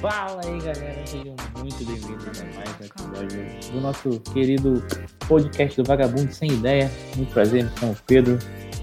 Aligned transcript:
Fala 0.00 0.40
aí, 0.44 0.58
galera. 0.58 1.06
Sejam 1.06 1.34
muito 1.58 1.84
bem-vindos 1.84 2.40
a 2.40 2.44
mais 2.44 2.68
um 2.80 2.84
episódio 2.84 3.72
do 3.72 3.80
nosso 3.80 4.20
querido 4.32 4.84
podcast 5.26 5.82
do 5.82 5.86
Vagabundo 5.86 6.32
Sem 6.32 6.52
Ideia. 6.52 6.90
Muito 7.16 7.32
prazer, 7.32 7.64
me 7.64 7.70
chamo 7.78 7.96
Pedro. 8.06 8.38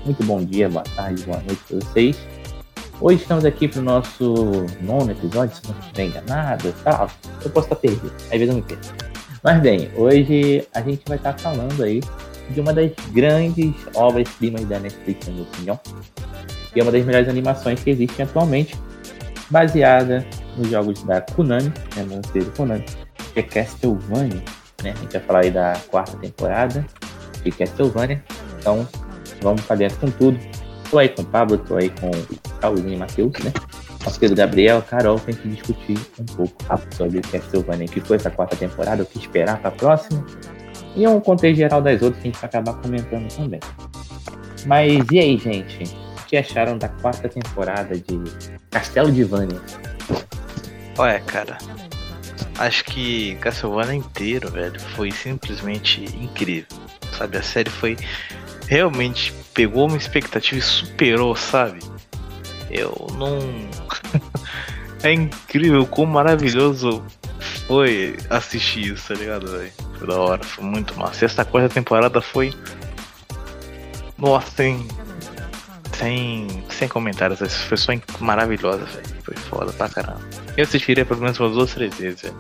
Muito 0.06 0.24
bom 0.24 0.44
dia, 0.44 0.68
boa 0.68 0.84
tarde, 0.84 1.24
boa 1.24 1.38
noite 1.38 1.62
para 1.68 1.78
vocês. 1.78 2.18
Hoje 3.00 3.22
estamos 3.22 3.46
aqui 3.46 3.68
para 3.68 3.80
o 3.80 3.84
nosso 3.84 4.66
nono 4.82 5.12
episódio, 5.12 5.56
se 5.56 5.68
não 5.68 5.80
estiver 5.80 6.06
enganado 6.06 6.74
tal. 6.84 7.10
Eu 7.44 7.50
posso 7.50 7.68
estar 7.68 7.76
perdido, 7.76 8.14
às 8.16 8.30
vezes 8.30 8.50
eu 8.50 8.56
me 8.56 8.62
perco. 8.62 8.84
Mas 9.44 9.62
bem, 9.62 9.92
hoje 9.96 10.68
a 10.74 10.82
gente 10.82 11.04
vai 11.08 11.18
estar 11.18 11.38
falando 11.38 11.84
aí 11.84 12.02
de 12.50 12.60
uma 12.60 12.74
das 12.74 12.92
grandes 13.12 13.74
obras-primas 13.96 14.66
da 14.66 14.80
Netflix, 14.80 15.28
na 15.28 15.34
minha 15.34 15.44
opinião. 15.44 15.80
E 16.76 16.80
é 16.80 16.84
uma 16.84 16.92
das 16.92 17.06
melhores 17.06 17.30
animações 17.30 17.84
que 17.84 17.90
existem 17.90 18.26
atualmente, 18.26 18.76
baseada 19.50 20.26
nos 20.58 20.70
jogos 20.70 21.04
da 21.04 21.22
Konami, 21.22 21.72
né, 21.96 22.04
no 22.04 22.22
do 22.22 22.52
Konami, 22.52 22.86
que 23.34 23.40
é 23.40 23.44
Castlevania. 23.44 24.42
Né? 24.84 24.92
A 24.92 25.00
gente 25.02 25.14
vai 25.14 25.22
falar 25.22 25.40
aí 25.42 25.52
da 25.52 25.74
quarta 25.88 26.18
temporada 26.18 26.86
de 27.44 27.52
Castlevania. 27.52 28.24
Então, 28.60 28.88
vamos 29.42 29.62
para 29.62 29.76
dentro 29.76 29.98
com 29.98 30.12
tudo. 30.12 30.40
Tô 30.90 31.00
aí 31.00 31.10
com 31.10 31.22
o 31.22 31.26
Pablo, 31.26 31.58
tô 31.58 31.76
aí 31.78 31.90
com 31.90 32.10
o 32.10 32.90
e 32.90 32.96
Matheus, 32.96 33.34
né? 33.44 33.52
Nosso 34.04 34.20
querido 34.20 34.36
Gabriel, 34.36 34.82
Carol, 34.82 35.18
tem 35.20 35.34
que 35.34 35.48
discutir 35.48 35.98
um 36.20 36.26
pouco 36.26 36.54
sobre 36.96 37.22
Castlevania, 37.22 37.88
que 37.88 38.02
foi 38.02 38.18
essa 38.18 38.30
quarta 38.30 38.56
temporada, 38.56 39.04
o 39.04 39.06
que 39.06 39.18
esperar 39.18 39.60
para 39.60 39.70
a 39.70 39.72
próxima. 39.72 40.26
E 40.96 41.08
um 41.08 41.20
contexto 41.20 41.58
geral 41.58 41.82
das 41.82 42.02
outras 42.02 42.22
que 42.22 42.28
a 42.28 42.32
gente 42.32 42.40
vai 42.40 42.50
acabar 42.50 42.74
comentando 42.82 43.28
também. 43.34 43.60
Mas 44.66 45.06
e 45.12 45.20
aí, 45.20 45.38
gente? 45.38 46.03
Que 46.34 46.38
acharam 46.38 46.80
da 46.80 46.90
quarta 46.90 47.30
temporada 47.30 47.96
de 47.96 48.20
Castelo 48.72 49.12
de 49.12 49.24
Vânia? 49.24 49.62
Olha, 50.98 51.20
cara, 51.20 51.60
acho 52.58 52.84
que 52.86 53.36
Castlevania 53.36 53.94
inteiro, 53.94 54.50
velho, 54.50 54.80
foi 54.80 55.12
simplesmente 55.12 56.04
incrível. 56.20 56.66
Sabe, 57.16 57.38
a 57.38 57.44
série 57.44 57.70
foi 57.70 57.96
realmente 58.68 59.32
pegou 59.54 59.88
uma 59.88 59.96
expectativa 59.96 60.58
e 60.58 60.64
superou, 60.64 61.36
sabe? 61.36 61.78
Eu 62.68 62.96
não. 63.14 63.38
é 65.08 65.14
incrível 65.14 65.86
quão 65.86 66.08
maravilhoso 66.08 67.04
foi 67.68 68.18
assistir 68.32 68.92
isso, 68.92 69.10
tá 69.10 69.14
ligado, 69.14 69.52
velho? 69.52 69.72
Foi 70.00 70.08
da 70.08 70.20
hora, 70.20 70.44
foi 70.44 70.66
muito 70.66 70.98
massa. 70.98 71.24
E 71.24 71.28
essa 71.28 71.46
quarta 71.46 71.70
temporada 71.72 72.20
foi. 72.22 72.52
Nossa, 74.18 74.50
tem. 74.56 74.88
Sem, 75.98 76.48
sem 76.70 76.88
comentários, 76.88 77.40
foi 77.40 77.78
só 77.78 77.92
maravilhosa, 78.20 78.84
velho. 78.86 79.22
Foi 79.24 79.36
foda 79.36 79.72
pra 79.74 79.90
caramba. 79.90 80.22
Eu 80.58 80.64
assistiria 80.64 81.06
pelo 81.06 81.22
menos 81.22 81.40
umas 81.40 81.54
duas, 81.54 81.74
três 81.74 81.98
vezes, 81.98 82.22
velho. 82.22 82.38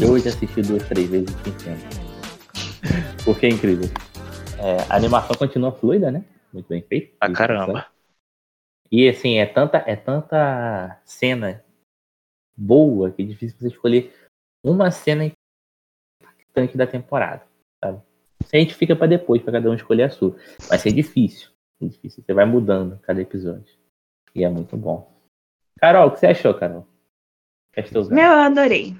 Eu 0.00 0.18
já 0.18 0.30
assisti 0.30 0.62
duas, 0.62 0.82
três 0.88 1.08
vezes 1.08 1.30
entendo. 1.46 2.04
Porque 3.24 3.46
é 3.46 3.48
incrível. 3.48 3.88
É, 4.58 4.82
a 4.90 4.96
animação 4.96 5.36
continua 5.36 5.72
fluida, 5.72 6.10
né? 6.10 6.24
Muito 6.52 6.68
bem 6.68 6.82
feita. 6.82 7.16
Ah, 7.20 7.32
caramba. 7.32 7.86
E 8.90 9.08
assim, 9.08 9.38
é 9.38 9.46
tanta, 9.46 9.78
é 9.86 9.96
tanta 9.96 11.00
cena 11.04 11.64
boa 12.56 13.10
que 13.10 13.22
é 13.22 13.24
difícil 13.24 13.58
você 13.58 13.68
escolher 13.68 14.14
uma 14.64 14.90
cena 14.90 15.24
impactante 16.20 16.76
da 16.76 16.86
temporada. 16.86 17.46
Sabe? 17.82 18.02
A 18.54 18.56
gente 18.56 18.76
fica 18.76 18.94
para 18.94 19.08
depois, 19.08 19.42
para 19.42 19.54
cada 19.54 19.68
um 19.68 19.74
escolher 19.74 20.04
a 20.04 20.10
sua. 20.10 20.36
Vai 20.68 20.78
ser 20.78 20.92
difícil. 20.92 21.50
É 21.82 21.86
difícil. 21.86 22.22
Você 22.22 22.32
vai 22.32 22.44
mudando 22.44 23.00
cada 23.00 23.20
episódio. 23.20 23.76
E 24.32 24.44
é 24.44 24.48
muito 24.48 24.76
bom. 24.76 25.12
Carol, 25.80 26.06
o 26.06 26.10
que 26.12 26.20
você 26.20 26.28
achou, 26.28 26.54
Carol? 26.54 26.86
Meu, 28.10 28.30
eu 28.30 28.38
adorei. 28.38 28.94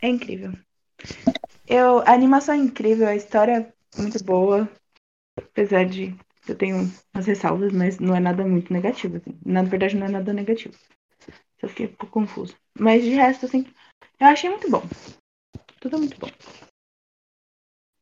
É 0.00 0.08
incrível. 0.08 0.52
Eu, 1.66 1.98
a 1.98 2.12
animação 2.12 2.54
é 2.54 2.58
incrível, 2.58 3.06
a 3.06 3.14
história 3.14 3.70
é 3.96 4.00
muito 4.00 4.24
boa. 4.24 4.66
Apesar 5.36 5.84
de 5.84 6.16
eu 6.48 6.54
tenho 6.54 6.90
umas 7.14 7.26
ressalvas, 7.26 7.72
mas 7.74 7.98
não 7.98 8.16
é 8.16 8.20
nada 8.20 8.46
muito 8.46 8.72
negativo. 8.72 9.18
Assim. 9.18 9.38
Na 9.44 9.62
verdade, 9.62 9.94
não 9.94 10.06
é 10.06 10.10
nada 10.10 10.32
negativo. 10.32 10.74
Só 11.60 11.68
fiquei 11.68 11.84
um 11.84 11.92
pouco 11.92 12.14
confuso. 12.14 12.56
Mas 12.78 13.04
de 13.04 13.10
resto, 13.10 13.44
assim, 13.44 13.66
eu 14.18 14.26
achei 14.26 14.48
muito 14.48 14.70
bom. 14.70 14.82
Tudo 15.80 15.98
muito 15.98 16.18
bom. 16.18 16.28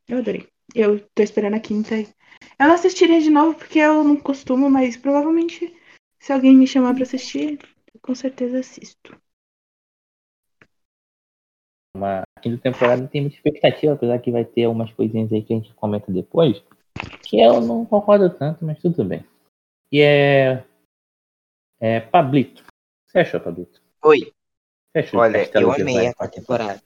Eu 0.06 0.18
adorei. 0.18 0.48
Eu 0.74 1.00
tô 1.14 1.22
esperando 1.22 1.54
a 1.54 1.60
quinta. 1.60 1.94
Eu 1.96 2.66
não 2.66 2.74
assistiria 2.74 3.20
de 3.20 3.30
novo 3.30 3.58
porque 3.58 3.78
eu 3.78 4.04
não 4.04 4.16
costumo, 4.16 4.70
mas 4.70 4.96
provavelmente 4.96 5.74
se 6.20 6.32
alguém 6.32 6.56
me 6.56 6.66
chamar 6.66 6.94
pra 6.94 7.04
assistir, 7.04 7.58
eu 7.94 8.00
com 8.00 8.14
certeza 8.14 8.58
assisto 8.58 9.18
uma 11.98 12.22
quinta 12.40 12.62
temporada 12.62 13.08
tem 13.08 13.20
muita 13.20 13.36
expectativa, 13.36 13.92
apesar 13.92 14.18
que 14.20 14.30
vai 14.30 14.44
ter 14.44 14.64
algumas 14.64 14.92
coisinhas 14.92 15.32
aí 15.32 15.42
que 15.42 15.52
a 15.52 15.56
gente 15.56 15.74
comenta 15.74 16.10
depois, 16.10 16.62
que 17.22 17.40
eu 17.40 17.60
não 17.60 17.84
concordo 17.84 18.30
tanto, 18.30 18.64
mas 18.64 18.78
tudo 18.80 19.04
bem. 19.04 19.24
E 19.92 20.00
é. 20.00 20.64
É 21.80 22.00
Pablito. 22.00 22.64
Você 23.06 23.20
achou, 23.20 23.40
Pablito? 23.40 23.80
Oi. 24.02 24.32
Olha, 25.14 25.48
eu 25.54 25.72
amei 25.72 26.08
a 26.08 26.14
quarta 26.14 26.40
temporada. 26.40 26.82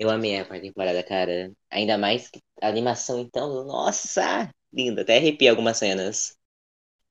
Eu 0.00 0.10
amei 0.10 0.36
a 0.40 0.44
quarta 0.44 0.66
temporada, 0.66 1.02
cara. 1.04 1.52
Ainda 1.70 1.96
mais 1.96 2.28
que 2.28 2.40
a 2.60 2.68
animação, 2.68 3.20
então, 3.20 3.64
nossa! 3.64 4.50
Linda, 4.72 5.02
até 5.02 5.18
arrepiei 5.18 5.48
algumas 5.48 5.78
cenas. 5.78 6.36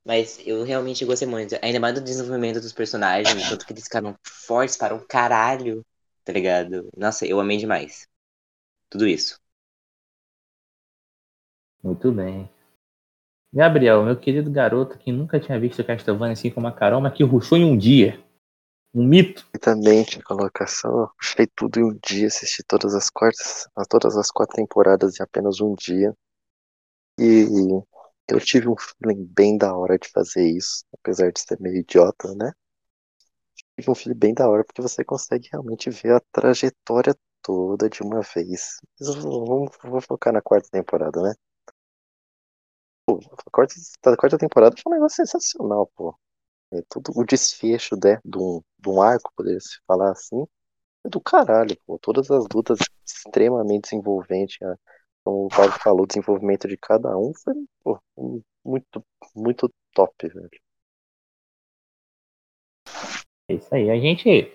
Mas 0.05 0.39
eu 0.45 0.63
realmente 0.63 1.05
gostei 1.05 1.27
muito. 1.27 1.55
Ainda 1.61 1.79
mais 1.79 1.95
do 1.95 2.01
desenvolvimento 2.01 2.59
dos 2.59 2.73
personagens, 2.73 3.49
tanto 3.49 3.65
que 3.65 3.73
eles 3.73 3.85
ficaram 3.85 4.15
fortes 4.23 4.75
para 4.75 4.95
um 4.95 5.05
caralho 5.07 5.85
tá 6.29 6.33
ligado? 6.33 6.87
Nossa, 6.95 7.25
eu 7.25 7.39
amei 7.39 7.57
demais. 7.57 8.07
Tudo 8.87 9.07
isso. 9.07 9.39
Muito 11.81 12.11
bem. 12.11 12.47
Gabriel, 13.51 14.03
meu 14.03 14.15
querido 14.15 14.51
garoto 14.51 14.99
que 14.99 15.11
nunca 15.11 15.39
tinha 15.39 15.59
visto 15.59 15.83
Castlevania 15.83 16.33
assim 16.33 16.51
como 16.51 16.67
a 16.67 16.71
Carol, 16.71 17.01
mas 17.01 17.13
que 17.13 17.23
ruxou 17.23 17.57
em 17.57 17.65
um 17.65 17.75
dia. 17.75 18.23
Um 18.93 19.03
mito. 19.07 19.47
Exatamente, 19.51 20.19
a 20.19 20.23
colocação. 20.23 21.09
Puxei 21.17 21.47
tudo 21.55 21.79
em 21.79 21.83
um 21.85 21.99
dia, 22.07 22.27
assisti 22.27 22.63
todas 22.63 22.93
as 22.93 23.09
quartas, 23.09 23.67
todas 23.89 24.15
as 24.15 24.29
quatro 24.29 24.55
temporadas 24.57 25.19
em 25.19 25.23
apenas 25.23 25.59
um 25.59 25.73
dia. 25.73 26.13
E 27.19 27.45
eu 28.27 28.39
tive 28.39 28.67
um 28.67 28.75
feeling 28.75 29.23
bem 29.31 29.55
da 29.57 29.75
hora 29.77 29.97
de 29.99 30.09
fazer 30.09 30.43
isso, 30.49 30.83
apesar 30.93 31.31
de 31.31 31.39
ser 31.39 31.59
meio 31.61 31.77
idiota, 31.77 32.33
né? 32.35 32.51
um 33.87 33.95
filme 33.95 34.15
bem 34.17 34.33
da 34.33 34.47
hora, 34.47 34.63
porque 34.63 34.81
você 34.81 35.03
consegue 35.03 35.49
realmente 35.51 35.89
ver 35.89 36.13
a 36.13 36.21
trajetória 36.31 37.15
toda 37.41 37.89
de 37.89 38.01
uma 38.03 38.21
vez. 38.21 38.77
Vamos, 38.99 39.71
vou 39.83 40.01
focar 40.01 40.33
na 40.33 40.41
quarta 40.41 40.69
temporada, 40.71 41.21
né? 41.21 41.33
Pô, 43.05 43.19
a 43.45 43.51
quarta, 43.51 43.73
a 44.05 44.15
quarta 44.17 44.37
temporada 44.37 44.75
foi 44.81 44.89
um 44.91 44.95
negócio 44.95 45.17
sensacional, 45.17 45.87
pô. 45.97 46.15
É, 46.71 46.81
todo 46.87 47.11
o 47.15 47.25
desfecho 47.25 47.95
né, 47.95 48.19
de, 48.23 48.37
um, 48.37 48.61
de 48.77 48.89
um 48.89 49.01
arco, 49.01 49.31
poderia 49.35 49.59
se 49.59 49.79
falar 49.87 50.11
assim, 50.11 50.45
é 51.05 51.09
do 51.09 51.19
caralho, 51.21 51.77
pô. 51.85 51.97
Todas 51.99 52.29
as 52.29 52.45
lutas 52.53 52.79
extremamente 53.05 53.95
envolventes. 53.95 54.57
Né? 54.61 54.75
Como 55.23 55.45
o 55.45 55.49
Paulo 55.49 55.71
falou, 55.71 56.03
o 56.03 56.07
desenvolvimento 56.07 56.67
de 56.67 56.77
cada 56.77 57.17
um 57.17 57.33
foi 57.33 57.53
pô, 57.83 57.99
muito, 58.63 59.03
muito 59.35 59.71
top, 59.93 60.27
velho. 60.27 60.49
É 63.49 63.53
isso 63.55 63.73
aí. 63.73 63.89
A 63.89 63.97
gente. 63.97 64.53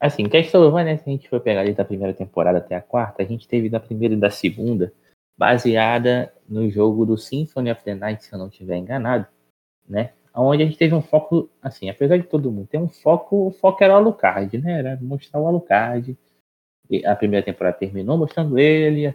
Assim, 0.00 0.28
Castlevania, 0.28 0.96
se 0.96 1.02
a 1.08 1.12
gente 1.12 1.28
for 1.28 1.40
pegar 1.40 1.60
ali 1.60 1.74
da 1.74 1.84
primeira 1.84 2.14
temporada 2.14 2.58
até 2.58 2.76
a 2.76 2.82
quarta, 2.82 3.22
a 3.22 3.26
gente 3.26 3.48
teve 3.48 3.68
da 3.68 3.80
primeira 3.80 4.14
e 4.14 4.16
da 4.16 4.30
segunda, 4.30 4.92
baseada 5.36 6.32
no 6.48 6.70
jogo 6.70 7.04
do 7.04 7.18
Symphony 7.18 7.72
of 7.72 7.82
the 7.82 7.96
Night, 7.96 8.24
se 8.24 8.32
eu 8.32 8.38
não 8.38 8.46
estiver 8.46 8.76
enganado, 8.76 9.26
né? 9.88 10.14
Onde 10.40 10.62
a 10.62 10.66
gente 10.66 10.78
teve 10.78 10.94
um 10.94 11.02
foco, 11.02 11.50
assim, 11.60 11.90
apesar 11.90 12.16
de 12.16 12.22
todo 12.24 12.52
mundo 12.52 12.68
ter 12.68 12.78
um 12.78 12.88
foco, 12.88 13.48
o 13.48 13.50
foco 13.50 13.82
era 13.82 13.94
o 13.94 13.96
Alucard, 13.96 14.56
né? 14.58 14.78
Era 14.78 14.98
mostrar 15.00 15.40
o 15.40 15.46
Alucard. 15.46 16.16
E 16.88 17.04
a 17.04 17.16
primeira 17.16 17.44
temporada 17.44 17.76
terminou 17.76 18.16
mostrando 18.16 18.58
ele, 18.58 19.08
a 19.08 19.14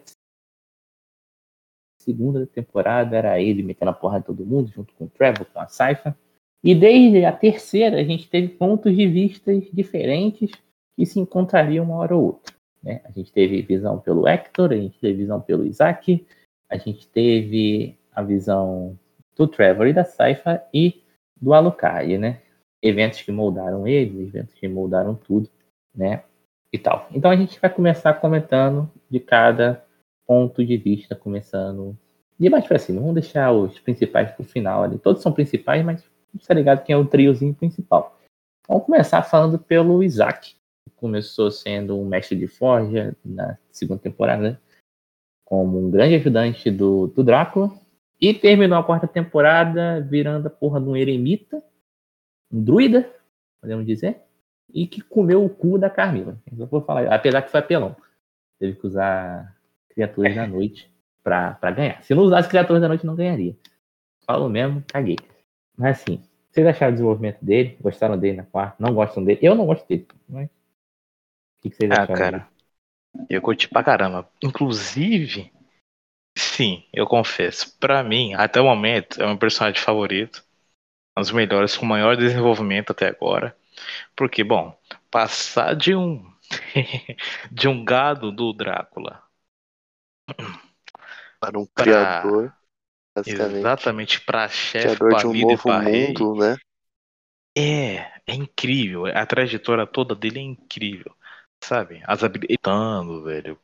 segunda 1.98 2.45
temporada 2.45 3.15
era 3.15 3.42
ele 3.42 3.63
metendo 3.63 3.92
a 3.92 3.94
porra 3.94 4.19
de 4.19 4.25
todo 4.25 4.45
mundo, 4.45 4.69
junto 4.69 4.94
com 4.95 5.06
o 5.06 5.09
Trevor, 5.09 5.45
com 5.45 5.59
a 5.59 5.68
Saifa. 5.68 6.15
E 6.63 6.75
desde 6.75 7.25
a 7.25 7.31
terceira, 7.31 7.98
a 8.00 8.03
gente 8.03 8.30
teve 8.30 8.50
pontos 8.50 8.95
de 8.95 9.07
vista 9.07 9.51
diferentes 9.71 10.51
que 10.95 11.06
se 11.06 11.19
encontrariam 11.19 11.86
uma 11.86 11.95
hora 11.95 12.15
ou 12.15 12.25
outra. 12.25 12.53
Né? 12.81 13.01
A 13.06 13.12
gente 13.12 13.31
teve 13.31 13.62
visão 13.62 14.00
pelo 14.00 14.27
Hector, 14.27 14.71
a 14.71 14.75
gente 14.75 15.00
teve 15.00 15.13
visão 15.13 15.42
pelo 15.42 15.65
Isaac, 15.65 16.25
a 16.69 16.77
gente 16.77 17.07
teve 17.07 17.98
a 18.13 18.21
visão 18.21 18.98
do 19.36 19.48
Trevor 19.48 19.88
e 19.88 19.94
da 19.94 20.03
Saifa 20.03 20.63
e 20.74 21.02
do 21.44 21.54
Alucard, 21.54 22.18
né? 22.18 22.42
Eventos 22.81 23.22
que 23.22 23.31
moldaram 23.31 23.86
ele, 23.86 24.24
eventos 24.24 24.54
que 24.54 24.68
moldaram 24.68 25.13
tudo, 25.13 25.50
né? 25.94 26.24
E 26.72 26.80
tal. 26.80 27.07
Então 27.12 27.30
a 27.30 27.36
gente 27.36 27.60
vai 27.60 27.69
começar 27.69 28.13
comentando 28.16 28.90
de 29.10 29.19
cada 29.19 29.86
ponto 30.25 30.66
de 30.66 30.78
vista, 30.78 31.16
começando 31.16 31.98
de 32.40 32.50
mais 32.50 32.66
pra 32.66 32.80
cima. 32.80 33.01
Vamos 33.01 33.16
deixar 33.16 33.51
os 33.51 33.78
principais 33.80 34.31
pro 34.31 34.44
final 34.44 34.84
ali. 34.84 34.98
Todos 34.98 35.22
são 35.22 35.34
principais, 35.34 35.84
mas 35.84 36.04
tá 36.48 36.54
ligado 36.54 36.84
quem 36.84 36.94
é 36.94 36.98
o 36.98 37.06
triozinho 37.06 37.54
principal. 37.54 38.18
Vamos 38.68 38.86
começar 38.86 39.22
falando 39.22 39.60
pelo 39.60 40.01
Isaac. 40.01 40.56
Que 40.88 40.96
começou 40.96 41.51
sendo 41.51 42.00
um 42.00 42.06
mestre 42.06 42.38
de 42.38 42.48
forja 42.48 43.16
na 43.24 43.57
segunda 43.72 44.01
temporada, 44.01 44.60
como 45.46 45.78
um 45.78 45.92
grande 45.92 46.16
ajudante 46.16 46.72
do, 46.72 47.07
do 47.07 47.24
Drácula. 47.24 47.72
E 48.19 48.33
terminou 48.33 48.77
a 48.77 48.83
quarta 48.83 49.07
temporada 49.07 50.01
virando 50.01 50.48
a 50.48 50.50
porra 50.50 50.80
de 50.80 50.88
um 50.88 50.95
eremita, 50.95 51.63
um 52.51 52.63
druida, 52.63 53.10
podemos 53.60 53.86
dizer, 53.86 54.21
e 54.74 54.88
que 54.88 55.01
comeu 55.01 55.44
o 55.44 55.50
cu 55.50 55.77
da 55.77 55.89
Carmila. 55.89 56.38
Eu 56.57 56.65
vou 56.68 56.81
falar, 56.81 57.13
apesar 57.13 57.42
que 57.42 57.51
foi 57.51 57.60
apelão. 57.60 57.95
Teve 58.60 58.77
que 58.77 58.88
usar 58.88 59.56
criaturas 59.89 60.36
da 60.36 60.48
noite 60.48 60.92
pra, 61.24 61.54
pra 61.54 61.71
ganhar. 61.71 62.01
Se 62.04 62.15
não 62.15 62.24
usasse 62.24 62.50
criaturas 62.50 62.81
da 62.81 62.88
noite, 62.88 63.06
não 63.06 63.15
ganharia. 63.15 63.56
Falou 64.25 64.50
mesmo, 64.50 64.83
caguei. 64.88 65.18
Mas 65.77 66.01
assim, 66.01 66.21
vocês 66.51 66.65
acharam 66.65 66.92
o 66.92 66.94
desenvolvimento 66.94 67.44
dele? 67.44 67.77
Gostaram 67.81 68.18
dele 68.18 68.38
na 68.38 68.44
quarta? 68.44 68.75
Não 68.80 68.94
gostam 68.94 69.24
dele? 69.24 69.39
Eu 69.42 69.56
não 69.56 69.65
gosto 69.65 69.88
dele, 69.88 70.07
mas. 70.30 70.45
O 70.45 70.50
que, 71.62 71.69
que 71.69 71.75
vocês 71.75 71.92
ah, 71.92 72.04
acharam? 72.04 72.15
cara, 72.15 72.48
dele? 73.13 73.27
eu 73.30 73.42
curti 73.42 73.68
pra 73.68 73.83
caramba. 73.83 74.30
Inclusive, 74.44 75.51
sim, 76.38 76.85
eu 76.94 77.06
confesso. 77.06 77.77
Pra 77.80 78.03
mim, 78.03 78.33
até 78.33 78.59
o 78.59 78.65
momento, 78.65 79.21
é 79.21 79.25
o 79.25 79.30
meu 79.30 79.38
personagem 79.38 79.81
favorito. 79.81 80.44
Um 81.18 81.21
dos 81.21 81.31
melhores, 81.31 81.77
com 81.77 81.85
maior 81.85 82.18
desenvolvimento 82.18 82.91
até 82.91 83.07
agora. 83.07 83.56
Porque, 84.15 84.44
bom, 84.44 84.77
passar 85.12 85.75
de 85.75 85.95
um. 85.95 86.31
de 87.51 87.68
um 87.68 87.83
gado 87.83 88.31
do 88.31 88.53
Drácula. 88.53 89.24
Para 91.39 91.59
um 91.59 91.65
pra... 91.65 91.83
criador 91.83 92.53
Exatamente, 93.15 94.21
para 94.21 94.47
chefe, 94.50 94.97
de 94.97 95.27
um 95.27 95.33
novo 95.33 95.71
mundo, 95.71 96.36
né? 96.36 96.57
É, 97.56 98.12
é 98.25 98.33
incrível. 98.33 99.06
A 99.06 99.25
trajetória 99.25 99.86
toda 99.86 100.15
dele 100.15 100.39
é 100.39 100.44
incrível. 100.44 101.15
Sabe? 101.63 102.01
As 102.07 102.24
habilidades, 102.24 103.24
velho. 103.24 103.59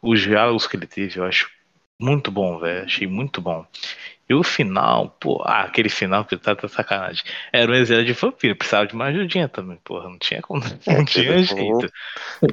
Os 0.00 0.20
diálogos 0.20 0.66
que 0.68 0.76
ele 0.76 0.86
teve, 0.86 1.18
eu 1.18 1.24
acho 1.24 1.50
muito 2.00 2.30
bom, 2.30 2.58
velho. 2.58 2.84
Achei 2.84 3.06
muito 3.06 3.40
bom. 3.40 3.64
E 4.28 4.34
o 4.34 4.42
final, 4.42 5.16
pô, 5.20 5.42
ah, 5.44 5.62
aquele 5.62 5.88
final 5.88 6.24
que 6.24 6.36
tá, 6.36 6.54
tá 6.54 6.68
sacanagem. 6.68 7.24
Era 7.52 7.70
um 7.70 7.74
exército 7.74 8.06
de 8.06 8.12
vampiro, 8.12 8.56
precisava 8.56 8.86
de 8.86 8.94
uma 8.94 9.06
ajudinha 9.06 9.48
também, 9.48 9.78
porra. 9.84 10.08
Não 10.08 10.18
tinha 10.18 10.40
como. 10.40 10.62
É, 10.86 10.94
não 10.94 11.04
tinha 11.04 11.42
jeito. 11.42 11.92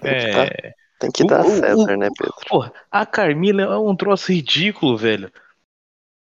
É. 0.04 0.74
Tem 1.00 1.12
que 1.12 1.24
dar 1.26 1.44
César, 1.44 1.96
né, 1.96 2.10
Pedro? 2.18 2.34
Porra, 2.48 2.74
a 2.92 3.06
Carmila 3.06 3.62
é 3.62 3.78
um 3.78 3.96
troço 3.96 4.32
ridículo, 4.32 4.98
velho 4.98 5.32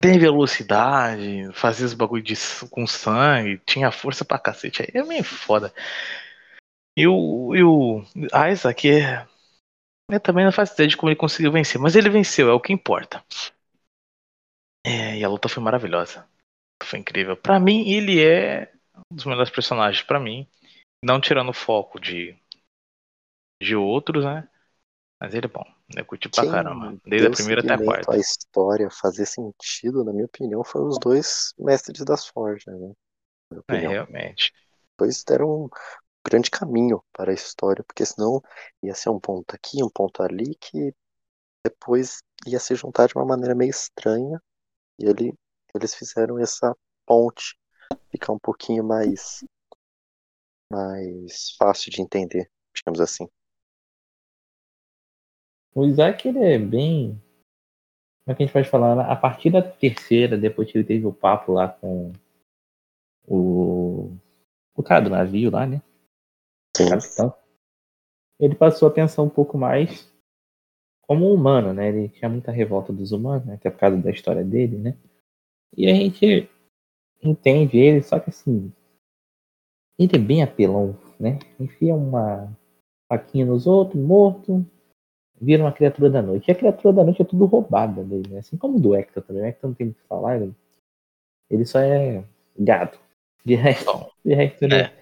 tem 0.02 0.18
velocidade, 0.18 1.48
fazia 1.52 1.86
os 1.86 1.94
bagulho 1.94 2.24
de, 2.24 2.34
com 2.68 2.84
sangue, 2.88 3.62
tinha 3.64 3.92
força 3.92 4.24
pra 4.24 4.36
cacete. 4.36 4.82
Aí 4.82 5.00
é 5.00 5.04
meio 5.04 5.22
foda. 5.22 5.72
E 6.96 7.06
o, 7.06 7.54
e 7.54 7.62
o 7.62 8.04
Isaac 8.50 8.90
é. 8.90 9.24
Eu 10.12 10.20
também 10.20 10.44
não 10.44 10.52
faço 10.52 10.74
ideia 10.74 10.88
de 10.88 10.96
como 10.96 11.08
ele 11.08 11.16
conseguiu 11.16 11.50
vencer, 11.50 11.80
mas 11.80 11.96
ele 11.96 12.10
venceu, 12.10 12.50
é 12.50 12.52
o 12.52 12.60
que 12.60 12.70
importa. 12.70 13.24
É, 14.84 15.16
e 15.16 15.24
a 15.24 15.28
luta 15.28 15.48
foi 15.48 15.62
maravilhosa. 15.62 16.28
Foi 16.82 16.98
incrível. 16.98 17.34
Para 17.34 17.58
mim, 17.58 17.88
ele 17.88 18.22
é 18.22 18.70
um 18.94 19.16
dos 19.16 19.24
melhores 19.24 19.50
personagens 19.50 20.04
para 20.04 20.20
mim. 20.20 20.46
Não 21.02 21.18
tirando 21.18 21.48
o 21.48 21.54
foco 21.54 21.98
de, 21.98 22.36
de 23.62 23.74
outros, 23.74 24.22
né? 24.22 24.46
Mas 25.18 25.34
ele 25.34 25.46
é 25.46 25.48
bom. 25.48 25.64
Eu 25.96 26.04
curti 26.04 26.28
pra 26.28 26.42
Quem 26.42 26.52
caramba. 26.52 26.94
Desde 27.06 27.28
a 27.28 27.30
primeira 27.30 27.62
até 27.62 27.72
a 27.72 27.78
quarta. 27.78 28.12
A 28.12 28.18
história 28.18 28.90
fazer 28.90 29.24
sentido, 29.24 30.04
na 30.04 30.12
minha 30.12 30.26
opinião, 30.26 30.62
foram 30.62 30.88
os 30.88 30.98
dois 30.98 31.54
mestres 31.58 32.04
das 32.04 32.26
forjas, 32.26 32.78
né? 32.78 32.92
É, 33.68 33.76
realmente. 33.76 34.52
Dois 34.98 35.24
deram 35.24 35.70
grande 36.24 36.50
caminho 36.50 37.02
para 37.12 37.30
a 37.30 37.34
história, 37.34 37.84
porque 37.84 38.04
senão 38.04 38.42
ia 38.82 38.94
ser 38.94 39.10
um 39.10 39.20
ponto 39.20 39.54
aqui, 39.54 39.82
um 39.82 39.90
ponto 39.90 40.22
ali, 40.22 40.54
que 40.56 40.94
depois 41.64 42.22
ia 42.46 42.58
se 42.58 42.74
juntar 42.74 43.06
de 43.06 43.14
uma 43.16 43.24
maneira 43.24 43.54
meio 43.54 43.70
estranha. 43.70 44.40
E 44.98 45.06
ele, 45.06 45.34
eles 45.74 45.94
fizeram 45.94 46.38
essa 46.38 46.76
ponte 47.06 47.58
ficar 48.10 48.32
um 48.32 48.38
pouquinho 48.38 48.84
mais 48.84 49.44
mais 50.70 51.54
fácil 51.58 51.90
de 51.90 52.00
entender, 52.00 52.50
digamos 52.74 53.00
assim. 53.00 53.28
O 55.74 55.84
Isaac, 55.84 56.26
ele 56.26 56.38
é 56.38 56.58
bem. 56.58 57.22
Como 58.24 58.32
é 58.32 58.34
que 58.34 58.42
a 58.42 58.46
gente 58.46 58.52
pode 58.52 58.70
falar? 58.70 59.00
A 59.10 59.16
partir 59.16 59.50
da 59.50 59.62
terceira, 59.62 60.38
depois 60.38 60.70
que 60.70 60.78
ele 60.78 60.86
teve 60.86 61.06
o 61.06 61.12
papo 61.12 61.52
lá 61.52 61.68
com 61.68 62.12
o. 63.26 64.16
O 64.74 64.82
cara 64.82 65.02
do 65.02 65.10
navio 65.10 65.50
lá, 65.50 65.66
né? 65.66 65.82
O 66.80 66.88
capitão. 66.88 67.34
Ele 68.40 68.54
passou 68.54 68.88
a 68.88 68.90
pensar 68.90 69.22
um 69.22 69.28
pouco 69.28 69.56
mais 69.56 70.10
como 71.02 71.32
humano, 71.32 71.72
né? 71.72 71.88
Ele 71.88 72.08
tinha 72.08 72.28
muita 72.28 72.50
revolta 72.50 72.92
dos 72.92 73.12
humanos, 73.12 73.44
né? 73.44 73.54
até 73.54 73.70
por 73.70 73.78
causa 73.78 73.96
da 73.96 74.10
história 74.10 74.44
dele, 74.44 74.78
né? 74.78 74.96
E 75.76 75.90
a 75.90 75.94
gente 75.94 76.48
entende 77.22 77.78
ele, 77.78 78.02
só 78.02 78.18
que 78.18 78.30
assim. 78.30 78.72
Ele 79.98 80.16
é 80.16 80.18
bem 80.18 80.42
apelão, 80.42 80.98
né? 81.20 81.38
Enfia 81.60 81.94
uma 81.94 82.50
faquinha 83.08 83.44
nos 83.44 83.66
outros, 83.66 84.02
morto, 84.02 84.66
vira 85.40 85.62
uma 85.62 85.72
criatura 85.72 86.08
da 86.08 86.22
noite. 86.22 86.48
E 86.48 86.52
a 86.52 86.54
criatura 86.54 86.94
da 86.94 87.04
noite 87.04 87.20
é 87.20 87.24
tudo 87.24 87.44
roubada 87.44 88.02
dele, 88.02 88.28
né? 88.30 88.38
Assim 88.38 88.56
como 88.56 88.78
o 88.78 88.80
do 88.80 88.94
Hector 88.94 89.22
também. 89.22 89.42
O 89.42 89.46
Hector 89.46 89.68
não 89.70 89.74
tem 89.74 89.86
muito 89.86 90.00
que 90.00 90.08
falar, 90.08 90.36
ele, 90.36 90.54
ele 91.50 91.64
só 91.64 91.78
é 91.78 92.24
gado. 92.58 92.98
De 93.44 93.54
resto, 93.54 94.10
de 94.24 94.34
resto 94.34 94.62
ele, 94.64 94.74
é. 94.74 95.01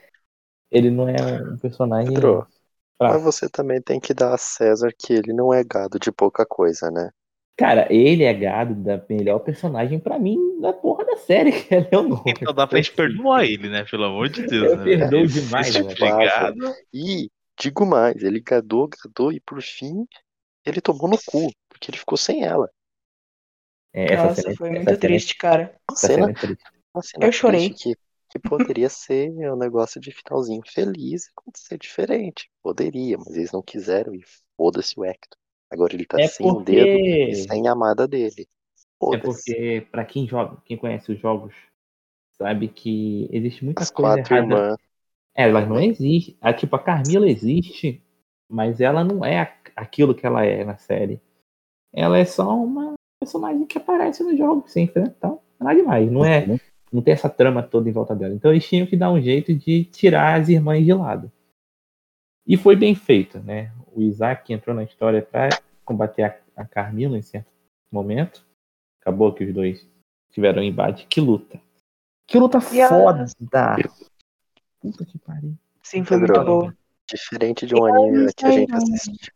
Ele 0.70 0.90
não 0.90 1.08
é 1.08 1.42
um 1.42 1.58
personagem. 1.58 2.14
Pedro, 2.14 2.46
mas 3.00 3.22
você 3.22 3.48
também 3.48 3.80
tem 3.80 3.98
que 3.98 4.12
dar 4.12 4.34
a 4.34 4.38
César 4.38 4.92
que 4.96 5.12
ele 5.12 5.32
não 5.32 5.52
é 5.52 5.64
gado 5.64 5.98
de 5.98 6.12
pouca 6.12 6.44
coisa, 6.44 6.90
né? 6.90 7.10
Cara, 7.56 7.86
ele 7.92 8.24
é 8.24 8.32
gado 8.32 8.74
da 8.74 9.02
melhor 9.08 9.38
personagem 9.40 9.98
para 9.98 10.18
mim 10.18 10.60
da 10.60 10.72
porra 10.72 11.04
da 11.04 11.16
série, 11.16 11.52
que 11.52 11.74
é 11.74 11.88
Leonor. 11.90 12.22
Então 12.26 12.54
dá 12.54 12.66
pra 12.66 12.78
gente 12.78 12.92
perdoar 12.92 13.44
ele, 13.44 13.68
né? 13.68 13.84
Pelo 13.84 14.04
amor 14.04 14.28
de 14.28 14.46
Deus. 14.46 14.70
Eu 14.70 14.76
né? 14.78 14.84
perdoo 14.84 15.26
demais, 15.26 15.74
né? 15.74 15.94
Gado. 15.94 16.74
E 16.92 17.30
digo 17.58 17.84
mais, 17.84 18.22
ele 18.22 18.40
gadou, 18.40 18.88
gadou 18.88 19.32
e 19.32 19.40
por 19.40 19.60
fim 19.62 20.06
ele 20.64 20.80
tomou 20.80 21.08
no 21.08 21.18
cu, 21.18 21.50
porque 21.68 21.90
ele 21.90 21.98
ficou 21.98 22.16
sem 22.16 22.44
ela. 22.44 22.70
É, 23.92 24.16
Nossa, 24.16 24.42
cena, 24.42 24.56
foi 24.56 24.70
muito 24.70 24.96
triste, 24.98 25.36
cara. 25.36 25.74
Uma 25.88 25.96
cena, 25.96 26.34
cena, 26.38 26.56
uma 26.94 27.02
cena 27.02 27.26
Eu 27.26 27.32
chorei. 27.32 27.70
Que, 27.70 27.96
que 28.30 28.38
poderia 28.38 28.88
ser 28.88 29.30
um 29.52 29.56
negócio 29.56 30.00
de 30.00 30.12
finalzinho 30.12 30.62
feliz 30.64 31.26
e 31.26 31.30
acontecer 31.36 31.76
diferente. 31.76 32.48
Poderia, 32.62 33.18
mas 33.18 33.36
eles 33.36 33.50
não 33.52 33.60
quiseram 33.60 34.14
e 34.14 34.22
foda-se 34.56 34.98
o 34.98 35.04
Hector. 35.04 35.36
Agora 35.70 35.94
ele 35.94 36.06
tá 36.06 36.20
é 36.20 36.28
sem 36.28 36.46
porque... 36.46 36.72
dedo 36.72 36.98
e 36.98 37.34
sem 37.34 37.66
amada 37.66 38.06
dele. 38.06 38.48
É 39.12 39.18
porque, 39.18 39.86
pra 39.90 40.04
quem 40.04 40.28
joga, 40.28 40.58
quem 40.64 40.76
conhece 40.76 41.10
os 41.10 41.18
jogos, 41.18 41.54
sabe 42.36 42.68
que 42.68 43.28
existe 43.32 43.64
muita 43.64 43.82
As 43.82 43.90
coisa 43.90 44.16
quatro 44.16 44.34
errada. 44.34 44.54
Irmãs. 44.54 44.78
É, 45.34 45.42
elas 45.44 45.68
não 45.68 45.80
existem. 45.80 46.36
A, 46.40 46.52
tipo, 46.52 46.76
a 46.76 46.78
Carmila 46.78 47.28
existe, 47.28 48.02
mas 48.48 48.80
ela 48.80 49.02
não 49.02 49.24
é 49.24 49.58
aquilo 49.74 50.14
que 50.14 50.26
ela 50.26 50.44
é 50.44 50.64
na 50.64 50.76
série. 50.76 51.20
Ela 51.92 52.18
é 52.18 52.24
só 52.24 52.54
uma 52.54 52.94
personagem 53.18 53.66
que 53.66 53.78
aparece 53.78 54.22
no 54.22 54.36
jogo, 54.36 54.68
você 54.68 54.80
enfrenta, 54.80 55.14
então, 55.16 55.40
nada 55.58 55.74
demais. 55.74 56.10
Não 56.10 56.24
é, 56.24 56.46
não 56.92 57.02
tem 57.02 57.14
essa 57.14 57.28
trama 57.28 57.62
toda 57.62 57.88
em 57.88 57.92
volta 57.92 58.14
dela. 58.14 58.34
Então 58.34 58.50
eles 58.50 58.68
tinham 58.68 58.86
que 58.86 58.96
dar 58.96 59.10
um 59.10 59.20
jeito 59.20 59.54
de 59.54 59.84
tirar 59.84 60.40
as 60.40 60.48
irmãs 60.48 60.84
de 60.84 60.92
lado. 60.92 61.30
E 62.46 62.56
foi 62.56 62.74
bem 62.74 62.94
feito, 62.94 63.38
né? 63.38 63.72
O 63.92 64.00
Isaac 64.02 64.52
entrou 64.52 64.74
na 64.74 64.82
história 64.82 65.22
para 65.22 65.50
combater 65.84 66.22
a, 66.22 66.36
a 66.56 66.64
Carmila 66.64 67.16
em 67.16 67.22
certo 67.22 67.48
momento. 67.90 68.44
Acabou 69.00 69.32
que 69.32 69.44
os 69.44 69.54
dois 69.54 69.86
tiveram 70.30 70.62
um 70.62 70.64
embate. 70.64 71.06
Que 71.06 71.20
luta! 71.20 71.60
Que 72.26 72.38
luta 72.38 72.58
e 72.58 72.88
foda! 72.88 73.26
Ela... 73.52 73.76
Puta 74.80 75.04
que 75.04 75.18
pariu. 75.18 75.54
Sim, 75.82 76.04
foi 76.04 76.18
muito 76.18 76.44
boa. 76.44 76.74
Diferente 77.08 77.66
de 77.66 77.74
um 77.74 77.84
anime 77.84 78.32
que 78.32 78.46
a 78.46 78.50
gente 78.50 78.72
assistiu. 78.72 79.32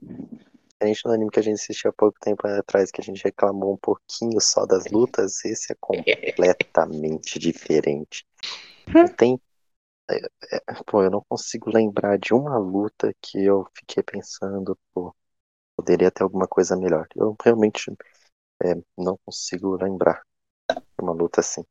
Diferente 0.85 1.03
do 1.05 1.13
anime 1.13 1.31
que 1.31 1.41
a 1.41 1.43
gente 1.43 1.55
assistiu 1.55 1.91
há 1.91 1.93
pouco 1.93 2.19
tempo 2.21 2.47
atrás, 2.47 2.91
que 2.91 3.01
a 3.01 3.05
gente 3.05 3.25
reclamou 3.25 3.73
um 3.73 3.77
pouquinho 3.79 4.39
só 4.41 4.67
das 4.67 4.85
lutas, 4.91 5.43
esse 5.45 5.73
é 5.73 5.77
completamente 5.81 7.39
diferente. 7.39 8.27
Não 8.89 9.09
tem. 9.09 9.41
É, 10.11 10.17
é, 10.53 10.75
pô, 10.87 11.03
eu 11.03 11.11
não 11.11 11.25
consigo 11.27 11.71
lembrar 11.71 12.19
de 12.19 12.35
uma 12.35 12.59
luta 12.59 13.15
que 13.23 13.43
eu 13.43 13.67
fiquei 13.75 14.03
pensando, 14.03 14.79
pô, 14.93 15.15
poderia 15.75 16.11
ter 16.11 16.23
alguma 16.23 16.47
coisa 16.47 16.77
melhor. 16.77 17.07
Eu 17.17 17.35
realmente 17.43 17.91
é, 18.63 18.75
não 18.99 19.19
consigo 19.25 19.77
lembrar 19.77 20.23
de 20.71 20.83
uma 21.01 21.13
luta 21.13 21.41
assim. 21.41 21.63
O 21.63 21.67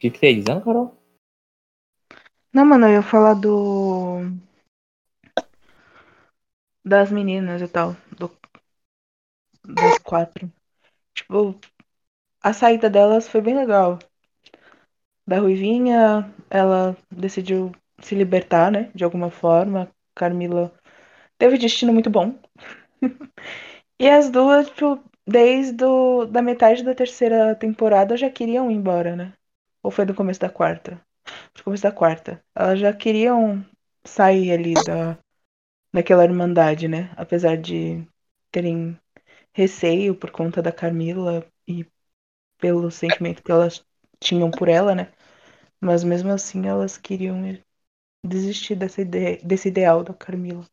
que, 0.00 0.10
que 0.10 0.18
você 0.18 0.34
tá 0.34 0.40
dizendo, 0.40 0.64
Carol? 0.64 0.96
Não, 2.52 2.66
mano, 2.66 2.86
eu 2.86 2.94
ia 2.94 3.02
falar 3.02 3.34
do. 3.34 4.18
Das 6.84 7.10
meninas 7.10 7.60
e 7.60 7.66
tal. 7.66 7.96
Do... 8.18 8.30
Das 9.66 9.98
quatro. 9.98 10.48
tipo, 11.14 11.58
a 12.42 12.52
saída 12.52 12.90
delas 12.90 13.28
foi 13.28 13.40
bem 13.42 13.56
legal. 13.56 13.98
Da 15.26 15.38
Ruivinha, 15.38 16.32
ela 16.50 16.96
decidiu 17.10 17.72
se 18.00 18.14
libertar, 18.14 18.70
né? 18.70 18.90
De 18.94 19.04
alguma 19.04 19.30
forma. 19.30 19.90
Carmila 20.14 20.72
teve 21.38 21.58
destino 21.58 21.92
muito 21.92 22.10
bom. 22.10 22.38
e 23.98 24.08
as 24.08 24.30
duas, 24.30 24.68
tipo, 24.70 25.00
desde 25.26 25.84
o, 25.84 26.26
da 26.26 26.42
metade 26.42 26.82
da 26.84 26.94
terceira 26.94 27.54
temporada 27.56 28.16
já 28.16 28.30
queriam 28.30 28.70
ir 28.70 28.74
embora, 28.74 29.16
né? 29.16 29.32
Ou 29.82 29.90
foi 29.90 30.06
do 30.06 30.14
começo 30.14 30.40
da 30.40 30.50
quarta? 30.50 31.00
Do 31.56 31.64
começo 31.64 31.82
da 31.82 31.92
quarta. 31.92 32.42
Elas 32.54 32.78
já 32.80 32.92
queriam 32.92 33.64
sair 34.04 34.52
ali 34.52 34.74
da, 34.74 35.18
daquela 35.92 36.24
irmandade, 36.24 36.88
né? 36.88 37.12
Apesar 37.16 37.56
de 37.56 38.06
terem 38.50 38.98
receio 39.54 40.14
por 40.16 40.30
conta 40.30 40.62
da 40.62 40.72
Carmila 40.72 41.46
e 41.68 41.86
pelo 42.58 42.90
sentimento 42.90 43.42
que 43.42 43.52
elas 43.52 43.84
tinham 44.20 44.50
por 44.52 44.68
ela, 44.68 44.94
né? 44.94 45.12
Mas 45.80 46.04
mesmo 46.04 46.30
assim 46.32 46.66
elas 46.68 46.98
queriam 46.98 47.42
desistir 48.24 48.76
dessa 48.76 49.02
ideia, 49.02 49.38
desse 49.44 49.68
ideal 49.68 50.04
da 50.04 50.14
Carmila. 50.14 50.66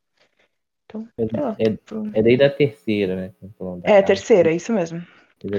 Então, 0.86 1.10
é, 1.18 1.24
lá, 1.42 1.62
é, 1.68 1.80
é 2.14 2.22
desde 2.24 2.44
a 2.46 2.50
terceira, 2.50 3.16
né? 3.16 3.34
É, 3.84 3.98
a 3.98 4.04
terceira, 4.04 4.52
é 4.52 4.56
isso 4.56 4.72
mesmo. 4.74 5.06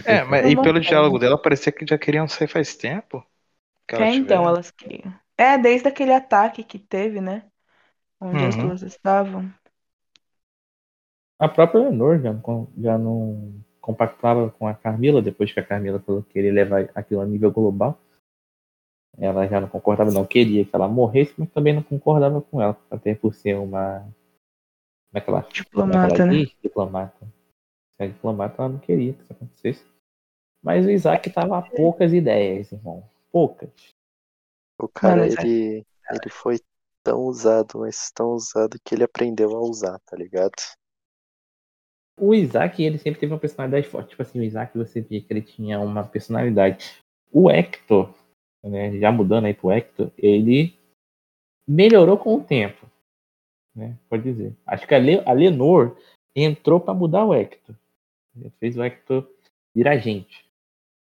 É, 0.04 0.22
mas 0.24 0.46
e 0.46 0.56
pelo 0.56 0.80
diálogo 0.80 1.18
dela 1.18 1.40
parecia 1.40 1.72
que 1.72 1.86
já 1.86 1.98
queriam 1.98 2.28
sair 2.28 2.48
faz 2.48 2.76
tempo. 2.76 3.24
é, 3.96 4.12
então, 4.14 4.46
elas 4.48 4.70
queriam. 4.70 5.12
É, 5.36 5.56
desde 5.58 5.88
aquele 5.88 6.12
ataque 6.12 6.62
que 6.64 6.78
teve, 6.78 7.20
né? 7.20 7.49
Onde 8.20 8.36
uhum. 8.36 8.48
as 8.48 8.56
duas 8.56 8.82
estavam. 8.82 9.52
A 11.38 11.48
própria 11.48 11.80
Leonor 11.80 12.20
já, 12.20 12.34
já 12.78 12.98
não 12.98 13.64
compactuava 13.80 14.50
com 14.50 14.66
a 14.68 14.74
Carmila, 14.74 15.22
depois 15.22 15.50
que 15.52 15.58
a 15.58 15.64
Carmila 15.64 15.98
falou 16.00 16.22
que 16.22 16.34
queria 16.34 16.52
levar 16.52 16.90
aquilo 16.94 17.22
a 17.22 17.26
nível 17.26 17.50
global. 17.50 17.98
Ela 19.18 19.46
já 19.48 19.60
não 19.60 19.68
concordava, 19.68 20.10
não 20.10 20.26
queria 20.26 20.64
que 20.64 20.70
ela 20.74 20.86
morresse, 20.86 21.34
mas 21.38 21.50
também 21.50 21.74
não 21.74 21.82
concordava 21.82 22.40
com 22.42 22.60
ela, 22.60 22.76
até 22.90 23.14
por 23.14 23.34
ser 23.34 23.56
uma. 23.56 24.00
Como 24.00 25.14
é 25.14 25.20
que 25.20 25.30
ela, 25.30 25.46
diplomata, 25.50 26.14
é 26.14 26.20
ela 26.20 26.26
né? 26.26 26.44
Diplomata. 26.62 27.26
Se 27.96 28.04
é 28.04 28.06
diplomata, 28.08 28.62
ela 28.62 28.68
não 28.68 28.78
queria 28.78 29.14
que 29.14 29.22
isso 29.22 29.32
acontecesse. 29.32 29.84
Mas 30.62 30.84
o 30.86 30.90
Isaac 30.90 31.30
tava 31.30 31.58
a 31.58 31.62
poucas 31.62 32.12
ideias, 32.12 32.70
irmão. 32.70 33.02
Poucas. 33.32 33.70
O 34.78 34.88
cara, 34.88 35.26
ele, 35.26 35.84
ele 36.10 36.30
foi 36.30 36.58
tão 37.02 37.20
usado, 37.22 37.78
mas 37.78 38.10
tão 38.14 38.30
usado 38.30 38.78
que 38.84 38.94
ele 38.94 39.04
aprendeu 39.04 39.56
a 39.56 39.60
usar, 39.60 39.98
tá 40.00 40.16
ligado? 40.16 40.52
O 42.18 42.34
Isaac, 42.34 42.82
ele 42.82 42.98
sempre 42.98 43.18
teve 43.20 43.32
uma 43.32 43.38
personalidade 43.38 43.88
forte. 43.88 44.10
Tipo 44.10 44.22
assim, 44.22 44.40
o 44.40 44.42
Isaac, 44.42 44.76
você 44.76 45.00
via 45.00 45.22
que 45.22 45.32
ele 45.32 45.42
tinha 45.42 45.80
uma 45.80 46.06
personalidade. 46.06 47.00
O 47.32 47.50
Hector, 47.50 48.12
né, 48.62 48.98
já 48.98 49.10
mudando 49.10 49.46
aí 49.46 49.54
pro 49.54 49.70
Hector, 49.70 50.10
ele 50.18 50.78
melhorou 51.66 52.18
com 52.18 52.34
o 52.34 52.44
tempo. 52.44 52.86
Né, 53.74 53.96
pode 54.08 54.22
dizer. 54.22 54.54
Acho 54.66 54.86
que 54.86 54.94
a, 54.94 54.98
Le, 54.98 55.22
a 55.24 55.32
Lenor 55.32 55.96
entrou 56.36 56.78
para 56.78 56.92
mudar 56.92 57.24
o 57.24 57.32
Hector. 57.32 57.74
Ele 58.36 58.50
fez 58.60 58.76
o 58.76 58.82
Hector 58.82 59.26
virar 59.74 59.96
gente. 59.96 60.44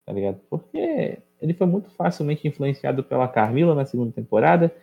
Tá 0.04 0.12
ligado? 0.12 0.40
Porque 0.50 1.20
ele 1.40 1.54
foi 1.54 1.66
muito 1.66 1.90
facilmente 1.90 2.48
influenciado 2.48 3.04
pela 3.04 3.28
Carmila 3.28 3.74
na 3.74 3.84
segunda 3.84 4.12
temporada. 4.12 4.74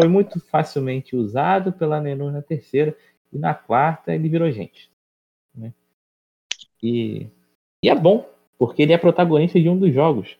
Foi 0.00 0.08
muito 0.08 0.40
facilmente 0.40 1.14
usado 1.14 1.74
pela 1.74 1.98
Lenor 1.98 2.32
na 2.32 2.40
terceira. 2.40 2.96
E 3.30 3.36
na 3.36 3.52
quarta 3.52 4.14
ele 4.14 4.30
virou 4.30 4.50
gente. 4.50 4.90
Né? 5.54 5.74
E, 6.82 7.26
e 7.84 7.90
é 7.90 7.94
bom, 7.94 8.26
porque 8.58 8.80
ele 8.80 8.94
é 8.94 8.98
protagonista 8.98 9.60
de 9.60 9.68
um 9.68 9.78
dos 9.78 9.92
jogos 9.92 10.38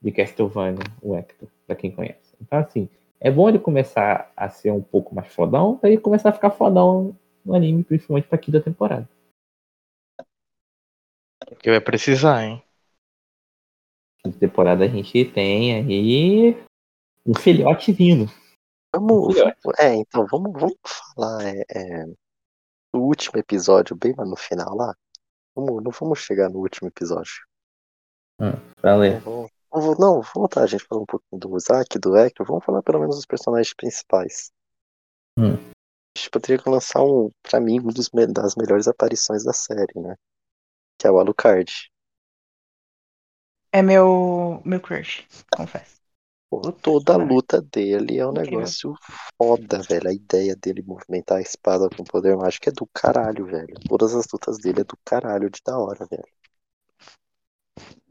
de 0.00 0.10
Castlevania, 0.10 0.80
o 1.02 1.14
Hector, 1.14 1.46
para 1.66 1.76
quem 1.76 1.90
conhece. 1.90 2.34
Então, 2.40 2.58
assim, 2.58 2.88
é 3.20 3.30
bom 3.30 3.50
ele 3.50 3.58
começar 3.58 4.32
a 4.34 4.48
ser 4.48 4.70
um 4.70 4.82
pouco 4.82 5.14
mais 5.14 5.30
fodão, 5.30 5.76
para 5.76 5.90
ele 5.90 6.00
começar 6.00 6.30
a 6.30 6.32
ficar 6.32 6.50
fodão 6.50 7.14
no 7.44 7.54
anime, 7.54 7.84
principalmente 7.84 8.26
pra 8.26 8.38
quinta 8.38 8.62
temporada. 8.62 9.06
Que 11.60 11.68
vai 11.68 11.80
precisar, 11.82 12.44
hein? 12.44 12.62
Quinta 14.24 14.38
temporada 14.38 14.84
a 14.86 14.88
gente 14.88 15.26
tem 15.26 15.74
aí 15.74 16.56
um 17.26 17.34
filhote 17.34 17.92
vindo. 17.92 18.41
Vamos, 19.06 19.34
filhote. 19.34 19.58
é, 19.78 19.94
então 19.94 20.26
vamos, 20.30 20.52
vamos 20.52 20.76
falar 20.84 21.44
é, 21.44 21.64
é, 21.70 22.06
no 22.92 23.02
último 23.02 23.38
episódio, 23.38 23.96
bem 23.96 24.14
lá 24.16 24.24
no 24.24 24.36
final 24.36 24.76
lá. 24.76 24.94
Vamos, 25.54 25.82
não 25.82 25.90
vamos 25.90 26.20
chegar 26.20 26.48
no 26.48 26.60
último 26.60 26.88
episódio. 26.88 27.44
Hum, 28.40 28.52
valeu. 28.80 29.20
Vamos, 29.20 29.50
vamos, 29.70 29.98
não, 29.98 30.12
vamos 30.14 30.30
voltar, 30.34 30.62
a 30.62 30.66
gente 30.66 30.84
falar 30.84 31.02
um 31.02 31.06
pouquinho 31.06 31.40
do 31.40 31.58
Zack, 31.58 31.98
do 31.98 32.16
Hector, 32.16 32.46
vamos 32.46 32.64
falar 32.64 32.82
pelo 32.82 33.00
menos 33.00 33.16
dos 33.16 33.26
personagens 33.26 33.74
principais. 33.74 34.52
Hum. 35.38 35.54
A 35.54 36.18
gente 36.18 36.30
poderia 36.30 36.62
lançar 36.66 37.02
um, 37.02 37.30
pra 37.42 37.60
mim, 37.60 37.80
um 37.80 37.88
dos, 37.88 38.10
das 38.32 38.54
melhores 38.54 38.86
aparições 38.86 39.44
da 39.44 39.52
série, 39.52 39.98
né? 39.98 40.14
Que 40.98 41.06
é 41.06 41.10
o 41.10 41.18
Alucard. 41.18 41.90
É 43.72 43.80
meu, 43.80 44.60
meu 44.64 44.80
crush, 44.80 45.26
confesso. 45.50 46.01
Toda 46.82 47.14
a 47.14 47.16
luta 47.16 47.62
dele 47.62 48.18
é 48.18 48.26
um 48.26 48.32
negócio 48.32 48.94
foda, 49.38 49.80
velho. 49.82 50.08
A 50.08 50.12
ideia 50.12 50.54
dele 50.54 50.82
movimentar 50.82 51.38
a 51.38 51.40
espada 51.40 51.88
com 51.88 52.04
poder 52.04 52.36
mágico 52.36 52.68
é 52.68 52.72
do 52.72 52.86
caralho, 52.92 53.46
velho. 53.46 53.74
Todas 53.88 54.14
as 54.14 54.26
lutas 54.30 54.58
dele 54.58 54.82
é 54.82 54.84
do 54.84 54.98
caralho 55.02 55.48
de 55.48 55.60
da 55.64 55.78
hora, 55.78 56.06
velho. 56.06 56.28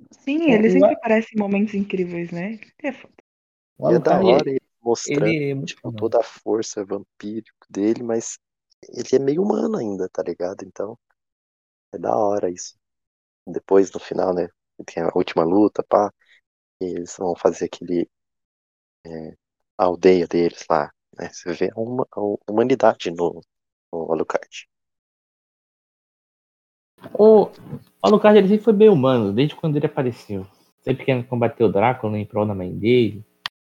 Sim, 0.10 0.52
ele 0.52 0.72
sempre 0.72 0.94
aparece 0.94 1.36
em 1.36 1.40
momentos 1.40 1.76
incríveis, 1.76 2.32
né? 2.32 2.60
É 2.82 2.92
foda. 2.92 3.14
E 3.80 3.94
é 3.94 4.00
da 4.00 4.20
hora 4.20 4.50
ele 4.50 4.62
mostrando 4.82 5.26
ele... 5.26 5.52
É 5.52 5.66
tipo, 5.66 5.92
toda 5.94 6.20
a 6.20 6.24
força 6.24 6.84
vampírica 6.84 7.54
dele, 7.70 8.02
mas 8.02 8.40
ele 8.90 9.08
é 9.14 9.20
meio 9.20 9.44
humano 9.44 9.78
ainda, 9.78 10.10
tá 10.10 10.24
ligado? 10.24 10.64
Então, 10.66 10.98
é 11.94 11.98
da 11.98 12.16
hora 12.16 12.50
isso. 12.50 12.76
Depois, 13.46 13.92
no 13.92 14.00
final, 14.00 14.34
né? 14.34 14.48
Tem 14.86 15.04
a 15.04 15.12
última 15.14 15.44
luta, 15.44 15.84
pá. 15.88 16.12
Eles 16.80 17.16
vão 17.18 17.36
fazer 17.36 17.66
aquele 17.66 18.10
é, 19.06 19.36
a 19.78 19.86
aldeia 19.86 20.28
deles 20.28 20.66
lá. 20.70 20.92
Né? 21.18 21.30
Você 21.30 21.54
vê 21.54 21.72
a, 21.76 21.80
uma, 21.80 22.08
a 22.12 22.22
humanidade 22.50 23.12
no, 23.12 23.42
no 23.92 24.12
Alucard. 24.12 24.68
O 27.14 27.50
Alucard 28.02 28.38
ele 28.38 28.48
sempre 28.48 28.64
foi 28.64 28.74
bem 28.74 28.90
humano, 28.90 29.34
desde 29.34 29.56
quando 29.56 29.76
ele 29.76 29.86
apareceu. 29.86 30.46
Sempre 30.82 31.06
que 31.06 31.24
combateu 31.24 31.68
o 31.68 31.72
Drácula 31.72 32.18
em 32.18 32.26
prol 32.26 32.46
da 32.46 32.56
mãe 32.56 32.76
dele. 32.78 33.24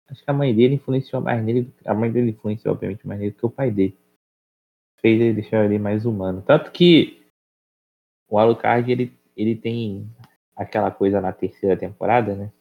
Acho 0.07 0.23
que 0.23 0.29
a 0.29 0.33
mãe 0.33 0.53
dele 0.53 0.75
influenciou 0.75 1.21
mais 1.21 1.43
nele. 1.43 1.73
A 1.85 1.93
mãe 1.93 2.11
dele 2.11 2.31
influenciou, 2.31 2.73
obviamente, 2.73 3.07
mais 3.07 3.19
nele 3.19 3.31
do 3.31 3.37
que 3.37 3.45
o 3.45 3.49
pai 3.49 3.71
dele. 3.71 3.97
Fez 4.99 5.19
ele 5.19 5.33
deixar 5.33 5.65
ele 5.65 5.79
mais 5.79 6.05
humano. 6.05 6.43
Tanto 6.45 6.71
que 6.71 7.23
o 8.29 8.37
Alucard 8.37 8.91
ele, 8.91 9.11
ele 9.35 9.55
tem 9.55 10.09
aquela 10.55 10.91
coisa 10.91 11.19
na 11.19 11.31
terceira 11.31 11.77
temporada, 11.77 12.35
né? 12.35 12.51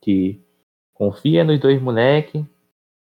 Que 0.00 0.45
confia 0.96 1.44
nos 1.44 1.60
dois 1.60 1.80
moleques. 1.80 2.44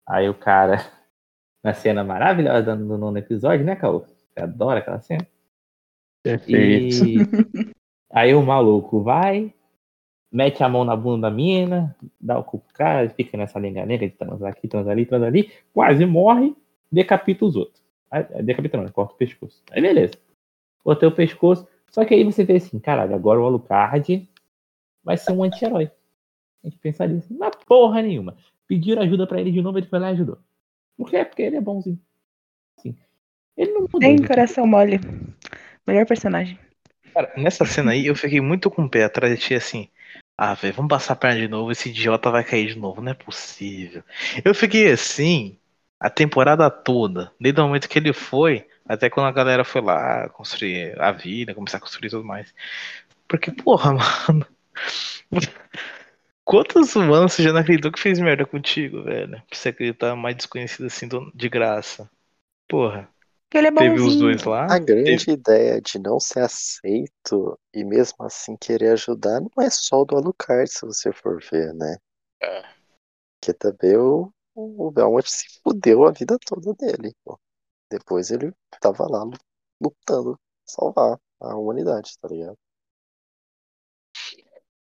Aí 0.08 0.28
o 0.28 0.34
cara, 0.34 0.78
na 1.64 1.74
cena 1.74 2.04
maravilhosa 2.04 2.76
no 2.76 2.98
nono 2.98 3.18
episódio, 3.18 3.66
né, 3.66 3.76
Caô? 3.76 4.00
Você 4.00 4.42
adora 4.42 4.80
aquela 4.80 5.00
cena? 5.00 5.28
Perfeito. 6.24 7.06
E 7.06 7.20
aí 8.12 8.34
o 8.34 8.42
maluco 8.42 9.02
vai, 9.02 9.54
mete 10.32 10.64
a 10.64 10.70
mão 10.70 10.86
na 10.86 10.96
bunda 10.96 11.30
da 11.30 11.36
mina, 11.36 11.96
dá 12.20 12.40
o 12.40 12.44
cu 12.44 12.60
pro 12.60 12.74
cara, 12.74 13.10
fica 13.10 13.38
nessa 13.38 13.60
lenga-lenga 13.60 14.08
de 14.08 14.16
trans 14.16 14.42
aqui, 14.44 14.68
trans 14.68 14.88
ali, 14.88 15.06
trans 15.06 15.24
ali, 15.24 15.52
quase 15.74 16.06
morre, 16.06 16.56
decapita 16.92 17.46
os 17.46 17.56
outros. 17.56 17.82
Aí, 18.10 18.24
decapita 18.44 18.78
não, 18.78 18.88
corta 18.90 19.14
o 19.14 19.18
pescoço. 19.18 19.62
Aí 19.72 19.82
beleza. 19.82 20.14
Cortei 20.84 21.08
o 21.08 21.16
pescoço. 21.16 21.68
Só 21.90 22.06
que 22.06 22.14
aí 22.14 22.24
você 22.24 22.44
vê 22.44 22.56
assim, 22.56 22.80
caralho, 22.80 23.14
agora 23.14 23.40
o 23.40 23.46
Alucard 23.46 24.30
vai 25.04 25.18
ser 25.18 25.32
um 25.34 25.44
anti-herói. 25.44 25.92
A 26.64 26.68
gente 26.68 26.78
pensaria 26.80 27.18
assim, 27.18 27.36
mas 27.38 27.51
porra 27.72 28.02
nenhuma. 28.02 28.36
Pediram 28.68 29.02
ajuda 29.02 29.26
para 29.26 29.40
ele 29.40 29.50
de 29.50 29.62
novo, 29.62 29.78
ele 29.78 29.88
foi 29.88 29.98
lá 29.98 30.10
e 30.10 30.14
ajudou. 30.16 30.38
Por 30.98 31.10
quê? 31.10 31.24
Porque 31.24 31.42
ele 31.42 31.56
é 31.56 31.62
bonzinho. 31.62 31.98
Assim, 32.78 32.98
ele 33.56 33.72
não 33.72 33.82
mudou. 33.84 34.02
Tem 34.02 34.22
coração 34.22 34.68
mole. 34.68 35.00
Melhor 35.88 36.06
personagem. 36.06 36.60
Cara, 37.14 37.32
nessa 37.38 37.64
cena 37.64 37.92
aí 37.92 38.08
eu 38.08 38.16
fiquei 38.16 38.42
muito 38.42 38.70
com 38.70 38.84
o 38.84 38.90
pé 38.90 39.06
atrás 39.06 39.34
de 39.34 39.46
ti 39.46 39.56
assim. 39.56 39.88
Ah, 40.38 40.54
velho, 40.54 40.74
vamos 40.74 40.90
passar 40.90 41.14
a 41.14 41.16
perna 41.16 41.40
de 41.40 41.48
novo, 41.48 41.72
esse 41.72 41.88
idiota 41.88 42.30
vai 42.30 42.44
cair 42.44 42.74
de 42.74 42.78
novo, 42.78 43.02
não 43.02 43.14
é 43.14 43.16
possível. 43.16 44.04
Eu 44.44 44.54
fiquei 44.54 44.92
assim 44.92 45.58
a 45.98 46.10
temporada 46.10 46.70
toda, 46.70 47.32
desde 47.40 47.62
o 47.62 47.64
momento 47.64 47.88
que 47.88 47.98
ele 47.98 48.12
foi, 48.12 48.68
até 48.86 49.10
quando 49.10 49.28
a 49.28 49.32
galera 49.32 49.64
foi 49.64 49.80
lá 49.80 50.28
construir 50.28 51.00
a 51.00 51.14
vida, 51.14 51.56
começar 51.56 51.78
a 51.78 51.82
construir 51.82 52.10
tudo 52.10 52.26
mais. 52.26 52.54
Porque, 53.30 53.50
porra, 53.50 53.94
mano. 54.28 54.46
Quantos 56.44 56.96
humanos 56.96 57.34
você 57.34 57.44
já 57.44 57.54
não 57.54 57.60
acreditou 57.60 57.92
que 57.92 58.00
fez 58.00 58.20
merda 58.20 58.46
contigo, 58.46 59.04
velho? 59.04 59.42
Pra 59.48 59.58
você 59.58 59.70
acreditar 59.70 60.16
mais 60.16 60.36
desconhecido 60.36 60.88
assim 60.88 61.08
de 61.34 61.50
graça. 61.50 62.10
Porra. 62.68 63.10
Que 63.50 63.58
ele 63.58 63.68
é 63.68 63.72
bonzinho. 63.72 63.96
Teve 63.96 64.08
os 64.08 64.16
dois 64.18 64.44
lá. 64.44 64.66
A 64.74 64.80
grande 64.80 65.26
teve... 65.26 65.32
ideia 65.34 65.82
de 65.82 66.00
não 66.00 66.20
ser 66.20 66.40
aceito 66.40 67.60
e 67.74 67.84
mesmo 67.84 68.24
assim 68.24 68.56
querer 68.56 68.94
ajudar 68.94 69.42
não 69.42 69.64
é 69.64 69.70
só 69.70 70.02
o 70.02 70.06
do 70.06 70.16
Alucard, 70.16 70.70
se 70.72 70.86
você 70.86 71.12
for 71.12 71.42
ver, 71.52 71.74
né? 71.74 71.98
É. 72.42 72.64
Porque 73.40 73.54
também 73.54 73.98
o, 73.98 74.32
o 74.56 74.92
Belmont 74.92 75.30
se 75.30 75.60
fudeu 75.62 76.06
a 76.06 76.12
vida 76.12 76.38
toda 76.46 76.74
dele. 76.74 77.14
Pô. 77.24 77.40
Depois 77.90 78.32
ele 78.32 78.54
tava 78.80 79.06
lá 79.06 79.26
lutando, 79.82 80.40
salvar 80.66 81.20
a 81.42 81.56
humanidade, 81.56 82.18
tá 82.22 82.30
ligado? 82.30 82.58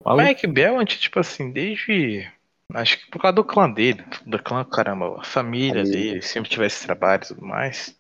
O 0.05 0.17
Mike 0.17 0.47
Belmont, 0.47 0.99
tipo 0.99 1.19
assim, 1.19 1.51
desde. 1.51 2.31
Acho 2.75 2.99
que 2.99 3.11
por 3.11 3.21
causa 3.21 3.35
do 3.35 3.45
clã 3.45 3.71
dele, 3.71 4.05
do 4.27 4.43
clã, 4.43 4.65
caramba, 4.65 5.21
a 5.21 5.25
família 5.25 5.83
dele, 5.83 6.23
sempre 6.23 6.51
tivesse 6.51 6.85
trabalho 6.85 7.23
e 7.25 7.29
tudo 7.29 7.45
mais. 7.45 7.99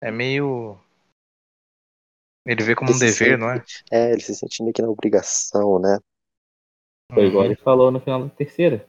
É 0.00 0.10
meio. 0.10 0.78
Ele 2.46 2.62
vê 2.62 2.74
como 2.74 2.90
ele 2.90 2.96
um 2.96 2.98
dever, 3.00 3.14
sente, 3.14 3.36
não 3.36 3.50
é? 3.50 3.64
É, 3.90 4.12
ele 4.12 4.20
se 4.20 4.34
sente 4.34 4.62
meio 4.62 4.72
que 4.72 4.80
na 4.80 4.88
obrigação, 4.88 5.78
né? 5.78 5.98
Foi 7.12 7.26
igual 7.26 7.44
ele 7.44 7.56
falou 7.56 7.90
no 7.90 8.00
final 8.00 8.22
da 8.22 8.30
terceira. 8.30 8.88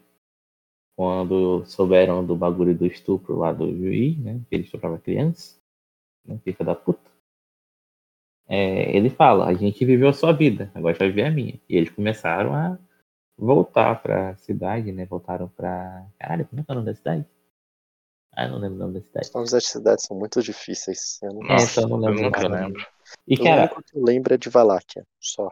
Quando 0.96 1.65
souberam 1.65 2.25
do 2.25 2.36
bagulho 2.36 2.77
do 2.77 2.86
estupro 2.86 3.38
lá 3.38 3.51
do 3.51 3.65
juiz, 3.75 4.17
né? 4.17 4.41
Que 4.50 4.55
ele 4.55 4.63
estuprava 4.63 5.00
criança. 5.00 5.58
Né, 6.25 6.38
filha 6.43 6.58
da 6.60 6.75
puta. 6.75 7.08
É, 8.51 8.97
ele 8.97 9.11
fala, 9.11 9.45
a 9.45 9.53
gente 9.53 9.85
viveu 9.85 10.09
a 10.09 10.13
sua 10.13 10.33
vida, 10.33 10.71
agora 10.73 10.97
vai 10.97 11.09
viver 11.09 11.25
a 11.25 11.31
minha. 11.31 11.59
E 11.69 11.77
eles 11.77 11.91
começaram 11.91 12.55
a 12.55 12.79
voltar 13.37 14.01
pra 14.01 14.35
cidade, 14.37 14.91
né? 14.91 15.05
Voltaram 15.05 15.47
pra. 15.47 16.07
Caralho, 16.17 16.47
como 16.47 16.59
é 16.59 16.63
que 16.65 16.71
é 16.71 16.73
o 16.73 16.75
nome 16.75 16.87
da 16.87 16.95
cidade? 16.95 17.25
Ah, 18.35 18.47
não 18.47 18.57
lembro 18.57 18.75
o 18.75 18.79
nome 18.79 18.93
da 18.95 19.01
cidade. 19.01 19.27
Os 19.27 19.33
nomes 19.33 19.51
das 19.51 19.65
cidades 19.65 20.05
são 20.05 20.17
muito 20.17 20.41
difíceis. 20.41 21.19
Eu 21.21 21.33
não, 21.33 21.43
é, 21.43 21.55
então 21.61 21.83
eu 21.83 21.89
não 21.89 21.97
lembro. 21.97 22.19
Eu 22.19 22.23
nunca 22.23 22.47
lembro. 22.47 22.87
E, 23.27 23.37
cara, 23.37 23.65
o 23.65 23.83
que 23.83 23.97
eu 23.97 24.03
lembro 24.03 24.33
é 24.33 24.37
de 24.37 24.49
Valáquia, 24.49 25.05
só. 25.19 25.51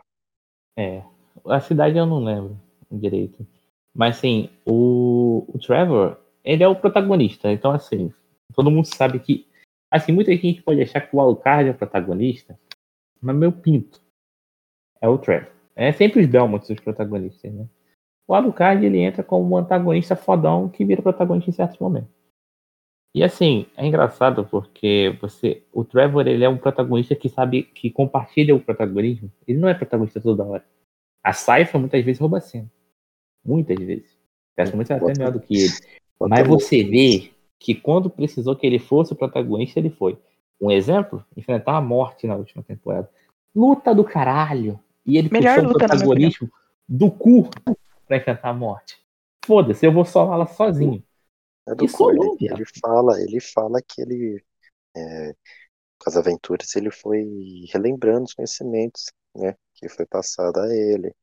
É. 0.76 1.04
A 1.46 1.60
cidade 1.60 1.98
eu 1.98 2.06
não 2.06 2.24
lembro 2.24 2.60
direito. 2.92 3.46
Mas, 3.94 4.18
assim, 4.18 4.50
o, 4.66 5.46
o 5.48 5.60
Trevor, 5.60 6.18
ele 6.44 6.64
é 6.64 6.68
o 6.68 6.76
protagonista. 6.76 7.52
Então, 7.52 7.72
assim, 7.72 8.12
todo 8.54 8.72
mundo 8.72 8.86
sabe 8.86 9.20
que. 9.20 9.48
Assim, 9.90 10.12
muita 10.12 10.32
gente 10.36 10.62
pode 10.62 10.82
achar 10.82 11.02
que 11.02 11.16
o 11.16 11.22
Alucard 11.22 11.70
é 11.70 11.72
o 11.72 11.78
protagonista, 11.78 12.60
mas 13.22 13.36
meu 13.36 13.52
pinto 13.52 14.02
é 15.02 15.08
o 15.08 15.18
Trevor. 15.18 15.52
É 15.76 15.92
sempre 15.92 16.22
os 16.22 16.28
Belmonts 16.28 16.70
os 16.70 16.80
protagonistas, 16.80 17.54
né? 17.54 17.68
O 18.28 18.34
Alucard, 18.34 18.86
ele 18.86 19.00
entra 19.00 19.24
como 19.24 19.56
um 19.56 19.58
antagonista 19.58 20.16
fodão 20.16 20.68
que 20.68 20.84
vira 20.84 21.02
protagonista 21.02 21.50
em 21.50 21.54
certos 21.54 21.80
momentos. 21.80 22.10
E 23.16 23.24
assim, 23.24 23.66
é 23.78 23.86
engraçado 23.86 24.46
porque 24.46 25.18
você, 25.22 25.64
o 25.72 25.84
Trevor, 25.84 26.28
ele 26.28 26.44
é 26.44 26.50
um 26.50 26.58
protagonista 26.58 27.16
que 27.16 27.30
sabe 27.30 27.64
que 27.64 27.90
compartilha 27.90 28.54
o 28.54 28.60
protagonismo. 28.60 29.32
Ele 29.48 29.58
não 29.58 29.70
é 29.70 29.74
protagonista 29.74 30.20
toda 30.20 30.44
hora. 30.44 30.66
A 31.24 31.34
Saifa 31.34 31.80
muitas 31.80 32.04
vezes 32.04 32.20
rouba 32.20 32.38
a 32.38 32.42
cena. 32.42 32.70
Muitas 33.46 33.78
vezes. 33.78 34.18
Essa 34.58 34.76
muito 34.76 34.92
até 34.92 35.06
melhor 35.06 35.32
do 35.32 35.40
que 35.40 35.58
ele. 35.58 35.74
Mas 36.20 36.48
você 36.48 36.84
vê 36.84 37.32
que 37.60 37.74
quando 37.74 38.10
precisou 38.10 38.56
que 38.56 38.68
ele 38.68 38.80
fosse 38.80 39.14
o 39.14 39.16
protagonista, 39.16 39.80
ele 39.80 39.90
foi. 39.90 40.18
Um 40.60 40.72
exemplo, 40.72 41.24
enfrentar 41.36 41.78
a 41.78 41.82
morte 41.82 42.26
na 42.26 42.36
última 42.36 42.64
temporada. 42.64 43.10
Luta 43.56 43.94
do 43.94 44.04
caralho. 44.04 44.80
E 45.06 45.18
ele 45.18 45.30
Melhor 45.32 45.56
puxou 45.56 45.72
o 45.72 45.78
protagonismo 45.78 46.52
do 46.88 47.12
cu 47.12 47.50
pra 48.06 48.18
enfrentar 48.18 48.50
a 48.50 48.54
morte. 48.54 48.98
Foda-se, 49.46 49.86
eu 49.86 49.92
vou 49.92 50.04
solá-la 50.04 50.46
sozinho. 50.48 51.04
É 51.68 51.76
do 51.76 51.86
Isso 51.86 52.10
ele, 52.10 52.38
ele 52.42 52.64
fala, 52.82 53.22
ele 53.22 53.40
fala 53.40 53.82
que 53.82 54.02
ele 54.02 54.44
é, 54.96 55.34
com 56.00 56.10
as 56.10 56.16
aventuras 56.16 56.76
ele 56.76 56.92
foi 56.92 57.66
relembrando 57.72 58.24
os 58.24 58.34
conhecimentos, 58.34 59.12
né, 59.36 59.56
que 59.74 59.90
foi 59.90 60.06
passado 60.06 60.60
a 60.60 60.74
ele. 60.74 61.14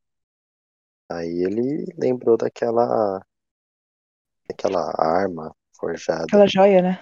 Aí 1.11 1.45
ele 1.45 1.87
lembrou 1.99 2.37
daquela 2.37 3.21
daquela 4.49 4.93
arma 4.99 5.55
forjada. 5.79 6.25
Aquela 6.25 6.47
joia, 6.47 6.83
né? 6.83 7.01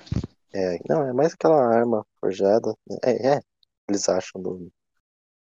É, 0.54 0.78
não, 0.88 1.08
é 1.08 1.12
mais 1.12 1.32
aquela 1.32 1.64
arma 1.64 2.06
forjada. 2.20 2.74
É, 3.04 3.36
é. 3.36 3.40
Eles 3.88 4.08
acham 4.08 4.40
do, 4.40 4.72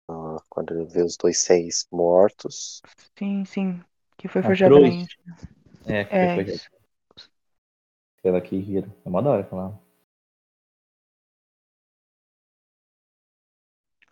uh, 0.10 0.42
quando 0.50 0.74
ele 0.74 0.86
vê 0.86 1.02
os 1.02 1.16
dois 1.18 1.40
seis 1.40 1.88
mortos. 1.92 2.82
Sim, 3.18 3.46
sim. 3.46 3.82
Que 4.18 4.28
foi 4.28 4.42
forjada 4.42 4.80
na 4.80 4.88
Índia. 4.88 5.16
É, 5.86 6.04
que 6.04 6.16
é, 6.16 6.36
foi 6.36 6.46
forjada. 6.46 6.80
Aquela 8.18 8.42
que 8.42 8.62
gira. 8.62 8.88
É 9.06 9.10
uma 9.10 9.22
da 9.24 9.30
hora 9.32 9.42
aquela. 9.42 9.80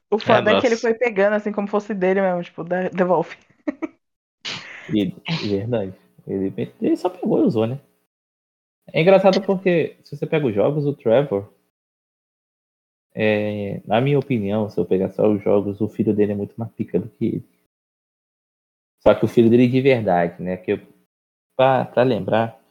O 0.10 0.17
foda 0.17 0.52
é, 0.52 0.58
é 0.58 0.62
que 0.62 0.67
ele 0.67 0.78
foi 0.78 0.93
pegando 0.93 1.34
assim 1.34 1.52
como 1.52 1.67
fosse 1.67 1.93
dele 1.93 2.21
mesmo, 2.21 2.41
tipo, 2.41 2.63
devolve. 2.63 3.36
E, 4.93 5.13
verdade. 5.50 5.93
Ele, 6.26 6.73
ele 6.82 6.95
só 6.95 7.10
pegou 7.10 7.39
e 7.39 7.45
usou, 7.45 7.67
né? 7.67 7.80
É 8.93 9.02
engraçado 9.02 9.41
porque 9.45 9.97
se 10.04 10.15
você 10.15 10.26
pega 10.26 10.47
os 10.47 10.56
jogos, 10.56 10.86
o 10.86 10.93
Trevor, 10.93 11.52
é, 13.13 13.82
na 13.86 14.00
minha 14.00 14.19
opinião, 14.19 14.69
se 14.69 14.80
eu 14.80 14.86
pegar 14.86 15.10
só 15.10 15.28
os 15.28 15.41
jogos, 15.43 15.82
o 15.82 15.89
filho 15.89 16.13
dele 16.13 16.34
é 16.34 16.36
muito 16.36 16.56
mais 16.56 16.71
pica 16.71 17.00
do 17.00 17.10
que 17.10 17.26
ele. 17.26 17.50
Só 19.02 19.13
que 19.13 19.26
o 19.26 19.28
filho 19.28 19.50
dele 19.50 19.67
de 19.67 19.82
verdade, 19.82 20.41
né? 20.41 20.58
Que 20.58 20.80
para 21.56 22.04
lembrar, 22.04 22.62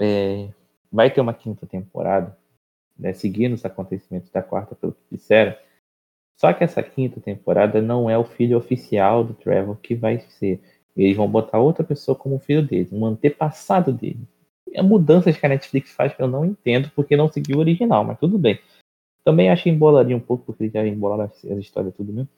é, 0.00 0.52
vai 0.90 1.12
ter 1.12 1.20
uma 1.20 1.32
quinta 1.32 1.66
temporada, 1.66 2.36
né, 2.98 3.12
seguindo 3.12 3.52
os 3.52 3.64
acontecimentos 3.64 4.30
da 4.30 4.42
quarta, 4.42 4.74
pelo 4.74 4.92
que 4.92 5.16
disseram. 5.16 5.56
Só 6.36 6.52
que 6.52 6.64
essa 6.64 6.82
quinta 6.82 7.20
temporada 7.20 7.80
não 7.80 8.10
é 8.10 8.18
o 8.18 8.24
filho 8.24 8.58
oficial 8.58 9.22
do 9.22 9.34
Trevor 9.34 9.76
que 9.76 9.94
vai 9.94 10.18
ser. 10.18 10.60
Eles 10.96 11.16
vão 11.16 11.30
botar 11.30 11.60
outra 11.60 11.84
pessoa 11.84 12.16
como 12.16 12.38
filho 12.38 12.66
dele, 12.66 12.88
um 12.90 13.06
antepassado 13.06 13.92
dele. 13.92 14.26
É 14.74 14.82
mudanças 14.82 15.36
que 15.36 15.44
a 15.44 15.48
Netflix 15.48 15.92
faz 15.92 16.14
que 16.14 16.22
eu 16.22 16.28
não 16.28 16.44
entendo 16.44 16.90
porque 16.94 17.16
não 17.16 17.30
seguiu 17.30 17.56
o 17.56 17.60
original, 17.60 18.04
mas 18.04 18.18
tudo 18.18 18.38
bem. 18.38 18.58
Também 19.24 19.50
acho 19.50 19.68
embolaria 19.68 20.16
um 20.16 20.20
pouco 20.20 20.44
porque 20.44 20.68
já 20.68 20.86
embolaram 20.86 21.24
as 21.24 21.44
histórias 21.44 21.94
tudo 21.94 22.12
mesmo. 22.12 22.28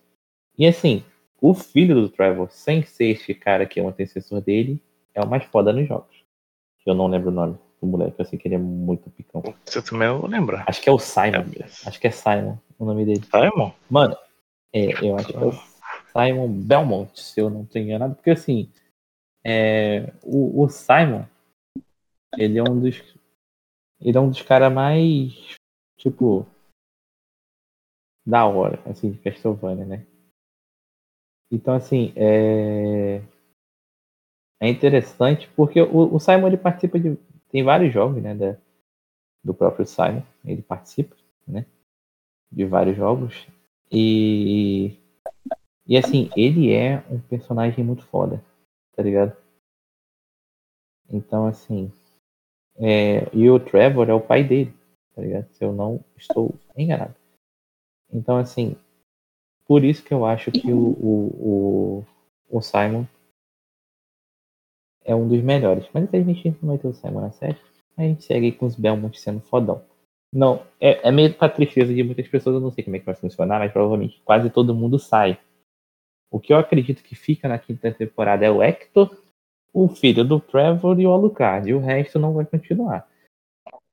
E 0.58 0.66
assim, 0.66 1.02
o 1.40 1.54
filho 1.54 1.94
do 1.94 2.08
Trevor, 2.08 2.50
sem 2.50 2.82
ser 2.82 3.06
este 3.06 3.34
cara 3.34 3.66
que 3.66 3.80
é 3.80 3.82
o 3.82 3.88
antecessor 3.88 4.40
dele, 4.40 4.82
é 5.14 5.22
o 5.22 5.28
mais 5.28 5.44
foda 5.44 5.72
nos 5.72 5.88
jogos 5.88 6.24
eu 6.86 6.94
não 6.94 7.06
lembro 7.06 7.30
o 7.30 7.32
nome 7.32 7.58
do 7.80 7.86
moleque, 7.86 8.16
eu 8.18 8.24
sei 8.24 8.38
que 8.38 8.48
ele 8.48 8.56
é 8.56 8.58
muito 8.58 9.10
picão. 9.10 9.42
Você 9.64 9.82
também 9.82 10.08
eu 10.08 10.26
lembro. 10.26 10.62
Acho 10.66 10.80
que 10.80 10.88
é 10.88 10.92
o 10.92 10.98
Simon. 10.98 11.44
É 11.58 11.64
acho 11.88 12.00
que 12.00 12.06
é 12.06 12.10
Simon 12.10 12.58
o 12.78 12.84
nome 12.84 13.04
dele. 13.04 13.22
Simon? 13.24 13.72
Mano, 13.88 14.16
é, 14.72 15.06
eu 15.06 15.16
acho 15.16 15.28
que 15.28 15.36
é 15.36 15.40
o 15.40 15.52
Simon 16.12 16.48
Belmont, 16.48 17.18
se 17.18 17.40
eu 17.40 17.48
não 17.48 17.64
tenho 17.64 17.86
enganado, 17.86 18.14
porque 18.14 18.30
assim, 18.30 18.70
é, 19.44 20.12
o, 20.22 20.62
o 20.62 20.68
Simon, 20.68 21.24
ele 22.38 22.58
é 22.58 22.62
um 22.62 22.80
dos. 22.80 23.02
Ele 24.00 24.16
é 24.16 24.20
um 24.20 24.30
dos 24.30 24.42
caras 24.42 24.72
mais. 24.72 25.56
Tipo. 25.96 26.46
Da 28.26 28.46
hora, 28.46 28.80
assim, 28.88 29.10
de 29.10 29.18
Castlevania, 29.18 29.84
né? 29.84 30.06
Então, 31.50 31.74
assim, 31.74 32.12
é 32.16 33.20
é 34.64 34.68
interessante 34.68 35.48
porque 35.54 35.80
o, 35.80 36.14
o, 36.14 36.18
Simon 36.18 36.46
ele 36.46 36.56
participa 36.56 36.98
de 36.98 37.16
tem 37.50 37.62
vários 37.62 37.92
jogos, 37.92 38.22
né, 38.22 38.34
da, 38.34 38.56
do 39.44 39.52
próprio 39.52 39.86
Simon, 39.86 40.22
ele 40.44 40.62
participa, 40.62 41.14
né, 41.46 41.66
de 42.50 42.64
vários 42.64 42.96
jogos 42.96 43.46
e 43.92 44.98
e 45.86 45.98
assim 45.98 46.30
ele 46.34 46.72
é 46.72 47.04
um 47.10 47.20
personagem 47.20 47.84
muito 47.84 48.06
foda, 48.06 48.42
tá 48.96 49.02
ligado? 49.02 49.36
Então 51.10 51.46
assim 51.46 51.92
é, 52.78 53.28
e 53.32 53.48
o 53.48 53.60
Trevor 53.60 54.08
é 54.08 54.14
o 54.14 54.20
pai 54.20 54.44
dele, 54.44 54.72
tá 55.14 55.22
ligado? 55.22 55.48
Se 55.52 55.64
eu 55.64 55.72
não 55.72 56.04
estou 56.16 56.54
enganado. 56.76 57.14
Então 58.12 58.36
assim 58.36 58.76
por 59.66 59.82
isso 59.82 60.02
que 60.02 60.12
eu 60.12 60.26
acho 60.26 60.50
que 60.50 60.70
o, 60.72 60.78
o, 60.78 62.04
o, 62.50 62.58
o 62.58 62.60
Simon 62.60 63.06
é 65.04 65.14
um 65.14 65.26
dos 65.26 65.42
melhores. 65.42 65.86
Mas 65.92 66.12
a 66.12 66.18
gente 66.18 66.56
não 66.60 66.68
vai 66.68 66.78
ter 66.78 66.88
o 66.88 66.94
Simon 66.94 67.20
na 67.20 67.30
série. 67.30 67.56
A 67.96 68.02
gente 68.02 68.24
segue 68.24 68.52
com 68.52 68.66
os 68.66 68.74
Belmont 68.74 69.18
sendo 69.18 69.40
fodão. 69.40 69.82
Não, 70.32 70.66
é, 70.80 71.08
é 71.08 71.12
meio 71.12 71.32
pra 71.32 71.48
tristeza 71.48 71.94
de 71.94 72.02
muitas 72.02 72.26
pessoas, 72.26 72.54
eu 72.54 72.60
não 72.60 72.72
sei 72.72 72.82
como 72.82 72.96
é 72.96 72.98
que 72.98 73.06
vai 73.06 73.14
funcionar, 73.14 73.60
mas 73.60 73.72
provavelmente 73.72 74.20
quase 74.24 74.50
todo 74.50 74.74
mundo 74.74 74.98
sai. 74.98 75.38
O 76.28 76.40
que 76.40 76.52
eu 76.52 76.56
acredito 76.56 77.04
que 77.04 77.14
fica 77.14 77.46
na 77.46 77.58
quinta 77.58 77.92
temporada 77.92 78.44
é 78.44 78.50
o 78.50 78.60
Hector, 78.60 79.16
o 79.74 79.88
filho 79.88 80.24
do 80.24 80.38
Trevor 80.38 80.98
e 81.00 81.06
o 81.06 81.10
Alucard. 81.10 81.68
E 81.68 81.74
o 81.74 81.80
resto 81.80 82.18
não 82.18 82.32
vai 82.32 82.44
continuar. 82.44 83.06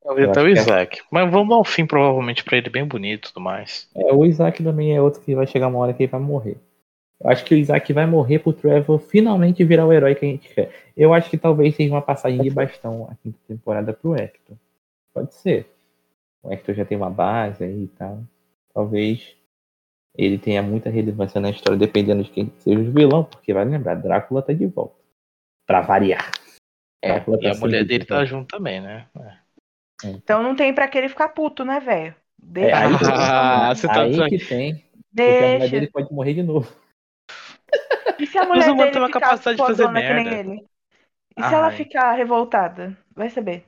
Até 0.06 0.42
o 0.42 0.48
é 0.48 0.52
Isaac. 0.52 1.00
É... 1.00 1.04
Mas 1.12 1.30
vamos 1.32 1.50
dar 1.50 1.60
um 1.60 1.64
fim, 1.64 1.86
provavelmente, 1.86 2.44
pra 2.44 2.58
ele 2.58 2.70
bem 2.70 2.86
bonito 2.86 3.28
e 3.28 3.34
tudo 3.34 3.44
mais. 3.44 3.90
É, 3.96 4.14
o 4.14 4.24
Isaac 4.24 4.64
também 4.64 4.96
é 4.96 5.02
outro 5.02 5.22
que 5.22 5.36
vai 5.36 5.48
chegar 5.48 5.68
uma 5.68 5.80
hora 5.80 5.94
que 5.94 6.04
ele 6.04 6.12
vai 6.12 6.22
morrer. 6.22 6.58
Eu 7.20 7.30
acho 7.30 7.44
que 7.44 7.54
o 7.54 7.58
Isaac 7.58 7.92
vai 7.94 8.06
morrer 8.06 8.40
pro 8.40 8.54
Trevor 8.54 9.00
finalmente 9.00 9.64
virar 9.64 9.86
o 9.86 9.94
herói 9.94 10.16
que 10.16 10.26
a 10.26 10.30
gente 10.30 10.54
quer. 10.54 10.72
Eu 10.96 11.14
acho 11.14 11.30
que 11.30 11.38
talvez 11.38 11.76
seja 11.76 11.94
uma 11.94 12.02
passagem 12.02 12.42
de 12.42 12.50
bastão 12.50 13.08
a 13.12 13.16
quinta 13.16 13.38
temporada 13.48 13.94
pro 13.94 14.16
Hector. 14.16 14.56
Pode 15.14 15.34
ser. 15.36 15.72
o 16.42 16.52
Hector 16.52 16.74
já 16.74 16.86
tem 16.86 16.98
uma 16.98 17.10
base 17.10 17.64
aí 17.64 17.84
e 17.84 17.88
tal. 17.88 18.20
Talvez 18.74 19.36
ele 20.18 20.38
tenha 20.38 20.64
muita 20.64 20.90
relevância 20.90 21.40
na 21.40 21.50
história, 21.50 21.78
dependendo 21.78 22.24
de 22.24 22.30
quem 22.30 22.52
seja 22.58 22.80
o 22.80 22.92
vilão, 22.92 23.24
porque 23.24 23.54
vai 23.54 23.66
lembrar, 23.66 23.96
Drácula 23.96 24.42
tá 24.42 24.52
de 24.52 24.66
volta. 24.66 25.01
Pra 25.72 25.80
variar. 25.80 26.30
É, 27.02 27.18
tá 27.18 27.32
e 27.40 27.48
a 27.48 27.56
mulher 27.56 27.86
dele 27.86 28.04
tá 28.04 28.26
junto 28.26 28.58
também, 28.58 28.82
né? 28.82 29.08
É. 30.04 30.10
Então 30.10 30.44
não 30.44 30.54
tem 30.54 30.74
pra 30.74 30.86
que 30.90 30.98
ele 30.98 31.08
ficar 31.08 31.30
puto, 31.30 31.64
né, 31.64 31.80
velho? 31.80 32.14
É, 32.58 32.74
aí, 32.74 32.92
ah, 33.10 33.74
você 33.74 33.88
tá 33.88 34.02
aí 34.02 34.30
que 34.30 34.38
tem. 34.38 34.86
Deixa. 35.14 35.32
Porque 35.32 35.44
a 35.46 35.54
mulher 35.54 35.70
dele 35.70 35.88
pode 35.90 36.14
morrer 36.14 36.34
de 36.34 36.44
novo. 36.44 36.76
E 38.20 38.28
se 38.28 38.38
a 38.38 38.44
mulher 38.46 38.76
dele 38.76 38.92
tem 38.92 39.02
uma 39.02 39.10
capacidade 39.10 39.58
de 39.58 39.64
fazer 39.66 39.88
merda. 39.88 40.62
E 41.38 41.44
se 41.44 41.54
ela 41.54 41.72
ficar 41.72 42.12
revoltada? 42.12 42.98
Vai 43.16 43.30
saber. 43.30 43.66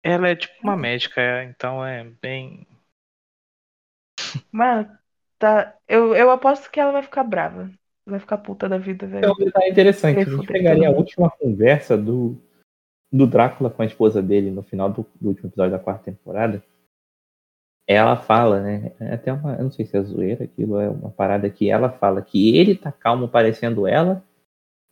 Ela 0.00 0.28
é 0.28 0.36
tipo 0.36 0.54
uma 0.62 0.76
médica, 0.76 1.42
então 1.42 1.84
é 1.84 2.04
bem. 2.04 2.64
Mano, 4.52 4.96
tá. 5.40 5.76
Eu, 5.88 6.14
eu 6.14 6.30
aposto 6.30 6.70
que 6.70 6.78
ela 6.78 6.92
vai 6.92 7.02
ficar 7.02 7.24
brava. 7.24 7.68
Vai 8.04 8.18
ficar 8.18 8.38
puta 8.38 8.68
da 8.68 8.78
vida, 8.78 9.06
velho. 9.06 9.32
Então, 9.32 9.50
tá 9.50 9.68
interessante. 9.68 10.20
A 10.20 10.24
gente 10.24 10.46
pegaria 10.46 10.88
a 10.88 10.92
última 10.92 11.30
conversa 11.30 11.96
do, 11.96 12.36
do 13.12 13.26
Drácula 13.26 13.70
com 13.70 13.82
a 13.82 13.86
esposa 13.86 14.20
dele 14.20 14.50
no 14.50 14.62
final 14.62 14.90
do, 14.90 15.06
do 15.20 15.28
último 15.28 15.48
episódio 15.48 15.72
da 15.72 15.78
quarta 15.78 16.04
temporada. 16.04 16.62
Ela 17.86 18.16
fala, 18.16 18.60
né? 18.60 18.92
É 19.00 19.14
até 19.14 19.32
uma. 19.32 19.54
Eu 19.54 19.64
não 19.64 19.70
sei 19.70 19.86
se 19.86 19.96
é 19.96 20.02
zoeira 20.02 20.44
aquilo, 20.44 20.78
é 20.78 20.88
uma 20.88 21.10
parada 21.10 21.48
que 21.50 21.68
ela 21.68 21.90
fala 21.90 22.22
que 22.22 22.56
ele 22.56 22.76
tá 22.76 22.90
calmo 22.90 23.28
parecendo 23.28 23.86
ela 23.86 24.24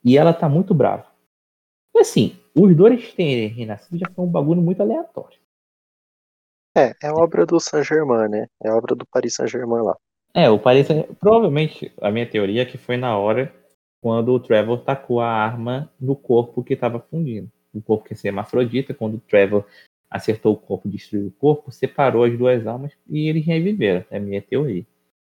e 0.04 0.16
ela 0.16 0.32
tá 0.32 0.48
muito 0.48 0.74
brava. 0.74 1.06
E 1.94 2.00
assim, 2.00 2.38
os 2.54 2.76
dois 2.76 3.12
terem 3.14 3.48
renascido 3.48 3.98
já 3.98 4.06
foi 4.14 4.24
um 4.24 4.30
bagulho 4.30 4.60
muito 4.60 4.80
aleatório. 4.80 5.38
É, 6.76 6.94
é 7.02 7.12
obra 7.12 7.44
do 7.44 7.58
Saint-Germain, 7.58 8.28
né? 8.28 8.46
É 8.62 8.70
obra 8.72 8.94
do 8.94 9.06
Paris 9.06 9.34
Saint-Germain 9.34 9.82
lá. 9.82 9.96
É, 10.34 10.48
o 10.48 10.58
Paris 10.58 10.86
Provavelmente, 11.18 11.92
a 12.00 12.10
minha 12.10 12.26
teoria 12.26 12.62
é 12.62 12.66
que 12.66 12.78
foi 12.78 12.96
na 12.96 13.16
hora 13.16 13.52
quando 14.00 14.32
o 14.32 14.40
Trevor 14.40 14.78
tacou 14.78 15.20
a 15.20 15.28
arma 15.28 15.92
no 16.00 16.16
corpo 16.16 16.62
que 16.62 16.74
estava 16.74 17.00
fundindo. 17.00 17.50
O 17.72 17.82
corpo 17.82 18.04
que 18.04 18.14
é 18.14 18.28
hermafrodita, 18.28 18.94
quando 18.94 19.14
o 19.14 19.20
Trevor 19.20 19.64
acertou 20.10 20.54
o 20.54 20.56
corpo, 20.56 20.88
destruiu 20.88 21.28
o 21.28 21.32
corpo, 21.32 21.70
separou 21.70 22.24
as 22.24 22.36
duas 22.36 22.66
almas 22.66 22.92
e 23.08 23.28
eles 23.28 23.44
reviveram. 23.44 24.04
É 24.10 24.16
a 24.16 24.20
minha 24.20 24.42
teoria. 24.42 24.84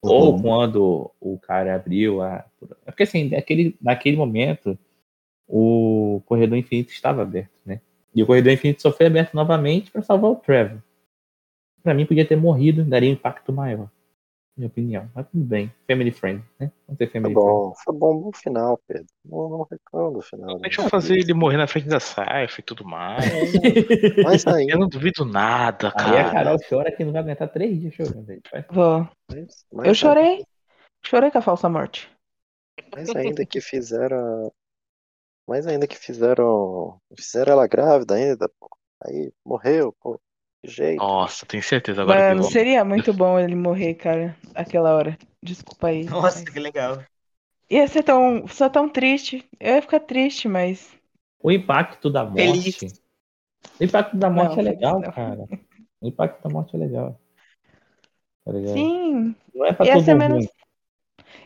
Uhum. 0.05 0.11
Ou 0.11 0.43
quando 0.43 1.11
o 1.21 1.39
cara 1.39 1.75
abriu 1.75 2.23
a. 2.23 2.45
É 2.87 2.91
porque 2.91 3.05
assim, 3.05 3.31
naquele, 3.31 3.77
naquele 3.81 4.17
momento 4.17 4.79
o 5.47 6.23
Corredor 6.27 6.59
Infinito 6.59 6.91
estava 6.91 7.23
aberto, 7.23 7.53
né? 7.65 7.81
E 8.15 8.23
o 8.23 8.27
Corredor 8.27 8.53
Infinito 8.53 8.83
só 8.83 8.93
foi 8.93 9.07
aberto 9.07 9.35
novamente 9.35 9.91
para 9.91 10.03
salvar 10.03 10.31
o 10.31 10.37
Trevor. 10.37 10.79
Para 11.83 11.95
mim, 11.95 12.07
podia 12.07 12.27
ter 12.27 12.37
morrido, 12.37 12.85
daria 12.85 13.11
um 13.11 13.13
impacto 13.13 13.53
maior. 13.53 13.91
Minha 14.57 14.69
opinião. 14.69 15.11
Mas 15.15 15.27
tudo 15.29 15.45
bem. 15.45 15.73
Family 15.87 16.11
friend, 16.11 16.45
né? 16.61 16.71
Vamos 16.87 16.99
ter 16.99 17.11
family 17.11 17.35
foi 17.35 17.43
bom, 17.43 17.61
friend. 17.61 17.85
Foi 17.85 17.99
bom 17.99 18.21
no 18.21 18.33
final, 18.33 18.81
Pedro. 18.87 19.07
Não, 19.25 19.49
não 19.49 19.67
reclamo 19.69 20.13
do 20.13 20.23
final. 20.23 20.59
Deixa 20.61 20.83
eu 20.83 20.89
fazer 20.89 21.19
ele 21.19 21.35
morrer 21.35 21.57
na 21.57 21.67
frente 21.67 21.89
da 21.89 21.99
Saifa 21.99 22.61
e 22.61 22.63
tudo 22.63 22.85
mais. 22.85 23.25
Mas 24.23 24.47
aí. 24.47 24.69
Eu 24.69 24.79
não 24.79 24.89
duvido 24.89 25.25
nada, 25.25 25.91
cara. 25.91 26.11
Aí 26.11 26.19
a 26.19 26.31
Carol 26.31 26.59
chora 26.69 26.93
que 26.93 27.05
não 27.05 27.13
vai 27.13 27.23
aguentar 27.23 27.49
três 27.49 27.81
dias 27.81 27.95
chorando. 27.95 28.27
Vou. 28.71 29.09
eu 29.85 29.95
chorei. 29.95 30.45
Chorei 31.05 31.31
com 31.31 31.39
a 31.39 31.43
falsa 31.43 31.69
morte. 31.69 32.09
Mas 32.95 33.15
ainda 33.15 33.45
que 33.45 33.61
fizeram 33.61 34.53
mas 35.47 35.67
ainda 35.67 35.87
que 35.87 35.97
fizeram. 35.97 36.99
Fizeram 37.17 37.53
ela 37.53 37.67
grávida 37.67 38.15
ainda, 38.15 38.49
pô. 38.59 38.69
Aí 39.05 39.33
morreu, 39.45 39.95
pô. 40.01 40.21
Jeito. 40.65 40.99
Nossa, 40.99 41.45
tenho 41.45 41.63
certeza 41.63 42.03
agora. 42.03 42.31
Mano, 42.31 42.47
que 42.47 42.53
seria 42.53 42.85
muito 42.85 43.13
bom 43.13 43.39
ele 43.39 43.55
morrer, 43.55 43.95
cara, 43.95 44.37
aquela 44.55 44.95
hora. 44.95 45.17
Desculpa 45.43 45.89
aí. 45.89 46.05
Nossa, 46.05 46.41
mas... 46.41 46.49
que 46.49 46.59
legal. 46.59 47.03
Ia 47.71 47.87
ser 47.87 48.03
tão, 48.03 48.47
só 48.49 48.69
tão 48.69 48.89
triste. 48.89 49.45
Eu 49.61 49.75
ia 49.77 49.83
ficar 49.83 50.01
triste, 50.01 50.49
mas. 50.49 50.93
O 51.43 51.51
impacto 51.51 52.11
da 52.11 52.25
morte. 52.25 52.73
Feliz. 52.73 53.03
O 53.79 53.85
impacto 53.85 54.17
da 54.17 54.31
morte 54.31 54.57
não, 54.57 54.61
é 54.61 54.63
legal, 54.63 55.01
não. 55.01 55.13
cara. 55.13 55.45
O 56.01 56.09
impacto 56.09 56.43
da 56.43 56.51
morte 56.51 56.77
é 56.77 56.79
legal. 56.79 57.21
Tá 58.45 58.53
Sim. 58.73 59.35
Não 59.55 59.67
é 59.67 59.73
pra 59.73 59.87
ia 59.87 59.95
todo 59.95 60.07
mundo. 60.07 60.19
Menos... 60.19 60.47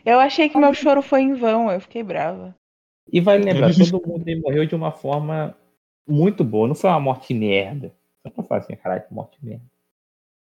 Eu 0.05 0.19
achei 0.19 0.49
que 0.49 0.57
meu 0.57 0.73
choro 0.73 1.01
foi 1.01 1.21
em 1.21 1.33
vão, 1.33 1.71
eu 1.71 1.79
fiquei 1.81 2.03
brava. 2.03 2.55
E 3.11 3.19
vai 3.19 3.37
lembrar, 3.37 3.71
todo 3.91 4.07
mundo 4.07 4.25
morreu 4.41 4.65
de 4.65 4.75
uma 4.75 4.91
forma 4.91 5.57
muito 6.07 6.43
boa. 6.43 6.67
Não 6.67 6.75
foi 6.75 6.89
uma 6.89 6.99
morte 6.99 7.33
merda. 7.33 7.93
Só 8.21 8.29
pra 8.29 8.43
falar 8.43 8.61
assim, 8.61 8.75
caralho, 8.75 9.07
que 9.07 9.13
morte 9.13 9.37
merda. 9.43 9.65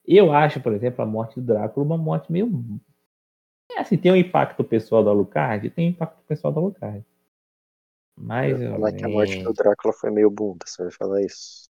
Eu 0.07 0.33
acho, 0.33 0.61
por 0.61 0.73
exemplo, 0.73 1.03
a 1.03 1.07
morte 1.07 1.39
do 1.39 1.47
Drácula 1.47 1.85
uma 1.85 1.99
morte 1.99 2.33
meio. 2.33 2.51
É 3.71 3.81
assim, 3.81 3.99
tem 3.99 4.11
um 4.11 4.17
impacto 4.17 4.65
pessoal 4.65 5.05
do 5.05 5.11
Alucard? 5.11 5.69
Tem 5.71 5.89
um 5.89 5.91
impacto 5.91 6.23
pessoal 6.27 6.53
do 6.53 6.61
Alucard. 6.61 7.05
Mas. 8.17 8.59
Eu 8.59 8.73
falar 8.73 8.93
que 8.93 9.05
a 9.05 9.09
morte 9.09 9.43
do 9.43 9.53
Drácula 9.53 9.93
foi 9.93 10.11
meio 10.11 10.31
bunda, 10.31 10.65
você 10.65 10.83
vai 10.83 10.93
falar 10.93 11.23
isso. 11.23 11.69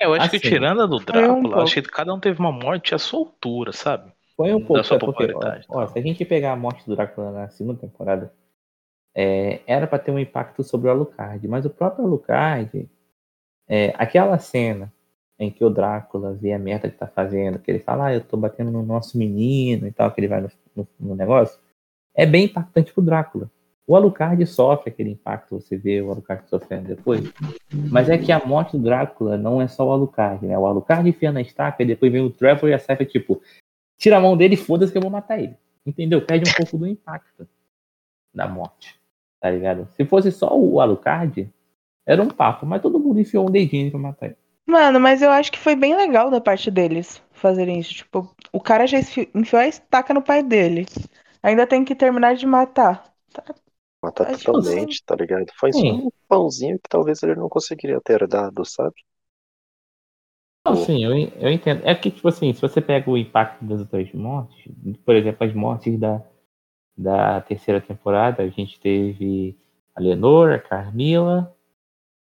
É, 0.00 0.06
eu 0.06 0.14
acho 0.14 0.26
assim, 0.26 0.40
que 0.40 0.48
tirando 0.48 0.82
a 0.82 0.86
do 0.86 0.98
Drácula, 0.98 1.58
um 1.58 1.60
acho 1.60 1.82
que 1.82 1.88
cada 1.88 2.12
um 2.12 2.18
teve 2.18 2.40
uma 2.40 2.50
morte 2.50 2.94
à 2.94 2.98
sua 2.98 3.20
altura, 3.20 3.72
sabe? 3.72 4.12
Foi 4.36 4.52
um 4.52 4.58
pouco, 4.58 4.74
da 4.74 4.82
sua 4.82 4.98
popularidade. 4.98 5.66
Porque, 5.66 5.78
ó, 5.78 5.82
ó, 5.82 5.86
se 5.86 5.98
a 5.98 6.02
gente 6.02 6.24
pegar 6.24 6.52
a 6.52 6.56
morte 6.56 6.84
do 6.86 6.96
Drácula 6.96 7.30
na 7.30 7.48
segunda 7.50 7.78
temporada, 7.78 8.34
é, 9.14 9.60
era 9.66 9.86
para 9.86 9.98
ter 9.98 10.10
um 10.10 10.18
impacto 10.18 10.64
sobre 10.64 10.88
o 10.88 10.90
Alucard, 10.90 11.46
mas 11.46 11.64
o 11.64 11.70
próprio 11.70 12.04
Alucard, 12.04 12.88
é, 13.68 13.94
aquela 13.96 14.38
cena 14.38 14.92
em 15.40 15.50
que 15.50 15.64
o 15.64 15.70
Drácula 15.70 16.32
vê 16.34 16.52
a 16.52 16.58
merda 16.58 16.88
que 16.90 16.96
tá 16.96 17.06
fazendo, 17.06 17.58
que 17.58 17.70
ele 17.70 17.78
fala, 17.80 18.06
ah, 18.06 18.14
eu 18.14 18.20
tô 18.20 18.36
batendo 18.36 18.70
no 18.70 18.82
nosso 18.82 19.16
menino 19.16 19.86
e 19.86 19.90
tal, 19.90 20.12
que 20.12 20.20
ele 20.20 20.28
vai 20.28 20.40
no, 20.40 20.50
no, 20.76 20.88
no 21.00 21.14
negócio, 21.14 21.58
é 22.14 22.26
bem 22.26 22.44
impactante 22.44 22.92
pro 22.92 23.02
Drácula. 23.02 23.50
O 23.86 23.96
Alucard 23.96 24.46
sofre 24.46 24.90
aquele 24.90 25.10
impacto, 25.10 25.60
você 25.60 25.76
vê 25.76 26.00
o 26.00 26.12
Alucard 26.12 26.48
sofrendo 26.48 26.86
depois. 26.86 27.32
Mas 27.72 28.08
é 28.08 28.16
que 28.16 28.30
a 28.30 28.44
morte 28.46 28.76
do 28.76 28.84
Drácula 28.84 29.36
não 29.36 29.60
é 29.60 29.66
só 29.66 29.84
o 29.88 29.90
Alucard, 29.90 30.46
né? 30.46 30.56
O 30.56 30.66
Alucard 30.66 31.08
enfia 31.08 31.32
na 31.32 31.40
estaca 31.40 31.82
e 31.82 31.86
depois 31.86 32.12
vem 32.12 32.20
o 32.20 32.30
Trevor 32.30 32.68
e 32.68 32.74
a 32.74 32.78
Cypher, 32.78 33.08
tipo, 33.08 33.42
tira 33.98 34.18
a 34.18 34.20
mão 34.20 34.36
dele 34.36 34.54
e 34.54 34.58
foda-se 34.58 34.92
que 34.92 34.98
eu 34.98 35.02
vou 35.02 35.10
matar 35.10 35.40
ele. 35.40 35.56
Entendeu? 35.84 36.24
Perde 36.24 36.48
um 36.48 36.54
pouco 36.54 36.78
do 36.78 36.86
impacto 36.86 37.48
da 38.32 38.46
morte 38.46 39.00
tá 39.40 39.50
ligado? 39.50 39.88
Se 39.96 40.04
fosse 40.04 40.30
só 40.30 40.56
o 40.56 40.80
Alucard, 40.80 41.50
era 42.06 42.22
um 42.22 42.28
papo, 42.28 42.66
mas 42.66 42.82
todo 42.82 43.00
mundo 43.00 43.18
enfiou 43.18 43.48
um 43.48 43.50
dedinho 43.50 43.90
pra 43.90 43.98
matar 43.98 44.26
ele. 44.26 44.36
Mano, 44.66 45.00
mas 45.00 45.20
eu 45.20 45.30
acho 45.30 45.50
que 45.50 45.58
foi 45.58 45.74
bem 45.74 45.96
legal 45.96 46.30
da 46.30 46.40
parte 46.40 46.70
deles 46.70 47.22
fazerem 47.32 47.80
isso. 47.80 47.94
Tipo, 47.94 48.34
o 48.52 48.60
cara 48.60 48.86
já 48.86 48.98
enfiou 49.34 49.60
a 49.60 49.66
estaca 49.66 50.14
no 50.14 50.22
pai 50.22 50.42
dele. 50.42 50.86
Ainda 51.42 51.66
tem 51.66 51.84
que 51.84 51.94
terminar 51.94 52.34
de 52.36 52.46
matar. 52.46 53.04
Tá, 53.32 53.44
matar 54.02 54.26
tá 54.26 54.38
totalmente, 54.38 55.02
tá 55.04 55.16
ligado? 55.16 55.46
Foi 55.58 55.72
só 55.72 55.86
um 55.88 56.10
pãozinho 56.28 56.78
que 56.78 56.88
talvez 56.88 57.22
ele 57.22 57.34
não 57.34 57.48
conseguiria 57.48 58.00
ter 58.00 58.26
dado, 58.28 58.64
sabe? 58.64 58.94
Não, 60.64 60.76
sim, 60.76 61.02
eu, 61.04 61.12
eu 61.36 61.50
entendo. 61.50 61.82
É 61.86 61.94
que, 61.94 62.10
tipo 62.10 62.28
assim, 62.28 62.52
se 62.52 62.60
você 62.60 62.80
pega 62.80 63.10
o 63.10 63.16
impacto 63.16 63.64
das 63.64 63.80
outras 63.80 64.12
mortes, 64.12 64.56
por 65.04 65.14
exemplo, 65.16 65.46
as 65.46 65.54
mortes 65.54 65.98
da, 65.98 66.22
da 66.96 67.40
terceira 67.42 67.80
temporada, 67.80 68.42
a 68.42 68.48
gente 68.48 68.80
teve 68.80 69.58
a 69.94 70.00
Lenor, 70.00 70.52
a 70.52 70.58
Carmila, 70.60 71.54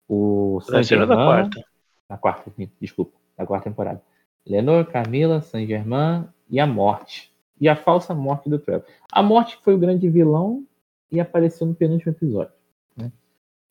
o 0.09 0.61
Germain. 0.83 1.09
Da 1.09 1.17
quarta. 1.17 1.65
Na 2.09 2.19
quarta, 2.19 2.53
desculpa, 2.81 3.17
na 3.37 3.47
quarta 3.47 3.69
temporada. 3.69 4.03
Lenor, 4.47 4.87
Carmila, 4.87 5.41
Saint 5.41 5.67
Germain 5.67 6.29
e 6.51 6.61
a 6.61 6.67
Morte. 6.67 7.33
E 7.61 7.69
a 7.69 7.77
falsa 7.77 8.15
morte 8.15 8.49
do 8.51 8.59
Trevor. 8.59 8.85
A 9.11 9.23
Morte 9.23 9.59
foi 9.63 9.75
o 9.75 9.79
grande 9.79 10.09
vilão 10.09 10.65
e 11.11 11.21
apareceu 11.21 11.67
no 11.67 11.75
penúltimo 11.75 12.13
episódio. 12.13 12.53
Né? 12.97 13.11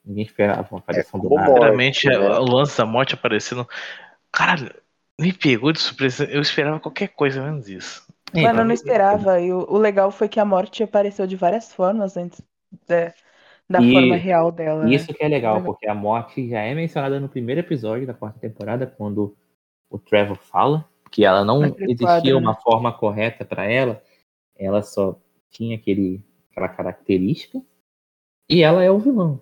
Ninguém 0.03 0.23
esperava 0.23 0.67
uma 0.71 0.79
aparição 0.79 1.19
é, 1.19 1.23
do 1.23 1.29
nada. 1.35 1.53
Realmente, 1.53 2.07
né? 2.07 2.17
o 2.17 2.43
lance 2.43 2.77
da 2.77 2.85
morte 2.85 3.13
aparecendo. 3.13 3.67
Cara, 4.31 4.75
me 5.19 5.31
pegou 5.31 5.71
de 5.71 5.79
surpresa. 5.79 6.25
Eu 6.25 6.41
esperava 6.41 6.79
qualquer 6.79 7.09
coisa 7.09 7.43
menos 7.43 7.67
isso. 7.67 8.07
Mano, 8.33 8.61
eu 8.61 8.65
não 8.65 8.73
esperava. 8.73 9.39
E 9.39 9.53
o, 9.53 9.77
legal 9.77 10.09
foi 10.09 10.27
que 10.27 10.39
a 10.39 10.45
morte 10.45 10.81
apareceu 10.81 11.27
de 11.27 11.35
várias 11.35 11.71
formas 11.71 12.17
antes 12.17 12.41
da, 12.87 13.13
da 13.69 13.81
e 13.81 13.93
forma 13.93 14.15
real 14.15 14.51
dela. 14.51 14.93
Isso 14.93 15.11
né? 15.11 15.17
que 15.17 15.23
é 15.23 15.27
legal, 15.27 15.63
porque 15.63 15.87
a 15.87 15.95
morte 15.95 16.47
já 16.49 16.61
é 16.61 16.73
mencionada 16.73 17.19
no 17.19 17.29
primeiro 17.29 17.61
episódio 17.61 18.07
da 18.07 18.13
quarta 18.13 18.39
temporada, 18.39 18.85
quando 18.85 19.35
o 19.89 19.97
Trevor 19.97 20.37
fala 20.37 20.87
que 21.11 21.23
ela 21.23 21.45
não 21.45 21.63
existia 21.79 22.35
uma 22.35 22.55
forma 22.55 22.91
correta 22.91 23.45
para 23.45 23.65
ela, 23.65 24.01
ela 24.57 24.81
só 24.81 25.19
tinha 25.51 25.75
aquele, 25.75 26.23
aquela 26.51 26.67
característica, 26.67 27.61
e 28.49 28.63
ela 28.63 28.83
é 28.83 28.89
o 28.89 28.99
vilão. 28.99 29.39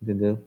Entendeu? 0.00 0.42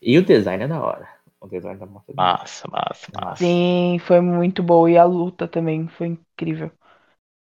E 0.00 0.18
o 0.18 0.24
design 0.24 0.64
é 0.64 0.68
da 0.68 0.80
hora. 0.80 1.08
O 1.40 1.48
design 1.48 1.78
da 1.78 1.86
morte. 1.86 2.14
Massa, 2.14 2.68
massa, 2.70 3.10
massa. 3.14 3.36
Sim, 3.36 3.98
foi 4.00 4.20
muito 4.20 4.62
boa. 4.62 4.90
E 4.90 4.96
a 4.96 5.04
luta 5.04 5.48
também 5.48 5.88
foi 5.88 6.08
incrível. 6.08 6.70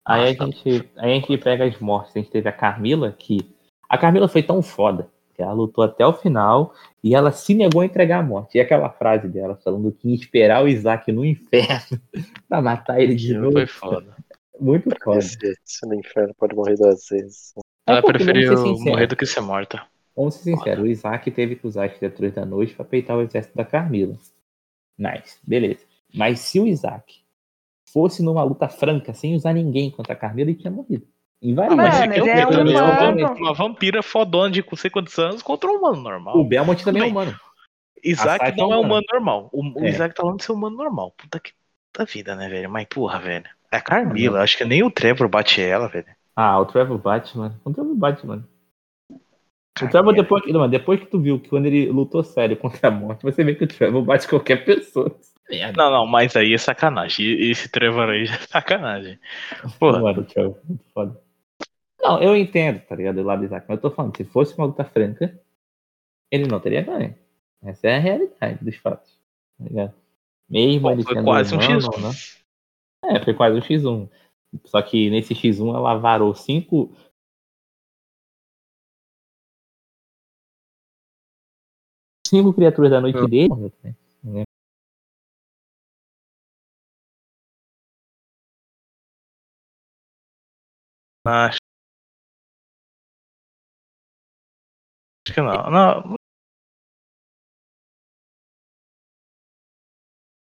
Aí 0.06 0.36
a, 0.38 0.44
gente, 0.44 0.90
aí 0.96 1.12
a 1.12 1.14
gente 1.14 1.38
pega 1.38 1.64
as 1.64 1.78
mortes. 1.78 2.14
A 2.14 2.18
gente 2.18 2.30
teve 2.30 2.48
a 2.48 2.52
Carmila, 2.52 3.12
que. 3.12 3.53
A 3.94 3.98
Carmila 3.98 4.26
foi 4.26 4.42
tão 4.42 4.60
foda 4.60 5.08
que 5.36 5.40
ela 5.40 5.52
lutou 5.52 5.84
até 5.84 6.04
o 6.04 6.12
final 6.12 6.74
e 7.00 7.14
ela 7.14 7.30
se 7.30 7.54
negou 7.54 7.80
a 7.80 7.86
entregar 7.86 8.18
a 8.18 8.22
morte. 8.24 8.58
E 8.58 8.60
aquela 8.60 8.90
frase 8.90 9.28
dela 9.28 9.54
falando 9.54 9.92
que 9.92 10.08
ia 10.08 10.16
esperar 10.16 10.64
o 10.64 10.68
Isaac 10.68 11.12
no 11.12 11.24
inferno 11.24 12.00
pra 12.48 12.60
matar 12.60 13.00
ele 13.00 13.14
de 13.14 13.34
novo. 13.34 13.52
Foi 13.52 13.66
foda. 13.68 14.16
Muito 14.58 14.90
foda. 15.00 15.20
Se, 15.20 15.38
se 15.64 15.86
no 15.86 15.94
inferno 15.94 16.34
pode 16.36 16.56
morrer 16.56 16.74
duas 16.74 17.06
vezes. 17.08 17.54
Ela 17.86 18.00
é 18.00 18.02
preferiu 18.02 18.76
morrer 18.80 19.06
do 19.06 19.14
que 19.14 19.26
ser 19.26 19.42
morta. 19.42 19.86
Vamos 20.16 20.34
ser 20.34 20.42
sinceros, 20.42 20.82
o 20.82 20.88
Isaac 20.88 21.30
teve 21.30 21.54
que 21.54 21.64
usar 21.64 21.84
as 21.84 21.96
criaturas 21.96 22.32
da 22.32 22.44
noite 22.44 22.74
para 22.74 22.84
peitar 22.84 23.16
o 23.16 23.22
exército 23.22 23.56
da 23.56 23.64
Carmila. 23.64 24.18
Nice, 24.98 25.38
beleza. 25.46 25.86
Mas 26.12 26.40
se 26.40 26.58
o 26.58 26.66
Isaac 26.66 27.22
fosse 27.92 28.24
numa 28.24 28.42
luta 28.42 28.68
franca, 28.68 29.14
sem 29.14 29.36
usar 29.36 29.52
ninguém 29.52 29.88
contra 29.88 30.14
a 30.14 30.16
Carmila, 30.16 30.50
ele 30.50 30.58
tinha 30.58 30.72
morrido. 30.72 31.06
Mano, 31.52 31.82
ele 32.14 32.30
é 32.30 32.46
humano. 32.46 33.34
Uma 33.36 33.52
vampira 33.52 34.02
fodona 34.02 34.50
de 34.50 34.64
não 34.64 34.76
sei 34.78 34.90
quantos 34.90 35.18
anos 35.18 35.42
contra 35.42 35.70
um 35.70 35.74
humano 35.74 36.00
normal. 36.00 36.38
O 36.38 36.44
Belmont 36.44 36.82
também 36.82 37.02
é 37.02 37.06
humano. 37.06 37.38
Isaac 38.02 38.56
não 38.56 38.72
é 38.72 38.78
humano 38.78 39.04
normal. 39.12 39.50
O, 39.52 39.80
o 39.80 39.84
é. 39.84 39.88
Isaac 39.88 40.14
tá 40.14 40.22
falando 40.22 40.38
de 40.38 40.44
ser 40.44 40.52
humano 40.52 40.76
normal. 40.76 41.12
Puta 41.16 41.38
que 41.40 41.52
da 41.96 42.04
vida, 42.04 42.34
né, 42.34 42.48
velho? 42.48 42.70
Mas 42.70 42.86
porra, 42.86 43.18
velho. 43.18 43.44
É 43.70 43.76
a 43.76 43.80
Carmila. 43.80 44.42
Acho 44.42 44.58
que 44.58 44.64
nem 44.64 44.82
o 44.82 44.90
Trevor 44.90 45.28
bate 45.28 45.60
ela, 45.60 45.88
velho. 45.88 46.06
Ah, 46.34 46.58
o 46.58 46.66
Trevor 46.66 46.98
bate, 46.98 47.36
mano. 47.36 47.54
O 47.64 47.72
Trevor 47.72 47.94
bate, 47.94 48.26
mano. 48.26 48.46
O 49.10 49.88
Trevor, 49.88 50.14
depois, 50.14 50.44
não, 50.46 50.68
depois 50.68 51.00
que 51.00 51.06
tu 51.06 51.18
viu 51.18 51.40
que 51.40 51.48
quando 51.48 51.66
ele 51.66 51.90
lutou 51.90 52.22
sério 52.22 52.56
contra 52.56 52.88
a 52.88 52.90
morte, 52.90 53.22
você 53.22 53.42
vê 53.42 53.54
que 53.54 53.64
o 53.64 53.68
Trevor 53.68 54.02
bate 54.02 54.28
qualquer 54.28 54.64
pessoa. 54.64 55.14
Não, 55.76 55.90
não, 55.90 56.06
mas 56.06 56.36
aí 56.36 56.54
é 56.54 56.58
sacanagem. 56.58 57.50
Esse 57.50 57.68
Trevor 57.68 58.08
aí 58.08 58.26
já 58.26 58.34
é 58.34 58.38
sacanagem. 58.38 59.18
Porra. 59.78 60.00
Mano, 60.00 60.20
o 60.20 60.24
Trevor, 60.24 60.58
muito 60.64 60.84
foda. 60.92 61.23
Não, 62.04 62.22
eu 62.22 62.36
entendo, 62.36 62.80
tá 62.80 62.94
ligado? 62.94 63.16
Do 63.16 63.22
lado 63.22 63.38
do 63.38 63.46
Isaac, 63.46 63.64
mas 63.66 63.78
eu 63.78 63.82
tô 63.82 63.90
falando, 63.90 64.14
se 64.14 64.24
fosse 64.24 64.54
uma 64.58 64.66
luta 64.66 64.84
franca, 64.84 65.40
ele 66.30 66.46
não 66.46 66.60
teria 66.60 66.82
ganho. 66.82 67.18
Essa 67.62 67.86
é 67.88 67.96
a 67.96 67.98
realidade 67.98 68.62
dos 68.62 68.76
fatos. 68.76 69.18
Tá 69.56 69.64
ligado? 69.64 69.94
Mesmo 70.46 70.82
Bom, 70.82 70.90
ele 70.90 71.02
foi 71.02 71.24
quase 71.24 71.54
um 71.54 71.58
X1. 71.58 72.02
Né? 72.02 73.16
É, 73.16 73.24
foi 73.24 73.32
quase 73.32 73.56
um 73.56 73.62
X1. 73.62 74.10
Só 74.66 74.82
que 74.82 75.08
nesse 75.08 75.34
X1 75.34 75.74
ela 75.74 75.96
varou 75.96 76.34
cinco. 76.34 76.94
Cinco 82.26 82.52
criaturas 82.52 82.90
da 82.90 83.00
noite 83.00 83.26
dele. 83.28 83.72
Né? 84.22 84.44
Acho 95.26 95.34
que 95.34 95.40
não. 95.40 95.70
não. 95.70 96.16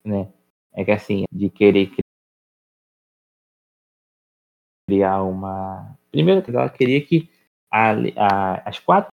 Né? 0.06 0.34
É 0.74 0.84
que 0.84 0.92
assim, 0.92 1.24
de 1.32 1.50
querer 1.50 1.92
criar 4.88 5.24
uma. 5.24 5.98
Primeiro, 6.12 6.44
ela 6.50 6.70
queria 6.70 7.06
que 7.06 7.30
a, 7.72 7.92
a, 7.92 8.70
as 8.70 8.80
quatro 8.80 9.10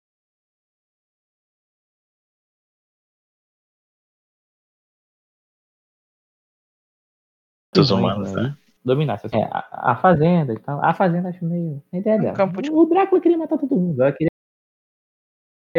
dos 7.73 7.91
humanos, 7.91 8.31
né? 8.33 8.57
Dominasse 8.83 9.25
assim, 9.25 9.41
a, 9.41 9.91
a, 9.91 9.95
fazenda 9.95 10.53
e 10.53 10.59
tal. 10.59 10.83
A 10.83 10.93
fazenda 10.93 11.29
acho 11.29 11.43
meio. 11.43 11.83
A 11.91 11.97
ideia 11.97 12.19
dela. 12.19 12.43
Um 12.45 12.61
de... 12.61 12.69
O 12.69 12.85
Drácula 12.85 13.19
queria 13.19 13.37
matar 13.37 13.57
todo 13.57 13.75
mundo. 13.75 14.01
Ela 14.01 14.11
queria 14.11 14.29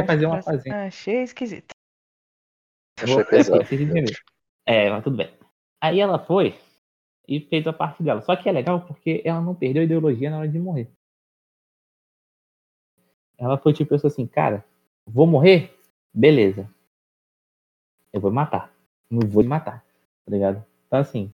fazer 0.04 0.26
uma 0.26 0.42
fazenda. 0.42 0.87
Achei 0.87 1.22
esquisito. 1.22 1.74
Achei 3.00 3.24
pesado. 3.24 3.64
É, 4.66 4.90
mas 4.90 5.04
tudo 5.04 5.16
bem. 5.16 5.32
Aí 5.80 6.00
ela 6.00 6.18
foi 6.18 6.59
e 7.28 7.40
fez 7.40 7.66
a 7.66 7.72
parte 7.72 8.02
dela. 8.02 8.22
Só 8.22 8.35
que 8.37 8.48
é 8.48 8.52
legal 8.52 8.87
porque 8.87 9.22
ela 9.24 9.40
não 9.40 9.54
perdeu 9.54 9.82
a 9.82 9.85
ideologia 9.85 10.30
na 10.30 10.38
hora 10.38 10.48
de 10.48 10.59
morrer. 10.59 10.90
Ela 13.38 13.59
foi 13.59 13.72
tipo 13.72 13.94
assim, 13.94 14.26
cara, 14.26 14.64
vou 15.06 15.26
morrer? 15.26 15.78
Beleza. 16.12 16.68
Eu 18.12 18.20
vou 18.20 18.32
matar. 18.32 18.74
Não 19.11 19.28
vou 19.28 19.44
matar. 19.44 19.85
Tá 20.24 20.32
ligado? 20.32 20.64
Então 20.87 20.98
assim. 20.98 21.30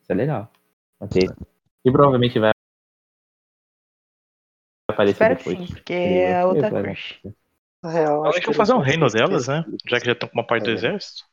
Isso 0.00 0.12
é 0.12 0.14
legal. 0.14 0.50
Ok. 1.00 1.22
E 1.86 1.92
provavelmente 1.92 2.40
vai 2.40 2.50
aparecer 4.90 5.12
Espero 5.12 5.36
depois. 5.36 5.58
Sim, 5.58 5.74
porque 5.74 5.92
é 5.92 6.40
a 6.40 6.46
outra 6.46 6.68
crush. 6.68 7.20
Real, 7.84 8.26
acho 8.26 8.40
que 8.40 8.46
vou 8.46 8.54
fazer 8.54 8.72
um 8.72 8.80
reino 8.80 9.06
delas, 9.08 9.46
né? 9.46 9.64
Já 9.86 10.00
que 10.00 10.06
já 10.06 10.12
estão 10.12 10.28
com 10.28 10.34
uma 10.36 10.46
parte 10.46 10.64
é. 10.64 10.66
do 10.66 10.72
exército. 10.72 11.24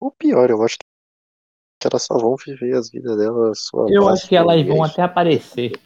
O 0.00 0.10
pior, 0.10 0.48
eu 0.48 0.62
acho 0.62 0.78
que 0.78 1.86
elas 1.86 2.04
só 2.04 2.16
vão 2.16 2.36
viver 2.36 2.74
as 2.74 2.90
vidas 2.90 3.18
delas. 3.18 3.68
Eu 3.90 4.08
acho 4.08 4.26
que 4.26 4.34
elas 4.34 4.66
vão 4.66 4.82
até 4.82 5.02
aparecer. 5.02 5.78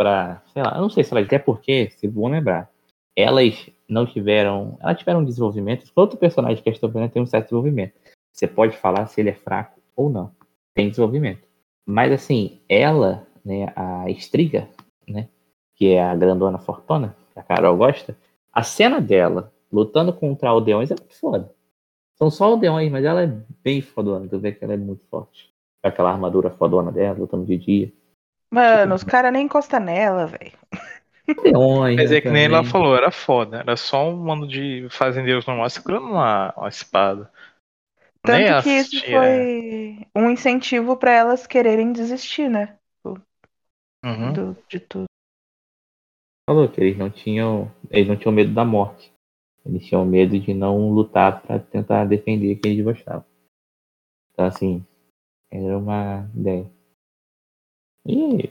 Pra, 0.00 0.42
sei 0.54 0.62
lá, 0.62 0.76
eu 0.76 0.80
não 0.80 0.88
sei 0.88 1.04
se 1.04 1.12
elas 1.12 1.26
até 1.26 1.38
porque, 1.38 1.90
se 1.90 2.08
vão 2.08 2.30
lembrar, 2.30 2.70
elas 3.14 3.68
não 3.86 4.06
tiveram. 4.06 4.78
Elas 4.80 4.98
tiveram 4.98 5.22
desenvolvimento. 5.22 5.92
Todo 5.94 6.16
personagem 6.16 6.62
que 6.62 6.70
estão 6.70 6.88
vendo 6.88 7.10
tem 7.10 7.20
um 7.20 7.26
certo 7.26 7.48
desenvolvimento. 7.48 7.92
Você 8.32 8.46
pode 8.46 8.74
falar 8.78 9.04
se 9.04 9.20
ele 9.20 9.28
é 9.28 9.34
fraco 9.34 9.78
ou 9.94 10.08
não. 10.08 10.32
Tem 10.72 10.88
desenvolvimento. 10.88 11.46
Mas 11.84 12.12
assim, 12.12 12.62
ela, 12.66 13.26
né, 13.44 13.70
a 13.76 14.08
Estriga, 14.08 14.70
né, 15.06 15.28
que 15.76 15.88
é 15.92 16.02
a 16.02 16.16
grandona 16.16 16.56
fortuna, 16.58 17.14
que 17.34 17.38
a 17.38 17.42
Carol 17.42 17.76
gosta, 17.76 18.16
a 18.50 18.62
cena 18.62 19.02
dela 19.02 19.52
lutando 19.70 20.14
contra 20.14 20.48
aldeões 20.48 20.90
é 20.90 20.94
muito 20.94 21.14
foda. 21.20 21.52
São 22.16 22.30
só 22.30 22.44
aldeões, 22.44 22.90
mas 22.90 23.04
ela 23.04 23.24
é 23.24 23.26
bem 23.62 23.82
fodona. 23.82 24.26
Tu 24.26 24.38
vê 24.38 24.52
que 24.52 24.64
ela 24.64 24.72
é 24.72 24.78
muito 24.78 25.04
forte. 25.10 25.52
Aquela 25.82 26.10
armadura 26.10 26.48
fodona 26.48 26.90
dela, 26.90 27.18
lutando 27.18 27.44
de 27.44 27.58
dia. 27.58 27.92
Mano, 28.50 28.94
os 28.94 29.04
caras 29.04 29.32
nem 29.32 29.44
encostam 29.44 29.80
nela, 29.80 30.26
velho. 30.26 30.52
Mas 31.96 32.10
é 32.10 32.20
que 32.20 32.28
nem 32.28 32.46
ela 32.46 32.64
falou, 32.64 32.96
era 32.96 33.10
foda. 33.10 33.58
Era 33.58 33.76
só 33.76 34.08
um 34.08 34.16
mano 34.16 34.46
de 34.46 34.88
fazendeiros 34.90 35.46
normais 35.46 35.72
segurando 35.72 36.06
uma, 36.06 36.52
uma 36.56 36.68
espada. 36.68 37.30
Tanto 38.22 38.42
nem 38.42 38.62
que 38.62 38.70
isso 38.70 39.00
foi 39.06 40.06
um 40.14 40.30
incentivo 40.30 40.96
para 40.96 41.12
elas 41.12 41.46
quererem 41.46 41.92
desistir, 41.92 42.50
né? 42.50 42.76
Uhum. 44.04 44.32
Do, 44.32 44.56
de 44.68 44.80
tudo. 44.80 45.04
Falou 46.48 46.68
que 46.68 46.80
eles 46.80 46.98
não 46.98 47.10
tinham. 47.10 47.70
Eles 47.90 48.08
não 48.08 48.16
tinham 48.16 48.32
medo 48.32 48.52
da 48.52 48.64
morte. 48.64 49.12
Eles 49.64 49.86
tinham 49.86 50.04
medo 50.04 50.38
de 50.38 50.54
não 50.54 50.90
lutar 50.90 51.42
para 51.42 51.58
tentar 51.58 52.04
defender 52.06 52.56
quem 52.56 52.72
eles 52.72 52.84
gostavam. 52.84 53.24
Então 54.32 54.46
assim, 54.46 54.84
era 55.50 55.78
uma 55.78 56.28
ideia. 56.34 56.66
E 58.06 58.48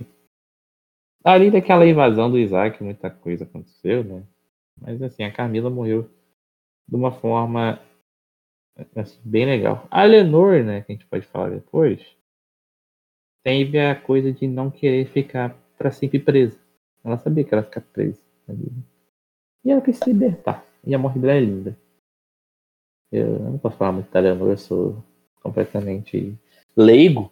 Ali 1.24 1.52
daquela 1.52 1.86
invasão 1.86 2.32
do 2.32 2.38
Isaac, 2.38 2.82
muita 2.84 3.10
coisa 3.10 3.44
aconteceu, 3.44 4.04
né? 4.04 4.24
Mas 4.80 5.02
assim, 5.02 5.24
a 5.24 5.32
Camila 5.32 5.70
morreu 5.70 6.10
de 6.88 6.96
uma 6.96 7.12
forma 7.12 7.80
assim, 8.96 9.20
bem 9.24 9.46
legal. 9.46 9.86
A 9.92 10.04
Lenor, 10.04 10.64
né, 10.64 10.82
que 10.82 10.92
a 10.92 10.96
gente 10.96 11.06
pode 11.06 11.26
falar 11.28 11.50
depois, 11.50 12.02
teve 13.44 13.80
a 13.80 14.00
coisa 14.00 14.32
de 14.32 14.48
não 14.48 14.72
querer 14.72 15.06
ficar 15.08 15.56
para 15.78 15.92
sempre 15.92 16.20
presa. 16.20 16.58
Ela 17.04 17.18
sabia 17.18 17.44
que 17.44 17.54
ela 17.54 17.64
ia 17.64 17.68
ficar 17.68 17.82
presa. 17.82 18.22
Ali. 18.48 18.72
E 19.66 19.72
ela 19.72 19.82
quis 19.82 19.98
se 19.98 20.06
libertar. 20.12 20.66
E 20.86 20.96
a 20.96 20.98
morte 20.98 21.20
dela 21.20 21.34
é 21.34 21.42
linda. 21.42 21.78
Eu 23.12 23.40
não 23.40 23.58
posso 23.58 23.78
falar 23.78 23.92
muito 23.92 24.10
da 24.10 24.20
Lenor, 24.20 24.52
eu 24.52 24.58
sou 24.58 25.04
completamente 25.42 26.38
leigo. 26.78 27.32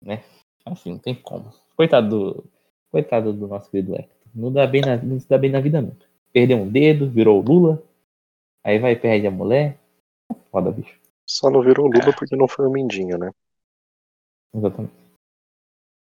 Né? 0.00 0.22
Assim, 0.64 0.92
não 0.92 0.98
tem 0.98 1.14
como. 1.14 1.52
Coitado 1.76 2.08
do, 2.08 2.44
coitado 2.90 3.32
do 3.32 3.48
nosso 3.48 3.70
querido 3.70 3.94
Hector. 3.94 4.16
Não, 4.34 4.52
dá 4.52 4.66
bem 4.66 4.82
na, 4.82 4.96
não 4.96 5.18
se 5.18 5.28
dá 5.28 5.38
bem 5.38 5.50
na 5.50 5.60
vida 5.60 5.80
nunca. 5.80 6.06
Perdeu 6.32 6.58
um 6.58 6.68
dedo, 6.68 7.10
virou 7.10 7.40
Lula. 7.40 7.82
Aí 8.62 8.78
vai 8.78 8.92
e 8.92 8.96
perde 8.96 9.26
a 9.26 9.30
mulher. 9.30 9.78
Foda, 10.50 10.70
bicho. 10.70 10.98
Só 11.26 11.50
não 11.50 11.62
virou 11.62 11.86
Lula 11.86 12.14
porque 12.16 12.36
não 12.36 12.48
foi 12.48 12.66
o 12.66 12.70
Mindinho, 12.70 13.18
né? 13.18 13.30
Exatamente. 14.54 14.94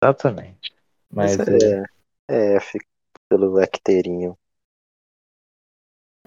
Exatamente. 0.04 0.74
Mas, 1.10 1.38
Mas 1.38 1.48
é, 1.48 1.84
é, 2.30 2.56
F 2.56 2.80
pelo 3.30 3.60
Hecterinho. 3.60 4.38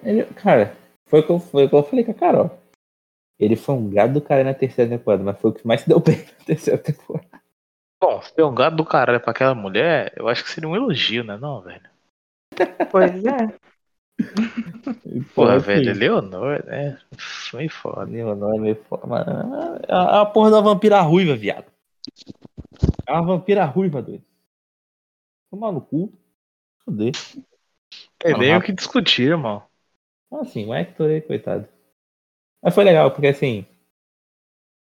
Ele, 0.02 0.24
cara, 0.34 0.76
foi 1.06 1.20
o 1.20 1.26
que, 1.26 1.32
eu, 1.32 1.38
foi 1.38 1.64
o 1.66 1.68
que 1.68 1.74
eu 1.74 1.82
falei 1.82 2.04
com 2.04 2.10
a 2.12 2.14
Carol. 2.14 2.58
Ele 3.38 3.56
foi 3.56 3.74
um 3.74 3.88
gado 3.88 4.14
do 4.14 4.22
cara 4.22 4.44
na 4.44 4.54
terceira 4.54 4.90
temporada, 4.90 5.22
mas 5.22 5.40
foi 5.40 5.50
o 5.50 5.54
que 5.54 5.66
mais 5.66 5.84
deu 5.86 6.00
bem 6.00 6.18
na 6.18 6.44
terceira 6.44 6.78
temporada. 6.78 7.29
Bom, 8.00 8.22
ser 8.22 8.42
um 8.42 8.54
gato 8.54 8.76
do 8.76 8.84
caralho 8.84 9.20
pra 9.20 9.30
aquela 9.30 9.54
mulher, 9.54 10.12
eu 10.16 10.26
acho 10.26 10.42
que 10.42 10.50
seria 10.50 10.68
um 10.68 10.74
elogio, 10.74 11.22
né, 11.22 11.36
não, 11.36 11.60
velho? 11.60 11.88
Pois 12.90 13.24
é. 13.24 13.58
Porra, 15.34 15.58
velho, 15.58 15.94
Leonor, 15.94 16.64
né? 16.66 16.98
Meio 17.54 17.70
foda. 17.70 18.04
Leonor 18.04 18.54
é 18.54 18.58
meio 18.58 18.76
foda. 18.84 19.06
Mas... 19.06 19.26
É 19.88 19.92
a, 19.92 20.20
a 20.22 20.26
porra 20.26 20.50
da 20.50 20.60
vampira 20.60 21.00
ruiva, 21.00 21.36
viado. 21.36 21.70
É 23.06 23.12
uma 23.12 23.24
vampira 23.24 23.64
ruiva, 23.64 24.02
doido. 24.02 24.24
Tomar 25.50 25.72
no 25.72 25.80
cu. 25.80 26.12
Foder. 26.84 27.12
Tem 28.18 28.38
nem 28.38 28.56
o 28.56 28.62
que 28.62 28.72
discutir, 28.72 29.30
irmão. 29.30 29.62
Assim, 30.32 30.66
o 30.66 30.74
Hector 30.74 31.10
aí, 31.10 31.20
coitado. 31.20 31.66
Mas 32.62 32.74
foi 32.74 32.84
legal, 32.84 33.10
porque 33.10 33.28
assim. 33.28 33.66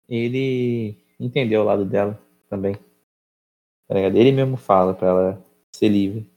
Ele 0.07 0.97
entendeu 1.19 1.61
o 1.61 1.65
lado 1.65 1.85
dela 1.85 2.19
também. 2.49 2.77
Tá 3.87 3.95
ligado? 3.95 4.15
Ele 4.15 4.31
mesmo 4.31 4.57
fala 4.57 4.93
pra 4.93 5.07
ela 5.07 5.45
ser 5.75 5.89
livre. 5.89 6.29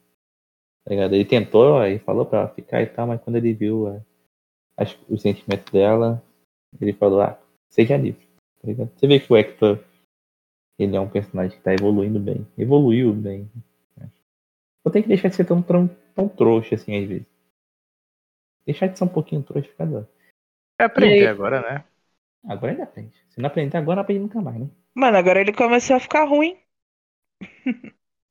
Tá 0.85 0.90
ligado? 0.90 1.14
Ele 1.14 1.24
tentou 1.24 1.85
e 1.85 1.98
falou 1.98 2.26
pra 2.26 2.40
ela 2.40 2.48
ficar 2.48 2.82
e 2.82 2.87
tal, 2.87 3.06
mas 3.06 3.20
quando 3.20 3.37
ele 3.37 3.52
viu 3.52 3.88
a, 3.88 4.00
as, 4.76 4.96
os 5.09 5.22
sentimentos 5.22 5.72
dela, 5.72 6.22
ele 6.80 6.92
falou, 6.92 7.22
ah, 7.22 7.38
seja 7.68 7.96
livre. 7.96 8.26
Tá 8.61 8.68
ligado? 8.68 8.90
Você 8.94 9.06
vê 9.06 9.20
que 9.20 9.32
o 9.32 9.37
Hector 9.37 9.82
ele 10.78 10.94
é 10.94 11.00
um 11.00 11.09
personagem 11.09 11.56
que 11.56 11.64
tá 11.64 11.72
evoluindo 11.72 12.20
bem. 12.20 12.46
Evoluiu 12.56 13.12
bem. 13.12 13.50
Eu 14.85 14.92
tenho 14.92 15.02
que 15.02 15.09
deixar 15.09 15.28
de 15.28 15.35
ser 15.35 15.44
tão, 15.44 15.61
tão, 15.61 15.88
tão 16.14 16.28
trouxa 16.28 16.76
assim 16.76 17.02
às 17.02 17.09
vezes. 17.09 17.26
Deixar 18.64 18.87
de 18.87 18.96
ser 18.96 19.04
um 19.04 19.09
pouquinho 19.09 19.42
trouxa 19.42 19.68
fica 19.68 19.87
dando. 19.87 20.09
É 20.78 20.85
aprender 20.85 21.20
aí, 21.20 21.26
agora, 21.26 21.61
né? 21.61 21.85
Agora 22.46 22.72
ele 22.72 22.82
aprende. 22.82 23.16
Se 23.28 23.40
não 23.40 23.48
aprender 23.48 23.76
agora, 23.76 23.96
não 23.96 24.02
aprende 24.02 24.20
nunca 24.20 24.40
mais, 24.40 24.61
né? 24.61 24.70
Mano, 24.94 25.16
agora 25.16 25.40
ele 25.40 25.52
começou 25.52 25.96
a 25.96 26.00
ficar 26.00 26.24
ruim. 26.24 26.56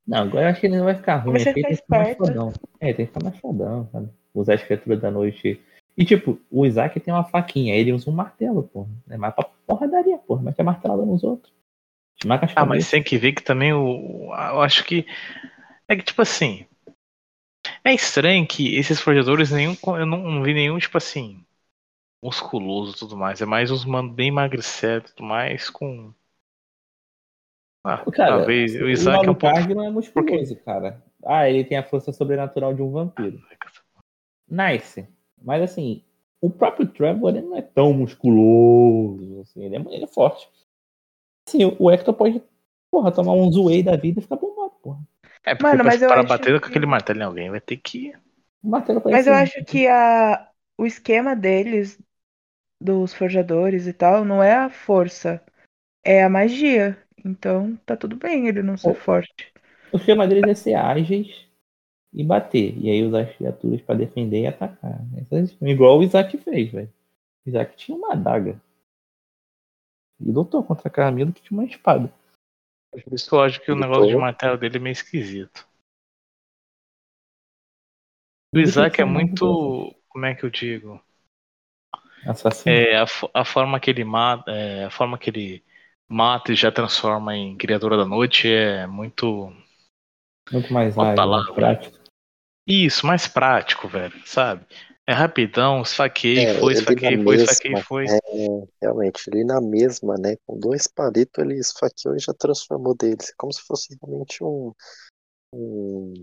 Não, 0.08 0.20
agora 0.20 0.46
eu 0.46 0.50
acho 0.50 0.60
que 0.60 0.68
ele 0.68 0.78
não 0.78 0.86
vai 0.86 0.96
ficar 0.96 1.18
ruim. 1.18 1.36
Ele 1.36 1.54
tem 1.54 1.64
que 1.64 1.76
ficar 1.76 1.98
mais 1.98 2.18
fodão. 2.18 2.54
É, 2.80 2.94
tem 2.94 3.06
que 3.06 3.14
ficar 3.14 3.24
mais 3.24 3.40
fodão, 3.40 3.90
sabe? 3.92 4.10
Usar 4.34 4.54
as 4.54 4.64
criaturas 4.64 5.02
da 5.02 5.10
noite. 5.10 5.60
E 5.98 6.06
tipo, 6.06 6.40
o 6.52 6.66
Isaac 6.66 7.00
tem 7.00 7.14
uma 7.14 7.24
faquinha, 7.24 7.74
ele 7.74 7.94
usa 7.94 8.10
um 8.10 8.14
martelo, 8.14 8.64
porra. 8.64 8.90
É 9.10 9.18
mais 9.18 9.34
pra 9.34 9.46
porradaria, 9.66 10.18
porra. 10.18 10.44
Mas 10.44 10.56
que 10.56 10.62
é 10.62 10.64
martelada 10.64 11.06
nos 11.06 11.24
outros. 11.24 11.54
Ah, 12.56 12.66
mas 12.66 12.90
tem 12.90 13.04
que 13.04 13.18
ver 13.18 13.34
que 13.34 13.44
também 13.44 13.74
o. 13.74 14.32
Eu 14.32 14.62
acho 14.62 14.84
que. 14.84 15.06
É 15.88 15.96
que, 15.96 16.04
tipo 16.04 16.22
assim. 16.22 16.66
É 17.84 17.94
estranho 17.94 18.48
que 18.48 18.76
esses 18.76 19.00
forjadores, 19.00 19.52
nenhum. 19.52 19.76
Eu 19.98 20.06
não, 20.06 20.20
não 20.20 20.44
vi 20.44 20.54
nenhum, 20.54 20.78
tipo 20.78 20.98
assim. 20.98 21.44
Musculoso 22.24 22.96
e 22.96 23.00
tudo 23.00 23.18
mais. 23.18 23.42
É 23.42 23.46
mais 23.46 23.72
uns 23.72 23.86
mano 23.86 24.12
bem 24.12 24.30
emagrecidos, 24.30 25.12
tudo 25.12 25.28
mais 25.28 25.70
com. 25.70 26.14
Ah, 27.88 28.04
cara, 28.12 28.38
talvez 28.38 28.74
o 28.74 28.90
Isaac 28.90 29.26
o 29.26 29.28
é 29.28 29.32
um 29.32 29.36
pouco. 29.36 29.74
não 29.76 29.84
é 29.84 29.92
musculoso, 29.92 30.56
cara. 30.66 31.04
Ah, 31.24 31.48
ele 31.48 31.64
tem 31.64 31.78
a 31.78 31.84
força 31.84 32.12
sobrenatural 32.12 32.74
de 32.74 32.82
um 32.82 32.90
vampiro. 32.90 33.40
Nice. 34.50 35.08
Mas 35.40 35.62
assim, 35.62 36.04
o 36.42 36.50
próprio 36.50 36.88
Trevor 36.88 37.30
ele 37.30 37.46
não 37.46 37.56
é 37.56 37.62
tão 37.62 37.94
musculoso. 37.94 39.42
Assim, 39.42 39.66
ele, 39.66 39.76
é, 39.76 39.80
ele 39.80 40.04
é 40.04 40.08
forte. 40.08 40.50
Assim, 41.48 41.60
o 41.78 41.92
Hector 41.92 42.16
pode, 42.16 42.42
porra, 42.90 43.12
tomar 43.12 43.34
um 43.34 43.52
zoei 43.52 43.84
da 43.84 43.96
vida 43.96 44.20
e 44.20 44.24
ficar 44.24 44.38
bombado, 44.38 44.74
porra. 44.82 45.00
É, 45.46 45.54
porque 45.54 45.64
Mano, 45.64 45.84
mas 45.84 46.00
para 46.00 46.24
bater 46.24 46.56
que... 46.56 46.60
com 46.60 46.68
aquele 46.68 46.88
martelo 46.88 47.20
em 47.20 47.24
alguém 47.24 47.52
vai 47.52 47.62
ter 47.62 47.78
que. 47.78 48.14
Mas 48.64 49.28
eu 49.28 49.34
acho 49.36 49.64
que 49.64 49.88
a, 49.88 50.50
o 50.76 50.88
esquema 50.88 51.36
deles, 51.36 52.02
dos 52.82 53.14
forjadores 53.14 53.86
e 53.86 53.94
tal, 53.94 54.26
não 54.26 54.42
é 54.42 54.56
a 54.56 54.72
força, 54.72 55.40
é 56.04 56.24
a 56.24 56.30
magia. 56.30 57.05
Então 57.24 57.76
tá 57.86 57.96
tudo 57.96 58.16
bem 58.16 58.48
ele 58.48 58.62
não 58.62 58.78
ser 58.78 58.92
o, 58.92 58.96
forte. 58.96 59.52
O 59.92 59.98
esquema 59.98 60.28
deles 60.28 60.50
é 60.50 60.56
ser 60.56 60.74
ágeis 60.76 61.48
e 62.14 62.24
bater. 62.24 62.78
E 62.78 62.90
aí 62.90 63.04
usar 63.04 63.22
as 63.22 63.36
criaturas 63.36 63.82
para 63.82 63.96
defender 63.96 64.42
e 64.42 64.48
atacar. 64.48 65.00
Igual 65.62 66.00
o 66.00 66.04
Isaac 66.04 66.38
fez, 66.38 66.72
velho. 66.72 66.94
O 67.46 67.50
Isaac 67.50 67.76
tinha 67.76 67.98
uma 67.98 68.14
adaga. 68.14 68.62
E 70.20 70.32
lutou 70.32 70.64
contra 70.64 70.90
Carmelo 70.90 71.34
que 71.34 71.42
tinha 71.42 71.60
uma 71.60 71.68
espada. 71.68 72.12
Por 73.04 73.14
isso 73.14 73.36
eu 73.36 73.42
acho 73.42 73.62
que 73.62 73.72
o 73.72 73.76
negócio 73.76 74.08
de 74.08 74.16
martelo 74.16 74.58
dele 74.58 74.78
é 74.78 74.80
meio 74.80 74.94
esquisito. 74.94 75.68
O 78.54 78.60
Isaac 78.60 79.02
é 79.02 79.06
muito. 79.06 79.94
Como 80.08 80.26
é 80.26 80.34
que 80.34 80.46
eu 80.46 80.50
digo? 80.50 81.04
Assassino. 82.26 82.74
É, 82.74 83.02
a, 83.02 83.06
a 83.34 83.44
forma 83.44 83.80
que 83.80 83.90
ele 83.90 84.06
mata. 84.06 84.50
É, 84.50 84.86
a 84.86 84.90
forma 84.90 85.18
que 85.18 85.30
ele 85.30 85.64
mata 86.08 86.52
e 86.52 86.56
já 86.56 86.72
transforma 86.72 87.36
em 87.36 87.58
criatura 87.58 87.98
da 87.98 88.06
noite 88.06 88.48
é 88.48 88.88
muito. 88.88 89.52
Muito 90.52 90.72
mais 90.72 90.98
ágil, 90.98 91.28
mais 91.28 91.50
prático. 91.52 92.00
Isso, 92.68 93.06
mais 93.06 93.28
prático, 93.28 93.88
velho, 93.88 94.14
sabe? 94.26 94.66
É 95.08 95.14
rapidão, 95.14 95.84
esfaquei, 95.84 96.46
é, 96.46 96.60
foi, 96.60 96.74
esfaquei, 96.74 97.24
foi, 97.24 97.36
esfaquei, 97.36 97.82
foi. 97.84 98.06
É, 98.08 98.18
realmente, 98.82 99.30
ele 99.30 99.44
na 99.44 99.62
mesma, 99.62 100.16
né? 100.18 100.36
Com 100.48 100.60
dois 100.60 100.88
palitos, 100.88 101.44
ele 101.44 101.60
esfaqueou 101.60 102.16
e 102.16 102.20
já 102.20 102.34
transformou 102.34 102.96
deles. 102.96 103.32
Como 103.38 103.54
se 103.54 103.62
fosse 103.62 103.96
realmente 104.02 104.44
um. 104.44 104.74
um... 105.54 106.14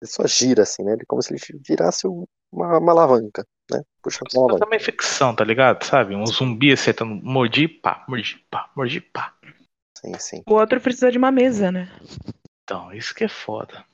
Ele 0.00 0.10
só 0.10 0.26
gira 0.28 0.62
assim, 0.62 0.84
né? 0.84 0.92
Ele, 0.92 1.04
como 1.06 1.20
se 1.22 1.32
ele 1.32 1.40
virasse 1.66 2.06
uma, 2.06 2.78
uma 2.78 2.92
alavanca, 2.92 3.44
né? 3.70 3.82
Puxa 4.02 4.20
uma 4.34 4.44
alavanca. 4.44 4.64
também 4.64 4.78
ficção, 4.78 5.34
tá 5.34 5.44
ligado? 5.44 5.82
Sabe? 5.84 6.14
Um 6.14 6.26
zumbi 6.26 6.72
acertando, 6.72 7.14
mordi, 7.14 7.68
pá, 7.68 8.04
mordi, 8.08 8.44
pá, 8.50 8.70
mordi, 8.76 9.00
pá. 9.00 9.34
Sim, 9.98 10.14
sim. 10.18 10.42
O 10.46 10.54
outro 10.54 10.80
precisa 10.80 11.10
de 11.10 11.18
uma 11.18 11.30
mesa, 11.30 11.72
né? 11.72 11.90
Então, 12.62 12.92
isso 12.92 13.14
que 13.14 13.24
é 13.24 13.28
foda. 13.28 13.84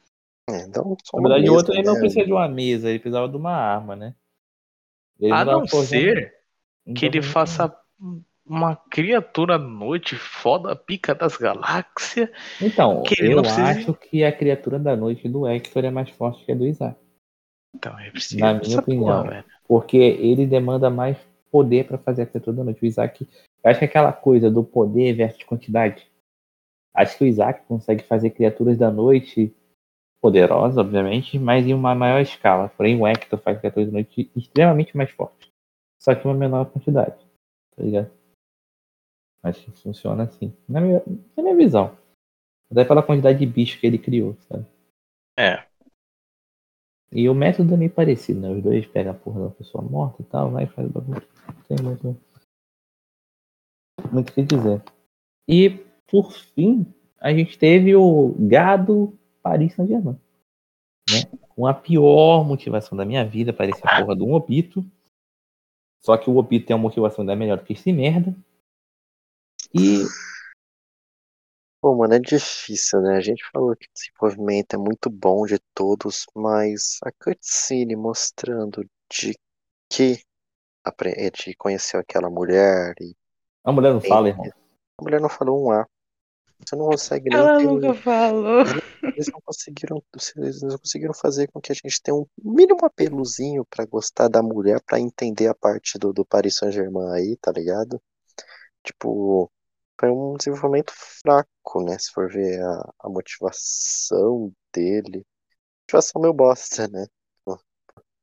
É, 0.48 0.62
então, 0.62 0.96
Na 1.14 1.22
verdade, 1.22 1.50
o 1.50 1.54
outro 1.54 1.74
ele 1.74 1.82
não 1.82 1.94
né? 1.94 2.00
precisa 2.00 2.24
de 2.24 2.32
uma 2.32 2.48
mesa, 2.48 2.88
ele 2.88 2.98
precisava 2.98 3.28
de 3.28 3.36
uma 3.36 3.52
arma, 3.52 3.94
né? 3.94 4.14
Ele 5.18 5.32
a 5.32 5.44
não 5.44 5.66
ser 5.66 6.34
que 6.96 7.06
ele 7.06 7.22
faça 7.22 7.72
uma 8.44 8.74
criatura 8.74 9.54
à 9.54 9.58
noite 9.58 10.16
foda, 10.16 10.74
pica 10.74 11.14
das 11.14 11.36
galáxias. 11.36 12.28
Então, 12.60 13.04
eu 13.20 13.40
acho 13.40 13.94
que 13.94 14.24
a 14.24 14.32
criatura 14.32 14.78
da 14.78 14.96
noite 14.96 15.28
do 15.28 15.46
Hector 15.46 15.84
é 15.84 15.90
mais 15.90 16.10
forte 16.10 16.44
que 16.44 16.50
a 16.50 16.54
do 16.54 16.66
Isaac. 16.66 16.98
Então, 17.74 17.96
é 17.98 18.10
preciso 18.10 18.40
Na 18.40 18.54
minha 18.54 18.78
opinião. 18.80 19.22
Porra, 19.24 19.44
porque 19.70 19.96
ele 19.96 20.46
demanda 20.46 20.90
mais 20.90 21.16
poder 21.48 21.86
para 21.86 21.96
fazer 21.96 22.22
a 22.22 22.26
criatura 22.26 22.56
da 22.56 22.64
noite. 22.64 22.82
O 22.82 22.86
Isaac. 22.86 23.24
Acho 23.62 23.78
que 23.78 23.84
aquela 23.84 24.12
coisa 24.12 24.50
do 24.50 24.64
poder 24.64 25.12
versus 25.12 25.44
quantidade. 25.44 26.10
Acho 26.92 27.16
que 27.16 27.22
o 27.22 27.26
Isaac 27.28 27.64
consegue 27.68 28.02
fazer 28.02 28.30
criaturas 28.30 28.76
da 28.76 28.90
noite 28.90 29.54
poderosa, 30.20 30.80
obviamente, 30.80 31.38
mas 31.38 31.64
em 31.64 31.72
uma 31.72 31.94
maior 31.94 32.20
escala. 32.20 32.68
Porém, 32.70 33.00
o 33.00 33.06
Hector 33.06 33.38
faz 33.38 33.60
criaturas 33.60 33.86
de 33.86 33.94
noite 33.94 34.32
extremamente 34.34 34.96
mais 34.96 35.12
fortes. 35.12 35.48
Só 36.02 36.16
que 36.16 36.26
uma 36.26 36.34
menor 36.34 36.64
quantidade. 36.64 37.24
Tá 37.76 37.84
ligado? 37.84 38.10
Acho 39.40 39.64
que 39.66 39.70
funciona 39.70 40.24
assim. 40.24 40.52
Na 40.68 40.80
minha, 40.80 41.00
na 41.36 41.44
minha 41.44 41.54
visão. 41.54 41.96
Até 42.72 42.84
pela 42.84 43.04
quantidade 43.04 43.38
de 43.38 43.46
bicho 43.46 43.78
que 43.78 43.86
ele 43.86 43.98
criou, 43.98 44.34
sabe? 44.48 44.66
É. 45.38 45.64
E 47.12 47.28
o 47.28 47.34
método 47.34 47.74
é 47.74 47.76
meio 47.76 47.90
parecido, 47.90 48.40
né? 48.40 48.50
Os 48.50 48.62
dois 48.62 48.86
pegam 48.86 49.12
a 49.12 49.14
porra 49.14 49.44
da 49.44 49.50
pessoa 49.50 49.82
morta 49.82 50.22
e 50.22 50.24
tal, 50.24 50.50
vai 50.50 50.64
e 50.64 50.68
faz 50.68 50.88
o 50.88 50.92
bagulho. 50.92 51.22
Tem 51.66 51.76
muito. 51.82 52.16
O 54.12 54.24
que 54.24 54.42
dizer. 54.42 54.82
E, 55.48 55.70
por 56.06 56.32
fim, 56.32 56.86
a 57.20 57.32
gente 57.32 57.58
teve 57.58 57.94
o 57.96 58.34
gado 58.38 59.18
Paris 59.42 59.74
Saint-Germain. 59.74 60.18
Né? 61.10 61.38
Com 61.48 61.66
a 61.66 61.74
pior 61.74 62.44
motivação 62.44 62.96
da 62.96 63.04
minha 63.04 63.24
vida, 63.24 63.52
parecia 63.52 63.84
a 63.84 64.00
porra 64.00 64.16
de 64.16 64.22
um 64.22 64.32
Obito. 64.32 64.84
Só 66.02 66.16
que 66.16 66.30
o 66.30 66.36
Obito 66.36 66.66
tem 66.66 66.76
uma 66.76 66.82
motivação 66.82 67.26
da 67.26 67.34
melhor 67.34 67.58
do 67.58 67.64
que 67.64 67.72
esse 67.72 67.92
merda. 67.92 68.34
E. 69.74 70.04
Pô, 71.80 71.96
mano, 71.96 72.14
é 72.14 72.18
difícil, 72.18 73.00
né? 73.00 73.16
A 73.16 73.20
gente 73.20 73.42
falou 73.50 73.74
que 73.74 73.86
o 73.86 73.90
desenvolvimento 73.94 74.74
é 74.74 74.76
muito 74.76 75.08
bom 75.08 75.46
de 75.46 75.58
todos, 75.74 76.26
mas 76.34 76.98
a 77.02 77.10
cutscene 77.10 77.96
mostrando 77.96 78.84
de 79.10 79.34
que 79.88 80.22
de 81.32 81.54
conheceu 81.56 82.00
aquela 82.00 82.28
mulher 82.28 82.94
e. 83.00 83.14
A 83.64 83.72
mulher 83.72 83.92
não 83.92 84.00
fala, 84.00 84.28
irmão. 84.28 84.46
A 84.98 85.02
mulher 85.02 85.20
não 85.20 85.28
falou 85.28 85.66
um 85.66 85.70
A. 85.70 85.86
Você 86.66 86.76
não 86.76 86.86
consegue 86.86 87.30
nem. 87.30 87.38
Ela 87.38 87.58
ter... 87.58 87.64
nunca 87.64 87.94
falou. 87.94 88.60
Eles 89.02 89.28
não 89.32 89.40
conseguiram, 89.40 90.02
eles 90.36 90.62
não 90.62 90.78
conseguiram 90.78 91.14
fazer 91.14 91.48
com 91.48 91.60
que 91.60 91.72
a 91.72 91.74
gente 91.74 92.02
tenha 92.02 92.14
um 92.14 92.26
mínimo 92.42 92.84
apelozinho 92.84 93.64
para 93.64 93.86
gostar 93.86 94.28
da 94.28 94.42
mulher, 94.42 94.80
para 94.82 95.00
entender 95.00 95.48
a 95.48 95.54
parte 95.54 95.98
do, 95.98 96.12
do 96.12 96.24
Paris 96.24 96.56
Saint-Germain 96.56 97.10
aí, 97.12 97.36
tá 97.36 97.50
ligado? 97.50 98.00
Tipo, 98.82 99.50
foi 100.00 100.10
um 100.10 100.34
desenvolvimento 100.36 100.92
fraco, 100.94 101.84
né? 101.84 101.98
Se 101.98 102.10
for 102.12 102.30
ver 102.32 102.60
a, 102.62 102.94
a 103.00 103.08
motivação 103.10 104.52
dele. 104.72 105.26
Motivação 105.82 106.22
meu 106.22 106.32
bosta, 106.32 106.88
né? 106.88 107.06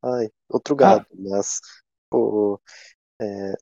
Ai, 0.03 0.29
outro 0.49 0.73
ah. 0.75 0.77
gado, 0.77 1.07
ah. 1.11 1.15
mas, 1.17 1.59
pô, 2.09 2.59
é, 3.21 3.53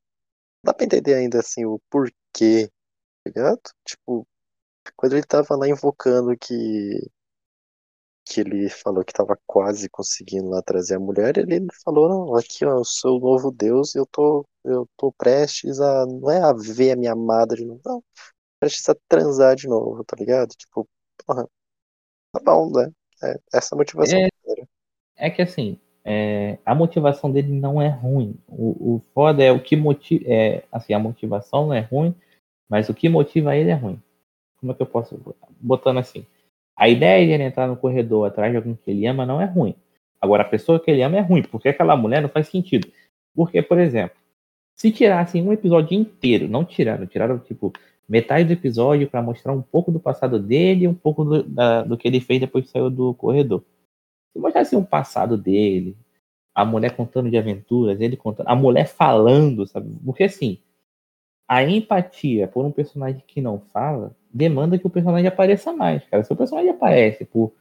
dá 0.64 0.74
pra 0.74 0.86
entender 0.86 1.16
ainda 1.16 1.40
assim 1.40 1.66
o 1.66 1.80
porquê, 1.90 2.70
tá 3.24 3.32
ligado? 3.32 3.62
Tipo, 3.86 4.28
Quando 4.96 5.14
ele 5.14 5.24
tava 5.26 5.56
lá 5.56 5.68
invocando 5.68 6.38
que 6.38 7.12
que 8.26 8.42
ele 8.42 8.70
falou 8.70 9.04
que 9.06 9.12
estava 9.12 9.38
quase 9.46 9.88
conseguindo 9.90 10.50
lá 10.50 10.62
trazer 10.62 10.96
a 10.96 11.00
mulher, 11.00 11.38
ele 11.38 11.68
falou, 11.84 12.10
não, 12.10 12.36
aqui 12.36 12.66
ó, 12.66 12.80
eu 12.80 12.84
sou 12.84 13.18
o 13.18 13.22
novo 13.22 13.52
Deus, 13.52 13.96
eu 13.96 14.06
tô, 14.08 14.46
eu 14.64 14.88
tô 14.98 15.12
prestes 15.12 15.80
a, 15.80 16.06
não 16.06 16.32
é 16.32 16.42
a 16.42 16.52
ver 16.54 16.92
a 16.92 16.96
minha 16.96 17.14
amada 17.14 17.56
de 17.56 17.64
novo, 17.64 17.82
não, 17.86 18.04
prestes 18.60 18.90
a 18.90 18.96
transar 19.08 19.56
de 19.56 19.68
novo, 19.68 20.04
tá 20.04 20.16
ligado? 20.18 20.50
Tipo, 20.56 20.88
porra, 21.26 21.48
tá 22.32 22.40
bom, 22.44 22.72
né? 22.72 22.92
É, 23.24 23.40
essa 23.54 23.76
motivação. 23.76 24.20
É, 24.20 24.30
é 25.16 25.30
que 25.30 25.42
assim, 25.42 25.80
é, 26.04 26.60
a 26.64 26.76
motivação 26.76 27.32
dele 27.32 27.52
não 27.52 27.82
é 27.82 27.88
ruim. 27.88 28.38
O, 28.48 28.96
o 28.96 29.02
foda 29.14 29.44
é 29.44 29.52
o 29.52 29.62
que 29.62 29.76
motiva. 29.76 30.24
É, 30.28 30.64
assim, 30.72 30.94
a 30.94 31.00
motivação 31.00 31.68
não 31.68 31.74
é 31.74 31.82
ruim, 31.82 32.14
mas 32.70 32.90
o 32.90 32.94
que 32.94 33.10
motiva 33.10 33.56
ele 33.56 33.72
é 33.72 33.74
ruim. 33.74 34.02
Como 34.60 34.72
é 34.72 34.76
que 34.76 34.82
eu 34.82 34.86
posso. 34.86 35.20
Botando 35.60 35.98
assim. 35.98 36.26
A 36.78 36.90
ideia 36.90 37.26
de 37.26 37.32
ele 37.32 37.44
entrar 37.44 37.68
no 37.68 37.78
corredor 37.78 38.28
atrás 38.28 38.52
de 38.52 38.58
alguém 38.58 38.76
que 38.76 38.92
ele 38.92 39.06
ama 39.08 39.26
não 39.26 39.42
é 39.42 39.46
ruim. 39.46 39.76
Agora, 40.20 40.44
a 40.44 40.48
pessoa 40.48 40.80
que 40.80 40.92
ele 40.92 41.02
ama 41.02 41.18
é 41.18 41.22
ruim, 41.22 41.44
porque 41.44 41.70
aquela 41.70 41.96
mulher 41.96 42.22
não 42.22 42.30
faz 42.30 42.48
sentido. 42.48 42.88
Porque, 43.34 43.62
por 43.62 43.78
exemplo, 43.78 44.18
se 44.76 44.92
tirassem 44.92 45.42
um 45.42 45.54
episódio 45.54 45.98
inteiro, 45.98 46.48
não 46.48 46.66
tiraram, 46.66 47.06
tiraram 47.06 47.40
tipo 47.40 47.72
metade 48.08 48.46
do 48.46 48.54
episódio 48.54 49.10
para 49.10 49.22
mostrar 49.22 49.54
um 49.54 49.62
pouco 49.62 49.92
do 49.92 50.00
passado 50.00 50.40
dele 50.40 50.88
um 50.88 50.94
pouco 50.94 51.24
do, 51.24 51.44
da, 51.44 51.84
do 51.84 51.98
que 51.98 52.08
ele 52.08 52.20
fez 52.20 52.40
depois 52.40 52.66
que 52.66 52.72
saiu 52.72 52.90
do 52.90 53.14
corredor. 53.14 53.64
Se 54.34 54.40
mostrasse 54.40 54.76
um 54.76 54.84
passado 54.84 55.38
dele, 55.38 55.98
a 56.54 56.64
mulher 56.66 56.96
contando 56.96 57.30
de 57.30 57.38
aventuras, 57.38 58.00
ele 58.00 58.18
contando, 58.18 58.48
a 58.48 58.56
mulher 58.56 58.88
falando, 58.88 59.66
sabe? 59.66 59.90
Porque 60.06 60.24
assim, 60.24 60.60
a 61.48 61.64
empatia 61.64 62.48
por 62.48 62.66
um 62.66 62.72
personagem 62.72 63.24
que 63.26 63.42
não 63.42 63.60
fala 63.60 64.16
demanda 64.34 64.78
que 64.78 64.88
o 64.88 64.90
personagem 64.90 65.28
apareça 65.28 65.72
mais, 65.72 66.04
cara. 66.06 66.24
Se 66.24 66.34
o 66.34 66.36
personagem 66.36 66.72
aparece 66.72 67.24
por 67.24 67.54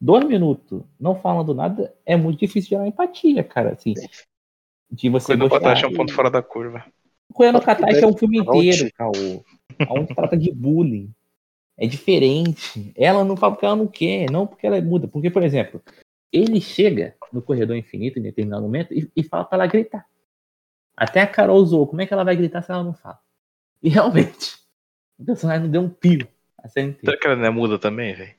dois 0.00 0.24
minutos 0.24 0.82
não 0.98 1.14
falando 1.14 1.54
nada, 1.54 1.94
é 2.04 2.16
muito 2.16 2.40
difícil 2.40 2.70
gerar 2.70 2.86
empatia, 2.86 3.42
cara. 3.42 3.72
Assim, 3.72 3.94
de 4.90 5.08
você 5.08 5.36
Coelho 5.36 5.50
Katashi 5.50 5.84
é 5.84 5.88
um 5.88 5.94
ponto 5.94 6.12
fora 6.12 6.30
da 6.30 6.42
curva. 6.42 6.84
Coelho 7.32 7.60
Katashi 7.60 8.04
é 8.04 8.06
um 8.06 8.16
filme 8.16 8.38
inteiro, 8.38 8.90
Caô. 8.94 9.42
Onde 9.90 10.14
trata 10.14 10.36
de 10.36 10.52
bullying. 10.52 11.10
É 11.78 11.86
diferente. 11.86 12.92
Ela 12.94 13.24
não 13.24 13.36
fala 13.36 13.54
porque 13.54 13.66
ela 13.66 13.76
não 13.76 13.86
quer, 13.86 14.30
não 14.30 14.46
porque 14.46 14.66
ela 14.66 14.80
muda. 14.82 15.08
Porque, 15.08 15.30
por 15.30 15.42
exemplo, 15.42 15.80
ele 16.30 16.60
chega 16.60 17.16
no 17.32 17.40
corredor 17.40 17.76
infinito 17.76 18.18
em 18.18 18.22
determinado 18.22 18.62
momento 18.62 18.92
e, 18.92 19.10
e 19.16 19.22
fala 19.22 19.44
para 19.44 19.58
ela 19.58 19.66
gritar. 19.66 20.06
Até 20.96 21.20
a 21.20 21.26
Carol 21.26 21.56
usou. 21.56 21.86
Como 21.86 22.00
é 22.00 22.06
que 22.06 22.12
ela 22.12 22.24
vai 22.24 22.36
gritar 22.36 22.62
se 22.62 22.70
ela 22.70 22.84
não 22.84 22.94
fala? 22.94 23.18
E 23.82 23.88
realmente, 23.88 24.56
o 25.18 25.24
personagem 25.24 25.64
não 25.64 25.70
deu 25.70 25.82
um 25.82 25.88
pio. 25.88 26.28
Será 26.68 27.16
que 27.16 27.26
ela 27.26 27.36
não 27.36 27.44
é 27.44 27.50
muda 27.50 27.78
também, 27.78 28.14
velho? 28.14 28.34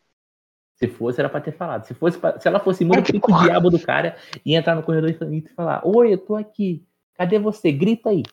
Se 0.76 0.88
fosse, 0.88 1.20
era 1.20 1.30
pra 1.30 1.41
ter 1.41 1.51
falado. 1.51 1.86
Se, 1.86 1.93
fosse 1.93 2.18
pra... 2.18 2.39
se 2.39 2.47
ela 2.47 2.60
fosse 2.60 2.84
muda, 2.84 3.04
fica 3.04 3.32
o 3.32 3.43
diabo 3.43 3.70
do 3.70 3.80
cara 3.80 4.18
e 4.45 4.56
entrar 4.56 4.76
no 4.76 4.84
corredor 4.84 5.10
e 5.10 5.41
falar: 5.56 5.82
Oi, 5.86 6.14
eu 6.14 6.18
tô 6.18 6.36
aqui. 6.36 6.86
Cadê 7.16 7.38
você? 7.38 7.72
Grita 7.72 8.10
aí. 8.10 8.24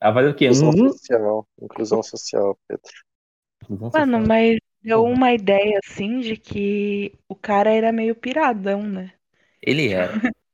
Ela 0.00 0.12
vai 0.12 0.28
o 0.28 0.34
quê? 0.34 0.46
Inclusão 0.46 0.68
uhum. 0.70 0.92
social. 0.92 1.48
Inclusão 1.60 2.02
social, 2.02 2.58
Pedro. 2.66 3.90
Mano, 3.92 4.26
mas 4.26 4.58
deu 4.82 5.04
uma 5.04 5.32
ideia 5.32 5.78
assim 5.84 6.20
de 6.20 6.36
que 6.36 7.12
o 7.28 7.34
cara 7.34 7.70
era 7.70 7.92
meio 7.92 8.14
piradão, 8.14 8.82
né? 8.82 9.12
Ele 9.60 9.88
era. 9.88 10.12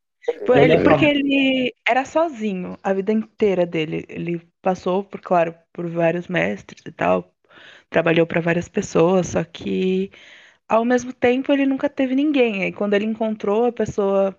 Ele, 0.55 0.79
porque 0.79 1.05
ele 1.05 1.75
era 1.87 2.05
sozinho 2.05 2.79
a 2.83 2.93
vida 2.95 3.13
inteira 3.13 3.67
dele. 3.67 4.05
Ele 4.09 4.41
passou, 4.63 5.05
por 5.05 5.21
claro, 5.21 5.55
por 5.73 5.89
vários 5.89 6.29
mestres 6.29 6.83
e 6.87 6.93
tal, 6.93 7.35
trabalhou 7.91 8.27
para 8.27 8.41
várias 8.41 8.69
pessoas, 8.69 9.29
só 9.29 9.45
que 9.45 10.11
ao 10.69 10.85
mesmo 10.85 11.13
tempo 11.13 11.53
ele 11.53 11.67
nunca 11.67 11.89
teve 11.91 12.15
ninguém. 12.15 12.65
E 12.67 12.73
quando 12.73 12.95
ele 12.95 13.07
encontrou 13.07 13.67
a 13.67 13.73
pessoa 13.73 14.39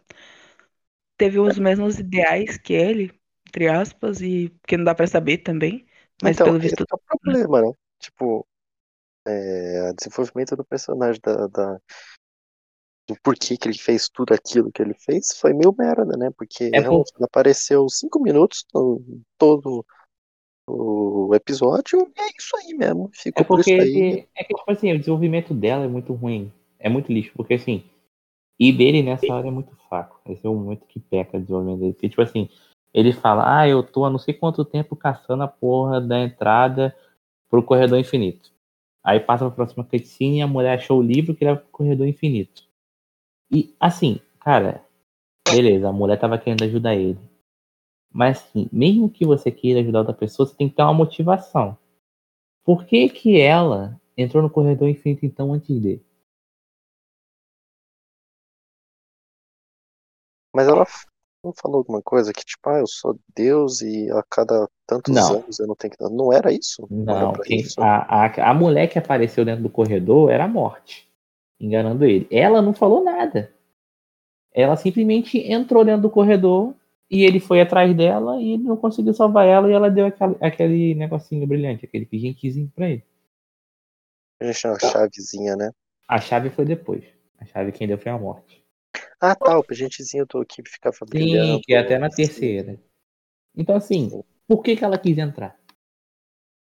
teve 1.17 1.39
os 1.39 1.57
mesmos 1.57 1.99
ideais 1.99 2.57
que 2.57 2.73
ele, 2.73 3.11
entre 3.47 3.67
aspas, 3.67 4.21
e 4.21 4.49
que 4.67 4.77
não 4.77 4.83
dá 4.85 4.93
para 4.95 5.07
saber 5.07 5.39
também, 5.39 5.85
mas 6.21 6.33
então, 6.33 6.45
pelo 6.45 6.59
visto 6.59 6.81
é 6.81 6.95
o 6.95 6.99
problema, 6.99 7.61
né? 7.61 7.71
Tipo, 7.99 8.45
é, 9.27 9.93
desenvolvimento 9.93 10.55
do 10.55 10.65
personagem, 10.65 11.21
da, 11.23 11.47
da, 11.47 11.79
do 13.07 13.15
porquê 13.21 13.57
que 13.57 13.67
ele 13.67 13.77
fez 13.77 14.09
tudo 14.09 14.33
aquilo 14.33 14.71
que 14.71 14.81
ele 14.81 14.93
fez, 14.93 15.37
foi 15.39 15.53
meio 15.53 15.73
merda, 15.77 16.17
né? 16.17 16.29
Porque 16.35 16.71
é 16.73 16.81
por... 16.81 17.03
apareceu 17.21 17.87
cinco 17.89 18.21
minutos 18.21 18.65
no 18.73 19.01
todo 19.37 19.85
o 20.67 21.33
episódio 21.35 21.99
e 21.99 22.21
é 22.21 22.27
isso 22.39 22.57
aí 22.57 22.73
mesmo. 22.73 23.09
Ficou 23.13 23.41
é 23.41 23.45
porque 23.45 23.71
ele, 23.71 24.27
é 24.35 24.43
que, 24.43 24.53
tipo 24.53 24.71
assim, 24.71 24.91
o 24.91 24.97
desenvolvimento 24.97 25.53
dela 25.53 25.85
é 25.85 25.87
muito 25.87 26.13
ruim. 26.13 26.51
É 26.79 26.89
muito 26.89 27.11
lixo, 27.11 27.31
porque 27.35 27.53
assim, 27.53 27.83
e 28.59 28.71
dele 28.71 29.03
nessa 29.03 29.31
hora 29.33 29.47
é 29.47 29.51
muito 29.51 29.75
fraco. 29.87 30.19
Esse 30.25 30.45
é 30.45 30.49
o 30.49 30.55
momento 30.55 30.85
que 30.87 30.99
peca 30.99 31.37
o 31.37 31.41
desenvolvimento 31.41 31.79
dele. 31.79 31.93
Porque, 31.93 32.09
tipo 32.09 32.21
assim, 32.21 32.49
ele 32.93 33.11
fala, 33.11 33.59
ah, 33.59 33.67
eu 33.67 33.83
tô 33.83 34.05
há 34.05 34.09
não 34.09 34.17
sei 34.17 34.33
quanto 34.33 34.65
tempo 34.65 34.95
caçando 34.95 35.43
a 35.43 35.47
porra 35.47 35.99
da 35.99 36.19
entrada 36.19 36.95
pro 37.49 37.63
corredor 37.63 37.99
infinito. 37.99 38.51
Aí 39.03 39.19
passa 39.19 39.45
pra 39.45 39.55
próxima 39.55 39.83
cutscene 39.83 40.39
e 40.39 40.41
a 40.41 40.47
mulher 40.47 40.75
achou 40.75 40.99
o 40.99 41.03
livro 41.03 41.35
que 41.35 41.45
leva 41.45 41.59
pro 41.59 41.69
corredor 41.69 42.07
infinito. 42.07 42.64
E 43.51 43.75
assim, 43.79 44.19
cara, 44.39 44.83
beleza, 45.49 45.87
a 45.87 45.93
mulher 45.93 46.19
tava 46.19 46.37
querendo 46.37 46.63
ajudar 46.63 46.95
ele. 46.95 47.19
Mas 48.11 48.37
assim, 48.37 48.69
mesmo 48.71 49.09
que 49.09 49.25
você 49.25 49.51
queira 49.51 49.81
ajudar 49.81 49.99
outra 49.99 50.13
pessoa, 50.13 50.47
você 50.47 50.55
tem 50.55 50.69
que 50.69 50.75
ter 50.75 50.83
uma 50.83 50.93
motivação. 50.93 51.77
Por 52.63 52.85
que 52.85 53.09
que 53.09 53.39
ela 53.39 53.99
entrou 54.17 54.41
no 54.41 54.49
corredor 54.49 54.87
infinito 54.87 55.25
então 55.25 55.53
antes 55.53 55.79
dele? 55.79 56.03
Mas 60.53 60.67
ela 60.67 60.87
não 61.43 61.53
falou 61.53 61.79
alguma 61.79 62.01
coisa 62.01 62.31
que, 62.31 62.43
tipo, 62.43 62.69
ah, 62.69 62.79
eu 62.79 62.87
sou 62.87 63.19
Deus 63.35 63.81
e 63.81 64.09
a 64.09 64.23
cada 64.29 64.67
tantos 64.87 65.13
não. 65.13 65.43
anos 65.43 65.59
eu 65.59 65.67
não 65.67 65.75
tenho 65.75 65.91
que. 65.91 66.03
Não 66.03 66.33
era 66.33 66.51
isso? 66.51 66.87
Não, 66.89 67.33
não 67.33 67.33
quem, 67.33 67.59
isso? 67.59 67.79
A, 67.81 68.25
a, 68.25 68.51
a 68.51 68.53
mulher 68.53 68.87
que 68.87 68.97
apareceu 68.97 69.43
dentro 69.43 69.63
do 69.63 69.69
corredor 69.69 70.31
era 70.31 70.45
a 70.45 70.47
morte, 70.47 71.04
enganando 71.59 72.05
ele. 72.05 72.27
Ela 72.31 72.61
não 72.61 72.73
falou 72.73 73.03
nada. 73.03 73.53
Ela 74.53 74.75
simplesmente 74.75 75.37
entrou 75.37 75.83
dentro 75.83 76.03
do 76.03 76.09
corredor 76.09 76.73
e 77.09 77.23
ele 77.23 77.39
foi 77.39 77.61
atrás 77.61 77.95
dela 77.95 78.41
e 78.41 78.53
ele 78.53 78.63
não 78.63 78.77
conseguiu 78.77 79.13
salvar 79.13 79.45
ela 79.45 79.69
e 79.69 79.73
ela 79.73 79.89
deu 79.89 80.05
aquele, 80.05 80.35
aquele 80.41 80.95
negocinho 80.95 81.45
brilhante, 81.45 81.85
aquele 81.85 82.05
pingentezinho 82.05 82.71
pra 82.73 82.89
ele. 82.89 83.03
A 84.39 84.45
gente 84.45 84.57
chama 84.57 84.79
chavezinha, 84.79 85.55
né? 85.55 85.71
A 86.07 86.19
chave 86.19 86.49
foi 86.49 86.65
depois. 86.65 87.03
A 87.39 87.45
chave 87.45 87.71
quem 87.71 87.87
deu 87.87 87.97
foi 87.97 88.11
a 88.11 88.17
morte. 88.17 88.63
Ah, 89.19 89.35
tá, 89.35 89.57
o 89.57 89.63
pagentezinho 89.63 90.25
do 90.25 90.45
que 90.45 90.61
ficava 90.67 90.97
brilhando. 91.07 91.55
Sim, 91.55 91.61
que 91.61 91.73
é 91.73 91.79
até 91.79 91.97
na 91.97 92.09
terceira. 92.09 92.79
Então, 93.55 93.75
assim, 93.75 94.23
por 94.47 94.61
que, 94.61 94.75
que 94.75 94.83
ela 94.83 94.97
quis 94.97 95.17
entrar? 95.17 95.57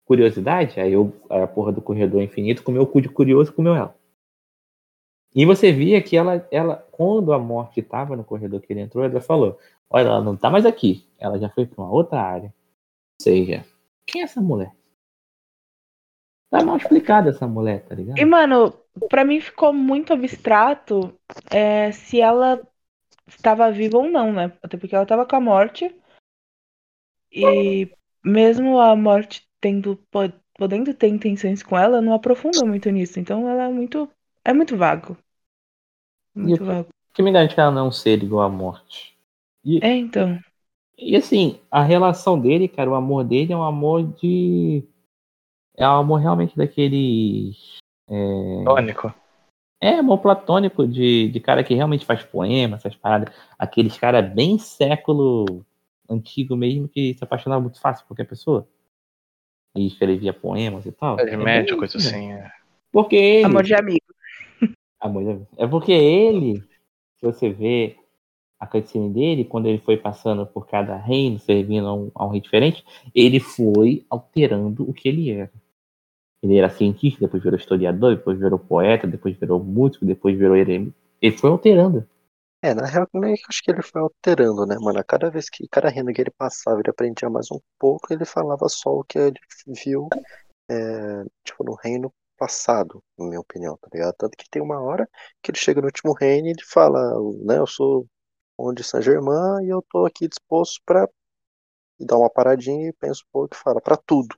Curiosidade? 0.04 0.78
Aí 0.78 0.92
eu, 0.92 1.12
a 1.30 1.46
porra 1.46 1.72
do 1.72 1.80
corredor 1.80 2.22
infinito 2.22 2.62
comeu 2.62 2.82
o 2.82 2.86
cu 2.86 3.00
de 3.00 3.08
curioso 3.08 3.50
e 3.50 3.54
comeu 3.54 3.74
ela. 3.74 3.96
E 5.34 5.44
você 5.44 5.72
via 5.72 6.00
que 6.00 6.16
ela, 6.16 6.46
ela, 6.50 6.76
quando 6.92 7.32
a 7.32 7.38
morte 7.38 7.80
estava 7.80 8.16
no 8.16 8.22
corredor 8.24 8.60
que 8.60 8.72
ele 8.72 8.80
entrou, 8.80 9.04
ela 9.04 9.20
falou: 9.20 9.58
Olha, 9.90 10.06
ela 10.06 10.22
não 10.22 10.36
tá 10.36 10.48
mais 10.48 10.64
aqui. 10.64 11.06
Ela 11.18 11.38
já 11.38 11.48
foi 11.48 11.66
para 11.66 11.82
uma 11.82 11.90
outra 11.90 12.20
área. 12.20 12.48
Ou 12.48 13.22
seja, 13.22 13.64
quem 14.06 14.20
é 14.20 14.24
essa 14.24 14.40
mulher? 14.40 14.72
Tá 16.50 16.62
mal 16.64 16.76
explicada 16.76 17.30
essa 17.30 17.48
mulher, 17.48 17.84
tá 17.84 17.96
ligado? 17.96 18.18
E, 18.18 18.24
mano, 18.24 18.72
pra 19.08 19.24
mim 19.24 19.40
ficou 19.40 19.72
muito 19.72 20.12
abstrato 20.12 21.18
é, 21.50 21.90
se 21.90 22.20
ela 22.20 22.60
estava 23.26 23.72
viva 23.72 23.98
ou 23.98 24.08
não, 24.08 24.32
né? 24.32 24.52
Até 24.62 24.76
porque 24.76 24.94
ela 24.94 25.06
tava 25.06 25.26
com 25.26 25.34
a 25.34 25.40
morte. 25.40 25.92
E 27.32 27.90
mesmo 28.24 28.78
a 28.78 28.94
morte 28.94 29.48
tendo 29.60 29.98
podendo 30.56 30.94
ter 30.94 31.08
intenções 31.08 31.62
com 31.62 31.76
ela, 31.76 32.00
não 32.00 32.12
aprofunda 32.12 32.64
muito 32.64 32.88
nisso. 32.90 33.18
Então 33.18 33.48
ela 33.48 33.64
é 33.64 33.68
muito 33.68 34.08
é 34.44 34.52
muito 34.52 34.76
vago. 34.76 35.16
Muito 36.34 36.62
e 36.62 36.66
vago. 36.66 36.88
Que 37.12 37.22
me 37.22 37.32
dá 37.32 37.46
que 37.46 37.58
ela 37.60 37.70
não 37.70 37.88
é 37.88 37.92
ser 37.92 38.22
igual 38.22 38.42
à 38.42 38.48
morte. 38.48 39.16
E, 39.64 39.78
é, 39.84 39.96
então. 39.96 40.38
E 40.98 41.16
assim, 41.16 41.60
a 41.70 41.82
relação 41.82 42.38
dele, 42.38 42.68
cara, 42.68 42.90
o 42.90 42.94
amor 42.94 43.24
dele 43.24 43.52
é 43.52 43.56
um 43.56 43.62
amor 43.62 44.02
de 44.02 44.84
é 45.76 45.86
um 45.86 45.92
amor 45.96 46.20
realmente 46.20 46.56
daquele. 46.56 47.52
É... 48.08 48.62
Platônico. 48.64 49.14
É, 49.80 49.90
amor 49.96 50.18
platônico 50.18 50.86
de, 50.86 51.28
de 51.28 51.40
cara 51.40 51.62
que 51.62 51.74
realmente 51.74 52.06
faz 52.06 52.22
poemas, 52.22 52.80
essas 52.80 52.96
paradas. 52.96 53.34
Aqueles 53.58 53.98
cara 53.98 54.22
bem 54.22 54.58
século 54.58 55.64
antigo 56.08 56.56
mesmo 56.56 56.88
que 56.88 57.14
se 57.14 57.24
apaixonava 57.24 57.60
muito 57.60 57.80
fácil 57.80 58.04
por 58.04 58.14
qualquer 58.14 58.26
pessoa. 58.26 58.66
E 59.76 59.86
escrevia 59.86 60.32
poemas 60.32 60.86
e 60.86 60.92
tal. 60.92 61.18
É 61.18 61.24
de 61.24 61.34
é 61.34 61.36
médico, 61.36 61.80
coisa 61.80 61.98
assim. 61.98 62.32
É. 62.32 62.50
Porque 62.92 63.16
ele. 63.16 63.44
Amor 63.44 63.64
de 63.64 63.74
amigo. 63.74 64.03
É 65.56 65.66
porque 65.66 65.92
ele, 65.92 66.60
se 67.18 67.22
você 67.22 67.50
vê 67.50 67.96
a 68.58 68.66
cutscene 68.66 69.12
dele, 69.12 69.44
quando 69.44 69.66
ele 69.66 69.78
foi 69.78 69.96
passando 69.96 70.46
por 70.46 70.66
cada 70.66 70.96
reino, 70.96 71.38
servindo 71.38 71.86
a 71.86 71.94
um, 71.94 72.10
a 72.14 72.26
um 72.26 72.30
rei 72.30 72.40
diferente, 72.40 72.84
ele 73.14 73.40
foi 73.40 74.06
alterando 74.08 74.88
o 74.88 74.94
que 74.94 75.08
ele 75.08 75.30
era 75.30 75.52
Ele 76.42 76.58
era 76.58 76.70
cientista, 76.70 77.20
depois 77.20 77.42
virou 77.42 77.58
historiador, 77.58 78.16
depois 78.16 78.38
virou 78.38 78.58
poeta, 78.58 79.06
depois 79.06 79.36
virou 79.36 79.62
músico, 79.62 80.04
depois 80.06 80.36
virou 80.38 80.56
eremita. 80.56 80.96
Ele 81.20 81.36
foi 81.36 81.50
alterando. 81.50 82.06
É, 82.62 82.72
na 82.74 82.86
real, 82.86 83.06
eu 83.14 83.22
acho 83.48 83.62
que 83.62 83.70
ele 83.70 83.82
foi 83.82 84.00
alterando, 84.00 84.66
né, 84.66 84.76
mano? 84.80 85.02
Cada 85.06 85.30
vez 85.30 85.50
que 85.50 85.68
cada 85.68 85.90
reino 85.90 86.12
que 86.12 86.20
ele 86.22 86.30
passava, 86.30 86.80
ele 86.80 86.90
aprendia 86.90 87.28
mais 87.28 87.50
um 87.50 87.60
pouco, 87.78 88.12
ele 88.12 88.24
falava 88.24 88.68
só 88.68 88.90
o 88.90 89.04
que 89.04 89.18
ele 89.18 89.38
viu, 89.84 90.08
é, 90.70 91.24
tipo, 91.44 91.64
no 91.64 91.74
reino 91.74 92.10
passado, 92.36 93.02
na 93.18 93.26
minha 93.26 93.40
opinião, 93.40 93.76
tá 93.78 93.88
ligado? 93.92 94.14
Tanto 94.16 94.36
que 94.36 94.48
tem 94.50 94.62
uma 94.62 94.80
hora 94.80 95.08
que 95.42 95.50
ele 95.50 95.58
chega 95.58 95.80
no 95.80 95.86
último 95.86 96.12
reino 96.12 96.48
e 96.48 96.50
ele 96.50 96.64
fala, 96.64 97.00
né, 97.44 97.58
eu 97.58 97.66
sou 97.66 98.06
onde 98.58 98.84
Saint-Germain 98.84 99.64
e 99.66 99.68
eu 99.70 99.84
tô 99.90 100.06
aqui 100.06 100.28
disposto 100.28 100.80
para 100.84 101.08
dar 101.98 102.18
uma 102.18 102.30
paradinha 102.30 102.88
e 102.88 102.92
penso 102.92 103.22
um 103.26 103.30
pouco 103.32 103.54
e 103.54 103.58
fala 103.58 103.80
para 103.80 103.96
tudo, 103.96 104.36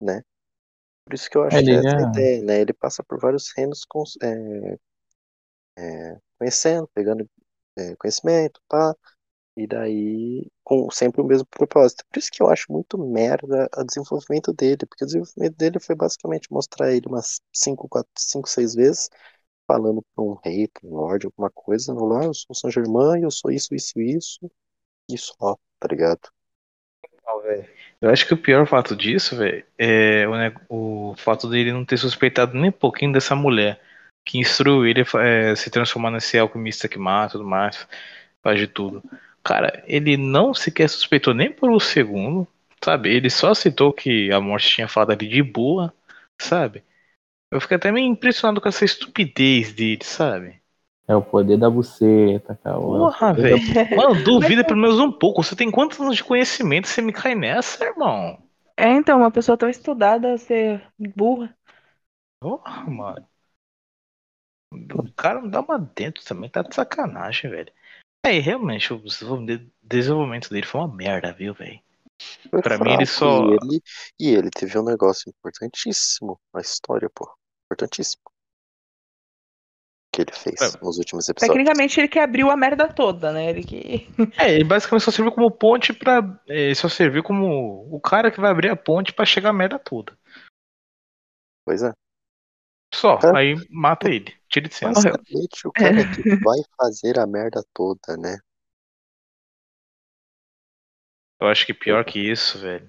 né? 0.00 0.22
Por 1.04 1.14
isso 1.14 1.28
que 1.28 1.36
eu 1.36 1.42
acho 1.44 1.56
ele, 1.56 1.66
que 1.80 1.86
essa 1.86 1.96
é 1.96 2.04
a 2.04 2.08
ideia, 2.08 2.42
né? 2.42 2.60
Ele 2.60 2.72
passa 2.72 3.02
por 3.02 3.18
vários 3.18 3.52
reinos 3.56 3.84
com, 3.84 4.04
é, 4.22 4.78
é, 5.78 6.18
conhecendo, 6.38 6.88
pegando 6.94 7.28
é, 7.76 7.96
conhecimento, 7.96 8.60
tá? 8.68 8.94
E 9.56 9.66
daí, 9.66 10.46
com 10.64 10.90
sempre 10.90 11.20
o 11.20 11.24
mesmo 11.24 11.46
propósito. 11.46 12.04
Por 12.10 12.18
isso 12.18 12.30
que 12.32 12.42
eu 12.42 12.48
acho 12.48 12.72
muito 12.72 12.96
merda 12.96 13.68
o 13.76 13.84
desenvolvimento 13.84 14.52
dele, 14.52 14.86
porque 14.86 15.04
o 15.04 15.06
desenvolvimento 15.06 15.56
dele 15.56 15.78
foi 15.78 15.94
basicamente 15.94 16.50
mostrar 16.50 16.92
ele 16.92 17.06
umas 17.06 17.40
5, 17.52 17.86
4, 17.88 18.10
5, 18.16 18.48
6 18.48 18.74
vezes, 18.74 19.10
falando 19.66 20.02
pra 20.14 20.24
um 20.24 20.34
rei, 20.42 20.68
pra 20.68 20.88
um 20.88 20.94
lord, 20.94 21.26
alguma 21.26 21.50
coisa, 21.50 21.92
no 21.92 22.06
lá, 22.06 22.24
eu 22.24 22.34
sou 22.34 22.54
São 22.54 22.70
Germain, 22.70 23.22
eu 23.22 23.30
sou 23.30 23.50
isso, 23.50 23.74
isso, 23.74 24.00
isso, 24.00 24.50
e 25.10 25.18
só, 25.18 25.58
tá 25.78 25.88
ligado? 25.88 26.30
Eu 28.00 28.10
acho 28.10 28.26
que 28.26 28.34
o 28.34 28.38
pior 28.38 28.66
fato 28.66 28.96
disso, 28.96 29.36
velho, 29.36 29.64
é 29.78 30.26
o, 30.68 31.10
o 31.10 31.14
fato 31.16 31.48
dele 31.48 31.72
não 31.72 31.84
ter 31.84 31.96
suspeitado 31.96 32.54
nem 32.54 32.70
um 32.70 32.72
pouquinho 32.72 33.12
dessa 33.12 33.36
mulher 33.36 33.80
que 34.24 34.38
instruiu 34.38 34.86
ele 34.86 35.02
a 35.02 35.22
é, 35.22 35.56
se 35.56 35.70
transformar 35.70 36.10
nesse 36.10 36.38
alquimista 36.38 36.88
que 36.88 36.98
mata 36.98 37.32
tudo 37.32 37.44
mais, 37.44 37.86
faz 38.42 38.58
de 38.58 38.66
tudo. 38.66 39.02
Cara, 39.44 39.82
ele 39.86 40.16
não 40.16 40.54
sequer 40.54 40.88
suspeitou 40.88 41.34
nem 41.34 41.50
por 41.52 41.70
um 41.70 41.80
segundo, 41.80 42.46
sabe? 42.84 43.10
Ele 43.14 43.28
só 43.30 43.50
aceitou 43.50 43.92
que 43.92 44.30
a 44.32 44.40
morte 44.40 44.68
tinha 44.68 44.88
falado 44.88 45.12
ali 45.12 45.28
de 45.28 45.42
boa, 45.42 45.92
sabe? 46.40 46.82
Eu 47.50 47.60
fiquei 47.60 47.76
até 47.76 47.92
meio 47.92 48.06
impressionado 48.06 48.60
com 48.60 48.68
essa 48.68 48.84
estupidez 48.84 49.72
dele, 49.72 50.04
sabe? 50.04 50.62
É 51.06 51.14
o 51.14 51.22
poder 51.22 51.58
da 51.58 51.68
buceta, 51.70 52.56
cara. 52.62 52.78
Porra, 52.80 53.32
é 53.34 53.34
velho. 53.34 53.58
Da... 53.58 53.66
Mano, 53.94 54.22
duvida 54.22 54.64
pelo 54.64 54.80
menos 54.80 54.98
um 54.98 55.10
pouco. 55.12 55.42
Você 55.42 55.54
tem 55.56 55.70
quantos 55.70 56.00
anos 56.00 56.16
de 56.16 56.24
conhecimento? 56.24 56.88
Você 56.88 57.02
me 57.02 57.12
cai 57.12 57.34
nessa, 57.34 57.84
irmão? 57.84 58.38
É, 58.76 58.88
então, 58.90 59.18
uma 59.18 59.30
pessoa 59.30 59.56
tão 59.56 59.68
estudada 59.68 60.36
ser 60.38 60.82
burra. 60.98 61.56
Porra, 62.40 62.84
mano. 62.90 63.26
O 64.94 65.12
cara 65.12 65.40
não 65.40 65.48
dá 65.50 65.60
uma 65.60 65.78
dentro 65.78 66.24
também, 66.24 66.48
tá 66.50 66.62
de 66.62 66.74
sacanagem, 66.74 67.50
velho. 67.50 67.72
É, 68.24 68.38
realmente, 68.38 68.92
o 68.92 69.02
desenvolvimento 69.82 70.48
dele 70.48 70.66
foi 70.66 70.80
uma 70.80 70.94
merda, 70.94 71.32
viu, 71.32 71.52
velho? 71.52 71.80
Pra 72.50 72.62
fraco, 72.62 72.84
mim 72.84 72.92
ele 72.92 73.06
só. 73.06 73.44
E 73.44 73.54
ele, 73.54 73.82
e 74.20 74.28
ele 74.28 74.50
teve 74.50 74.78
um 74.78 74.84
negócio 74.84 75.28
importantíssimo 75.28 76.40
na 76.54 76.60
história, 76.60 77.10
pô. 77.12 77.28
Importantíssimo. 77.66 78.22
Que 80.14 80.22
ele 80.22 80.32
fez 80.32 80.60
é. 80.60 80.84
nos 80.84 80.98
últimos 80.98 81.28
episódios. 81.28 81.56
Tecnicamente 81.56 81.98
ele 81.98 82.08
que 82.08 82.18
abriu 82.18 82.50
a 82.50 82.56
merda 82.56 82.92
toda, 82.92 83.32
né? 83.32 83.48
Ele 83.48 83.64
que. 83.64 84.06
É, 84.38 84.54
ele 84.54 84.64
basicamente 84.64 85.04
só 85.04 85.10
serviu 85.10 85.32
como 85.32 85.50
ponte 85.50 85.92
pra. 85.92 86.18
É, 86.48 86.66
ele 86.66 86.74
só 86.74 86.88
serviu 86.88 87.22
como 87.22 87.88
o 87.92 88.00
cara 88.00 88.30
que 88.30 88.40
vai 88.40 88.50
abrir 88.50 88.68
a 88.68 88.76
ponte 88.76 89.12
pra 89.12 89.24
chegar 89.24 89.50
a 89.50 89.54
merda 89.54 89.78
toda. 89.78 90.16
Pois 91.64 91.82
é. 91.82 91.92
Só, 92.94 93.18
é. 93.18 93.36
aí 93.36 93.54
mata 93.70 94.10
ele. 94.10 94.36
Tira 94.52 94.68
de 94.68 94.74
cena. 94.74 94.92
Basicamente, 94.92 95.66
o 95.66 95.72
cara 95.72 96.04
que 96.14 96.22
vai 96.44 96.58
fazer 96.76 97.18
a 97.18 97.26
merda 97.26 97.64
toda, 97.72 98.18
né? 98.18 98.38
Eu 101.40 101.48
acho 101.48 101.64
que 101.64 101.72
pior 101.72 102.04
que 102.04 102.20
isso, 102.20 102.58
velho. 102.58 102.88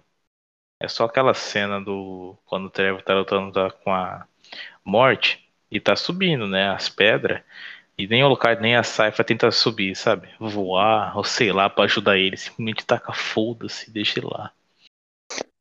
É 0.78 0.90
só 0.90 1.06
aquela 1.06 1.34
cena 1.34 1.80
do. 1.80 2.38
Quando 2.46 2.66
o 2.66 2.70
Trevor 2.70 3.02
tá 3.02 3.14
lutando 3.14 3.74
com 3.82 3.94
a 3.94 4.28
morte 4.84 5.50
e 5.72 5.80
tá 5.80 5.96
subindo, 5.96 6.46
né? 6.48 6.70
As 6.70 6.90
pedras. 6.90 7.42
E 7.98 8.08
nem 8.08 8.24
o 8.26 8.28
Lucard 8.28 8.62
nem 8.62 8.76
a 8.76 8.84
Saifa 8.84 9.24
tenta 9.24 9.50
subir, 9.50 9.96
sabe? 9.96 10.28
Voar, 10.38 11.16
ou 11.16 11.24
sei 11.24 11.54
lá, 11.54 11.70
pra 11.70 11.86
ajudar 11.86 12.18
ele. 12.18 12.36
Simplesmente 12.36 12.86
taca 12.86 13.14
foda-se 13.14 13.90
e 13.90 13.94
deixa 13.94 14.20
ele 14.20 14.28
lá. 14.28 14.52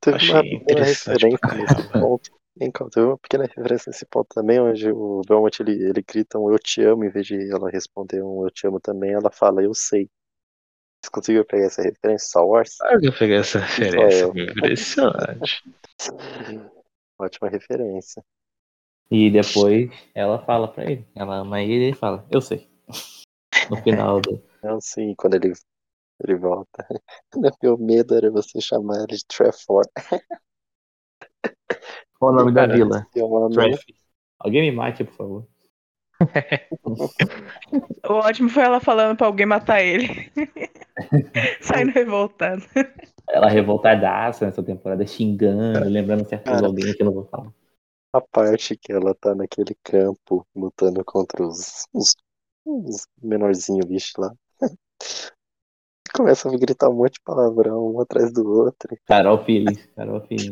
Teve 0.01 0.17
Achei 0.17 0.35
uma 0.35 0.45
interessante 0.45 1.39
ponto. 1.93 2.42
Então, 2.61 2.89
teve 2.91 3.07
uma 3.07 3.19
pequena 3.19 3.45
referência 3.45 3.91
nesse 3.91 4.05
ponto 4.07 4.29
também, 4.35 4.61
onde 4.61 4.91
o 4.91 5.23
Belmont 5.27 5.63
ele, 5.63 5.73
ele 5.73 6.03
grita 6.03 6.39
um 6.39 6.51
eu 6.51 6.59
te 6.59 6.83
amo, 6.83 7.05
em 7.05 7.09
vez 7.09 7.27
de 7.27 7.51
ela 7.51 7.71
responder 7.71 8.23
um 8.23 8.45
eu 8.45 8.51
te 8.51 8.67
amo 8.67 8.79
também, 8.79 9.13
ela 9.13 9.31
fala 9.31 9.63
eu 9.63 9.73
sei. 9.75 10.09
Você 11.03 11.11
conseguiu 11.11 11.45
pegar 11.45 11.67
essa 11.67 11.83
referência, 11.83 12.29
Star 12.29 12.47
Wars? 12.47 12.77
Claro 12.77 13.01
que 13.01 13.09
eu 13.09 13.19
peguei 13.19 13.37
essa 13.37 13.59
referência, 13.59 14.27
impressionante. 14.27 15.65
Ótima 17.19 17.49
referência. 17.49 18.23
E 19.11 19.31
depois 19.31 19.91
ela 20.15 20.39
fala 20.45 20.69
pra 20.69 20.91
ele, 20.91 21.07
ela 21.15 21.37
ama 21.37 21.61
ele 21.61 21.73
e 21.73 21.87
ele 21.89 21.97
fala, 21.97 22.27
eu 22.31 22.41
sei. 22.41 22.71
No 23.71 23.77
final 23.77 24.21
do. 24.21 24.43
Não, 24.63 24.81
sim, 24.81 25.15
quando 25.17 25.35
ele, 25.35 25.53
ele 26.25 26.37
volta. 26.37 26.87
Meu 27.63 27.79
medo 27.79 28.15
era 28.15 28.31
você 28.31 28.61
chamar 28.61 29.05
ele 29.05 29.17
de 29.17 29.27
Trefor. 29.27 29.85
Qual 32.23 32.33
o 32.33 32.37
nome 32.37 32.53
da 32.53 32.69
vila? 32.69 33.05
Alguém 34.39 34.63
me 34.63 34.71
mate, 34.71 35.03
por 35.03 35.15
favor. 35.15 35.49
o 38.09 38.13
ótimo 38.13 38.49
foi 38.49 38.63
ela 38.63 38.79
falando 38.79 39.17
pra 39.17 39.27
alguém 39.27 39.45
matar 39.45 39.83
ele. 39.83 40.31
Saindo 41.61 41.91
revoltada. 41.91 42.63
Ela 43.29 43.49
revoltadaça 43.49 44.47
nessa 44.47 44.63
temporada, 44.63 45.05
xingando, 45.05 45.89
lembrando 45.89 46.25
certos 46.25 46.63
alguém 46.63 46.95
que 46.95 47.03
eu 47.03 47.07
não 47.07 47.13
vou 47.13 47.25
falar. 47.25 47.53
A 48.13 48.21
parte 48.21 48.77
que 48.77 48.93
ela 48.93 49.17
tá 49.17 49.35
naquele 49.35 49.77
campo 49.83 50.47
lutando 50.55 51.05
contra 51.05 51.45
os, 51.45 51.89
os, 51.93 52.15
os 52.65 53.09
menorzinhos 53.21 53.85
bichos 53.85 54.13
lá. 54.17 54.33
Começa 56.15 56.49
a 56.49 56.57
gritar 56.57 56.89
um 56.89 56.95
monte 56.95 57.15
de 57.15 57.21
palavrão 57.21 57.95
um 57.95 58.01
atrás 58.01 58.33
do 58.33 58.47
outro. 58.47 58.97
Carol 59.07 59.39
Pires, 59.39 59.89
Carol 59.97 60.21
Pires. 60.21 60.51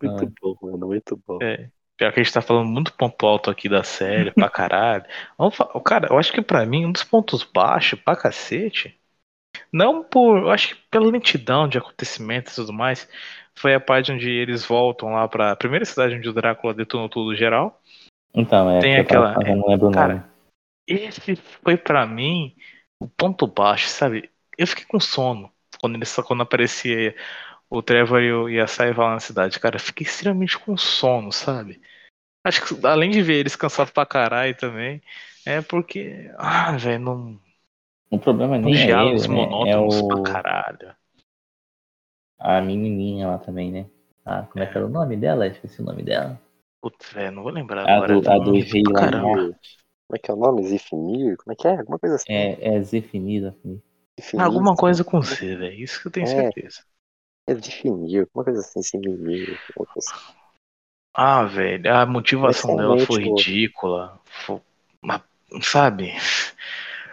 Muito 0.00 0.32
bom, 0.40 0.56
mano, 0.62 0.86
muito 0.86 1.20
bom. 1.26 1.38
É. 1.42 1.68
Pior 1.96 2.12
que 2.12 2.20
a 2.20 2.22
gente 2.22 2.32
tá 2.32 2.40
falando 2.40 2.68
muito 2.68 2.92
ponto 2.94 3.26
alto 3.26 3.50
aqui 3.50 3.68
da 3.68 3.82
série, 3.82 4.30
pra 4.30 4.48
caralho. 4.48 5.04
Vamos 5.36 5.56
falar, 5.56 5.80
cara, 5.80 6.08
eu 6.10 6.18
acho 6.18 6.32
que 6.32 6.40
pra 6.40 6.64
mim, 6.64 6.86
um 6.86 6.92
dos 6.92 7.02
pontos 7.02 7.42
baixos 7.42 8.00
pra 8.00 8.14
cacete, 8.14 8.96
não 9.72 10.04
por. 10.04 10.38
Eu 10.38 10.50
acho 10.50 10.76
que 10.76 10.82
pela 10.90 11.10
lentidão 11.10 11.66
de 11.66 11.76
acontecimentos 11.76 12.52
e 12.52 12.56
tudo 12.56 12.72
mais, 12.72 13.08
foi 13.56 13.74
a 13.74 13.80
parte 13.80 14.12
onde 14.12 14.30
eles 14.30 14.64
voltam 14.64 15.10
lá 15.10 15.26
pra 15.26 15.56
primeira 15.56 15.84
cidade 15.84 16.14
onde 16.14 16.28
o 16.28 16.32
Drácula 16.32 16.72
detonou 16.72 17.08
tudo 17.08 17.34
geral. 17.34 17.80
Então, 18.32 18.70
é. 18.70 18.78
Tem 18.78 18.96
aquela. 18.96 19.34
eu 19.44 19.56
não 19.56 19.68
lembro 19.68 19.90
cara, 19.90 20.14
nome. 20.14 20.24
Esse 20.86 21.36
foi 21.36 21.76
pra 21.76 22.06
mim 22.06 22.54
o 23.00 23.08
ponto 23.08 23.46
baixo, 23.46 23.88
sabe? 23.88 24.30
Eu 24.58 24.66
fiquei 24.66 24.84
com 24.84 24.98
sono 24.98 25.52
quando, 25.80 25.94
ele, 25.94 26.04
quando 26.26 26.42
aparecia 26.42 27.14
o 27.70 27.80
Trevor 27.80 28.20
e, 28.20 28.32
o, 28.32 28.48
e 28.48 28.60
a 28.60 28.66
Saiva 28.66 29.04
lá 29.04 29.12
na 29.12 29.20
cidade. 29.20 29.60
Cara, 29.60 29.76
eu 29.76 29.80
fiquei 29.80 30.04
extremamente 30.04 30.58
com 30.58 30.76
sono, 30.76 31.30
sabe? 31.30 31.80
Acho 32.44 32.64
que 32.64 32.86
além 32.86 33.10
de 33.10 33.22
ver 33.22 33.34
eles 33.34 33.54
cansados 33.54 33.92
pra 33.92 34.04
caralho 34.04 34.56
também, 34.56 35.00
é 35.46 35.60
porque. 35.62 36.30
Ah, 36.36 36.76
velho, 36.76 37.00
não. 37.00 37.40
O 38.10 38.18
problema 38.18 38.58
nem 38.58 38.74
é 38.74 38.90
ele, 38.90 39.28
né? 39.28 39.70
é 39.70 39.76
o... 39.76 40.08
pra 40.08 40.22
caralho. 40.22 40.96
A 42.38 42.60
menininha 42.60 43.28
lá 43.28 43.38
também, 43.38 43.70
né? 43.70 43.86
Ah, 44.24 44.42
como 44.50 44.62
é, 44.64 44.66
é 44.66 44.70
que 44.70 44.76
era 44.76 44.86
o 44.86 44.90
nome 44.90 45.16
dela? 45.16 45.46
Esqueci 45.46 45.82
o 45.82 45.84
nome 45.84 46.02
dela. 46.02 46.40
Putz, 46.80 47.12
velho, 47.12 47.32
não 47.32 47.42
vou 47.42 47.52
lembrar 47.52 47.88
a 47.88 47.96
agora. 47.96 48.20
Do, 48.20 48.30
a 48.30 48.38
do 48.38 48.52
rei 48.52 48.82
lá. 48.88 49.10
Como 49.10 50.14
é 50.14 50.18
que 50.18 50.30
é 50.30 50.34
o 50.34 50.36
nome? 50.36 50.62
Zifimir? 50.62 51.36
Como 51.36 51.52
é 51.52 51.56
que 51.56 51.68
é? 51.68 51.76
Alguma 51.76 51.98
coisa 51.98 52.14
assim. 52.14 52.32
É, 52.32 52.76
é 52.76 52.82
Zifimir, 52.82 53.42
Zifimir. 53.42 53.82
Alguma 54.38 54.74
coisa 54.74 55.04
com 55.04 55.22
C, 55.22 55.56
velho. 55.56 55.74
Isso 55.74 56.00
que 56.00 56.08
eu 56.08 56.12
tenho 56.12 56.26
é, 56.26 56.30
certeza. 56.30 56.82
É 57.46 57.54
definir, 57.54 58.20
alguma 58.20 58.44
coisa 58.44 58.60
assim, 58.60 58.82
Zifimir. 58.82 59.58
Assim. 59.96 60.34
Ah, 61.14 61.44
velho, 61.44 61.94
a 61.94 62.06
motivação 62.06 62.76
dela 62.76 62.98
foi 63.00 63.24
ridícula. 63.24 64.20
Foi, 64.24 64.60
sabe? 65.62 66.12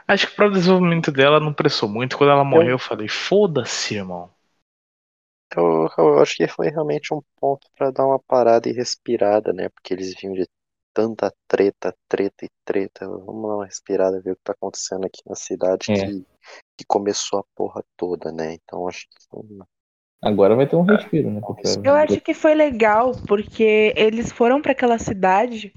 Acho 0.08 0.28
que 0.28 0.36
para 0.36 0.48
o 0.48 0.52
desenvolvimento 0.52 1.12
dela 1.12 1.40
não 1.40 1.54
pressou 1.54 1.90
muito. 1.90 2.18
Quando 2.18 2.30
ela 2.32 2.44
morreu, 2.44 2.68
eu, 2.68 2.72
eu 2.74 2.80
falei, 2.80 3.08
foda-se, 3.08 3.96
irmão. 3.96 4.30
Eu, 5.56 5.90
eu, 5.98 6.20
acho 6.20 6.36
que 6.36 6.48
foi 6.48 6.70
realmente 6.70 7.14
um 7.14 7.22
ponto 7.40 7.68
para 7.76 7.90
dar 7.90 8.06
uma 8.06 8.20
parada 8.20 8.70
e 8.70 8.74
respirada, 8.74 9.54
né? 9.54 9.70
Porque 9.70 9.94
eles 9.94 10.14
vinham 10.14 10.36
de 10.36 10.46
tanta 10.96 11.32
treta, 11.46 11.94
treta 12.08 12.46
e 12.46 12.50
treta. 12.64 13.06
Vamos 13.06 13.50
dar 13.50 13.56
uma 13.56 13.66
respirada, 13.66 14.22
ver 14.22 14.32
o 14.32 14.36
que 14.38 14.44
tá 14.44 14.54
acontecendo 14.54 15.06
aqui 15.06 15.22
na 15.28 15.36
cidade 15.36 15.92
é. 15.92 16.06
que, 16.06 16.26
que 16.78 16.86
começou 16.88 17.40
a 17.40 17.44
porra 17.54 17.84
toda, 17.98 18.32
né? 18.32 18.54
Então 18.54 18.88
acho 18.88 19.06
que 19.10 19.28
foi 19.30 19.42
uma... 19.42 19.68
Agora 20.24 20.56
vai 20.56 20.66
ter 20.66 20.78
um 20.78 20.84
respiro, 20.84 21.30
né? 21.30 21.42
Eu 21.84 21.94
acho 21.94 22.20
que 22.22 22.34
foi 22.34 22.56
legal 22.56 23.12
porque 23.28 23.94
eles 23.96 24.32
foram 24.32 24.62
para 24.62 24.72
aquela 24.72 24.98
cidade 24.98 25.74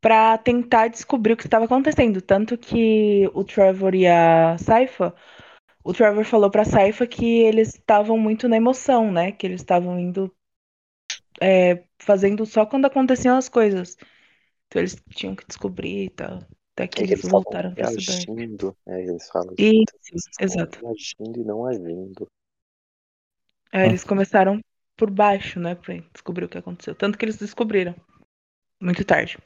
para 0.00 0.36
tentar 0.38 0.88
descobrir 0.88 1.34
o 1.34 1.36
que 1.36 1.46
estava 1.46 1.66
acontecendo. 1.66 2.20
Tanto 2.20 2.56
que 2.58 3.30
o 3.34 3.44
Trevor 3.44 3.94
e 3.94 4.06
a 4.06 4.56
Saifa, 4.58 5.14
o 5.84 5.92
Trevor 5.92 6.24
falou 6.24 6.50
pra 6.50 6.64
Saifa 6.64 7.06
que 7.06 7.40
eles 7.42 7.74
estavam 7.74 8.18
muito 8.18 8.48
na 8.48 8.56
emoção, 8.56 9.12
né? 9.12 9.30
Que 9.30 9.46
eles 9.46 9.60
estavam 9.60 10.00
indo 10.00 10.34
é, 11.40 11.84
fazendo 11.98 12.44
só 12.46 12.66
quando 12.66 12.86
aconteciam 12.86 13.36
as 13.36 13.48
coisas. 13.48 13.96
Então 14.74 14.82
eles 14.82 14.96
tinham 15.10 15.36
que 15.36 15.46
descobrir 15.46 16.06
e 16.06 16.10
tal. 16.10 16.40
Até 16.72 16.88
que 16.88 17.00
é 17.00 17.04
eles, 17.04 17.20
eles 17.20 17.30
voltaram 17.30 17.72
pra 17.72 17.86
cidade. 17.90 18.28
Agindo, 18.28 18.76
é, 18.88 19.04
eles 19.04 19.30
falam 19.30 19.54
Isso, 19.56 20.28
exato. 20.40 20.84
Agindo 20.88 21.40
e 21.40 21.44
não 21.44 21.64
agindo. 21.64 22.26
É, 23.72 23.86
eles 23.86 24.02
começaram 24.02 24.60
por 24.96 25.10
baixo, 25.10 25.60
né? 25.60 25.76
Pra 25.76 25.94
descobrir 26.12 26.46
o 26.46 26.48
que 26.48 26.58
aconteceu. 26.58 26.92
Tanto 26.92 27.16
que 27.16 27.24
eles 27.24 27.36
descobriram. 27.36 27.94
Muito 28.80 29.04
tarde. 29.04 29.38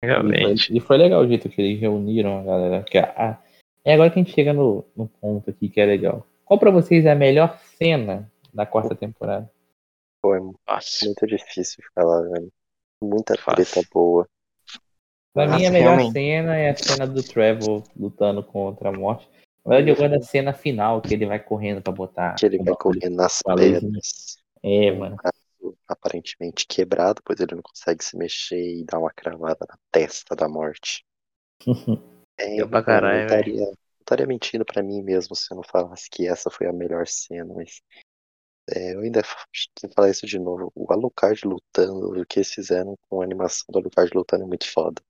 Realmente. 0.00 0.66
E 0.66 0.68
foi, 0.68 0.76
e 0.76 0.80
foi 0.80 0.96
legal 0.98 1.24
o 1.24 1.26
jeito 1.26 1.48
que 1.48 1.60
eles 1.60 1.80
reuniram 1.80 2.38
a 2.38 2.44
galera. 2.44 2.84
Que 2.84 2.98
a, 2.98 3.42
é 3.84 3.94
agora 3.94 4.10
que 4.10 4.20
a 4.20 4.22
gente 4.22 4.32
chega 4.32 4.52
no, 4.52 4.84
no 4.96 5.08
ponto 5.08 5.50
aqui 5.50 5.68
que 5.68 5.80
é 5.80 5.86
legal. 5.86 6.24
Qual 6.44 6.60
pra 6.60 6.70
vocês 6.70 7.04
é 7.04 7.10
a 7.10 7.16
melhor 7.16 7.58
cena 7.58 8.30
da 8.52 8.64
quarta 8.64 8.94
temporada? 8.94 9.50
Foi 10.22 10.38
muito 10.38 11.26
difícil 11.26 11.82
falar, 11.96 12.22
velho. 12.30 12.52
Muita 13.04 13.34
treta 13.34 13.82
boa. 13.92 14.28
Pra 15.32 15.46
Nossa, 15.46 15.58
mim, 15.58 15.66
a 15.66 15.70
melhor 15.70 15.96
realmente. 15.96 16.12
cena 16.12 16.56
é 16.56 16.70
a 16.70 16.76
cena 16.76 17.06
do 17.06 17.22
Trevor 17.22 17.82
lutando 17.96 18.42
contra 18.42 18.88
a 18.88 18.92
morte. 18.92 19.28
Na 19.64 19.76
verdade, 19.76 19.90
eu 19.90 19.96
gosto 19.96 20.20
da 20.20 20.24
cena 20.24 20.52
final, 20.52 21.00
que 21.00 21.12
ele 21.12 21.26
vai 21.26 21.40
correndo 21.42 21.82
pra 21.82 21.92
botar. 21.92 22.34
Que 22.36 22.46
ele 22.46 22.58
vai 22.58 22.74
correndo 22.76 23.16
nas 23.16 23.40
pedras. 23.42 24.36
É, 24.62 24.92
mano. 24.92 25.16
Aparentemente 25.88 26.66
quebrado, 26.66 27.20
pois 27.24 27.40
ele 27.40 27.54
não 27.54 27.62
consegue 27.62 28.04
se 28.04 28.16
mexer 28.16 28.60
e 28.60 28.84
dar 28.84 28.98
uma 28.98 29.10
cravada 29.10 29.66
na 29.68 29.76
testa 29.90 30.36
da 30.36 30.48
morte. 30.48 31.04
é, 32.38 32.60
eu 32.60 32.68
pra 32.68 32.82
caralho, 32.82 33.20
eu 33.20 33.24
estaria, 33.24 33.72
estaria 34.00 34.26
mentindo 34.26 34.64
pra 34.64 34.82
mim 34.82 35.02
mesmo 35.02 35.34
se 35.34 35.50
eu 35.50 35.56
não 35.56 35.64
falasse 35.64 36.08
que 36.10 36.28
essa 36.28 36.50
foi 36.50 36.66
a 36.66 36.72
melhor 36.72 37.06
cena, 37.06 37.52
mas. 37.54 37.80
É, 38.70 38.94
eu 38.94 39.00
ainda 39.00 39.22
vou 39.82 39.90
falar 39.94 40.10
isso 40.10 40.26
de 40.26 40.38
novo. 40.38 40.70
O 40.74 40.92
Alucard 40.92 41.46
lutando, 41.46 42.20
o 42.20 42.26
que 42.26 42.38
eles 42.40 42.52
fizeram 42.52 42.96
com 43.08 43.20
a 43.20 43.24
animação 43.24 43.64
do 43.70 43.78
Alucard 43.78 44.10
lutando 44.14 44.44
é 44.44 44.46
muito 44.46 44.70
foda. 44.70 45.02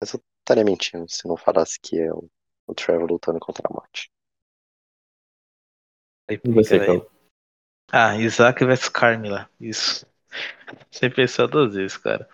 Mas 0.00 0.14
eu 0.14 0.22
estaria 0.40 0.64
mentindo 0.64 1.06
se 1.06 1.28
não 1.28 1.36
falasse 1.36 1.78
que 1.78 2.00
é 2.00 2.10
o 2.10 2.30
o 2.68 2.74
Trevor 2.74 3.08
lutando 3.08 3.38
contra 3.38 3.68
a 3.68 3.72
morte. 3.72 4.10
Aí, 6.28 6.40
você, 6.54 6.78
Ah, 7.92 8.16
Isaac 8.16 8.64
vs 8.64 8.88
Carmila. 8.88 9.48
Isso. 9.60 10.06
Sem 10.90 11.10
pensar 11.10 11.46
duas 11.48 11.74
vezes, 11.74 11.96
cara. 11.98 12.28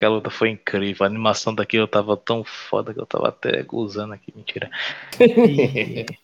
Aquela 0.00 0.14
luta 0.14 0.30
foi 0.30 0.48
incrível. 0.48 1.04
A 1.04 1.06
animação 1.06 1.54
daquilo 1.54 1.86
tava 1.86 2.16
tão 2.16 2.42
foda 2.42 2.94
que 2.94 2.98
eu 2.98 3.04
tava 3.04 3.28
até 3.28 3.62
gozando 3.62 4.14
aqui. 4.14 4.32
Mentira. 4.34 4.70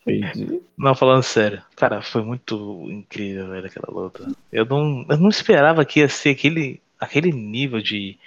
E... 0.07 0.63
não, 0.75 0.95
falando 0.95 1.21
sério. 1.21 1.63
Cara, 1.75 2.01
foi 2.01 2.23
muito 2.23 2.89
incrível, 2.89 3.49
velho, 3.49 3.67
aquela 3.67 3.87
luta. 3.93 4.25
Eu 4.51 4.65
não, 4.65 5.05
eu 5.07 5.17
não 5.17 5.29
esperava 5.29 5.85
que 5.85 5.99
ia 5.99 6.09
ser 6.09 6.31
aquele, 6.31 6.81
aquele 6.99 7.31
nível 7.31 7.79
de 7.79 8.17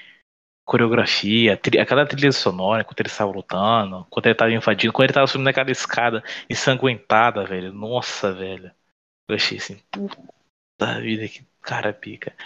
coreografia, 0.64 1.56
tri, 1.56 1.80
aquela 1.80 2.06
trilha 2.06 2.30
sonora, 2.30 2.84
quando 2.84 3.00
ele 3.00 3.08
estava 3.08 3.32
lutando, 3.32 4.06
quando 4.08 4.26
ele 4.26 4.34
estava 4.34 4.52
invadindo, 4.52 4.92
quando 4.92 5.04
ele 5.06 5.10
estava 5.10 5.26
subindo 5.26 5.48
aquela 5.48 5.70
escada 5.72 6.22
ensanguentada, 6.48 7.44
velho. 7.44 7.72
Nossa, 7.72 8.32
velho. 8.32 8.70
Eu 9.28 9.34
achei 9.36 9.58
assim, 9.58 9.80
puta 9.90 11.00
vida, 11.00 11.28
que 11.28 11.44
cara 11.60 11.92
pica. 11.92 12.36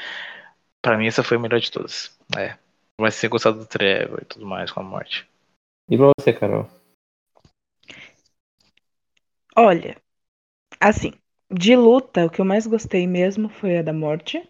Pra 0.82 0.96
mim, 0.96 1.06
essa 1.06 1.22
foi 1.22 1.36
a 1.36 1.40
melhor 1.40 1.60
de 1.60 1.70
todas. 1.70 2.18
É. 2.36 2.58
Mas 3.00 3.14
ser 3.14 3.28
gostado 3.28 3.58
do 3.58 3.66
Trevor 3.66 4.20
e 4.22 4.24
tudo 4.24 4.46
mais 4.46 4.70
com 4.70 4.80
a 4.80 4.84
morte. 4.84 5.28
E 5.90 5.96
pra 5.96 6.10
você, 6.18 6.32
Carol? 6.32 6.68
Olha, 9.56 9.96
assim, 10.80 11.12
de 11.50 11.76
luta, 11.76 12.26
o 12.26 12.30
que 12.30 12.40
eu 12.40 12.44
mais 12.44 12.66
gostei 12.66 13.06
mesmo 13.06 13.48
foi 13.48 13.78
a 13.78 13.82
da 13.82 13.92
morte. 13.92 14.48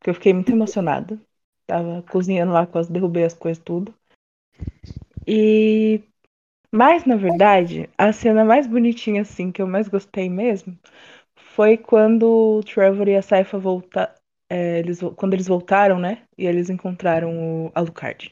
Que 0.00 0.10
eu 0.10 0.14
fiquei 0.14 0.32
muito 0.32 0.52
emocionada. 0.52 1.20
Tava 1.66 2.02
cozinhando 2.10 2.52
lá, 2.52 2.66
quase 2.66 2.92
derrubei 2.92 3.24
as 3.24 3.34
coisas 3.34 3.62
tudo. 3.62 3.94
E. 5.26 6.02
Mas, 6.72 7.04
na 7.04 7.16
verdade, 7.16 7.88
a 7.98 8.12
cena 8.12 8.44
mais 8.44 8.66
bonitinha, 8.66 9.22
assim, 9.22 9.52
que 9.52 9.62
eu 9.62 9.66
mais 9.66 9.88
gostei 9.88 10.28
mesmo, 10.28 10.78
foi 11.36 11.78
quando 11.78 12.58
o 12.58 12.62
Trevor 12.64 13.08
e 13.08 13.16
a 13.16 13.22
Saifa 13.22 13.58
voltaram. 13.58 14.14
É, 14.52 14.80
eles, 14.80 15.00
quando 15.16 15.32
eles 15.32 15.46
voltaram, 15.46 15.98
né? 15.98 16.24
E 16.36 16.46
eles 16.46 16.68
encontraram 16.68 17.66
o 17.66 17.72
Alucard. 17.74 18.30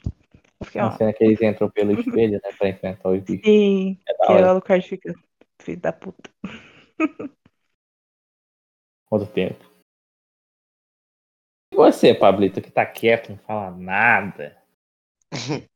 Fiquei, 0.62 0.78
a 0.78 0.90
cena 0.90 1.14
que 1.14 1.24
eles 1.24 1.40
entram 1.40 1.70
pelo 1.70 1.92
espelho, 1.98 2.38
né? 2.44 2.52
Pra 2.58 2.68
enfrentar 2.68 3.08
os 3.08 3.22
bichos. 3.22 3.46
Sim, 3.46 3.98
é 4.06 4.14
que 4.26 4.32
o 4.32 4.48
Alucard 4.48 4.86
fica. 4.86 5.14
Filho 5.62 5.80
da 5.80 5.92
puta. 5.92 6.30
Quanto 9.08 9.26
tempo? 9.32 9.64
E 11.72 11.76
você, 11.76 12.12
Pablito, 12.14 12.60
que 12.60 12.70
tá 12.70 12.84
quieto, 12.84 13.30
não 13.30 13.38
fala 13.38 13.70
nada. 13.70 14.56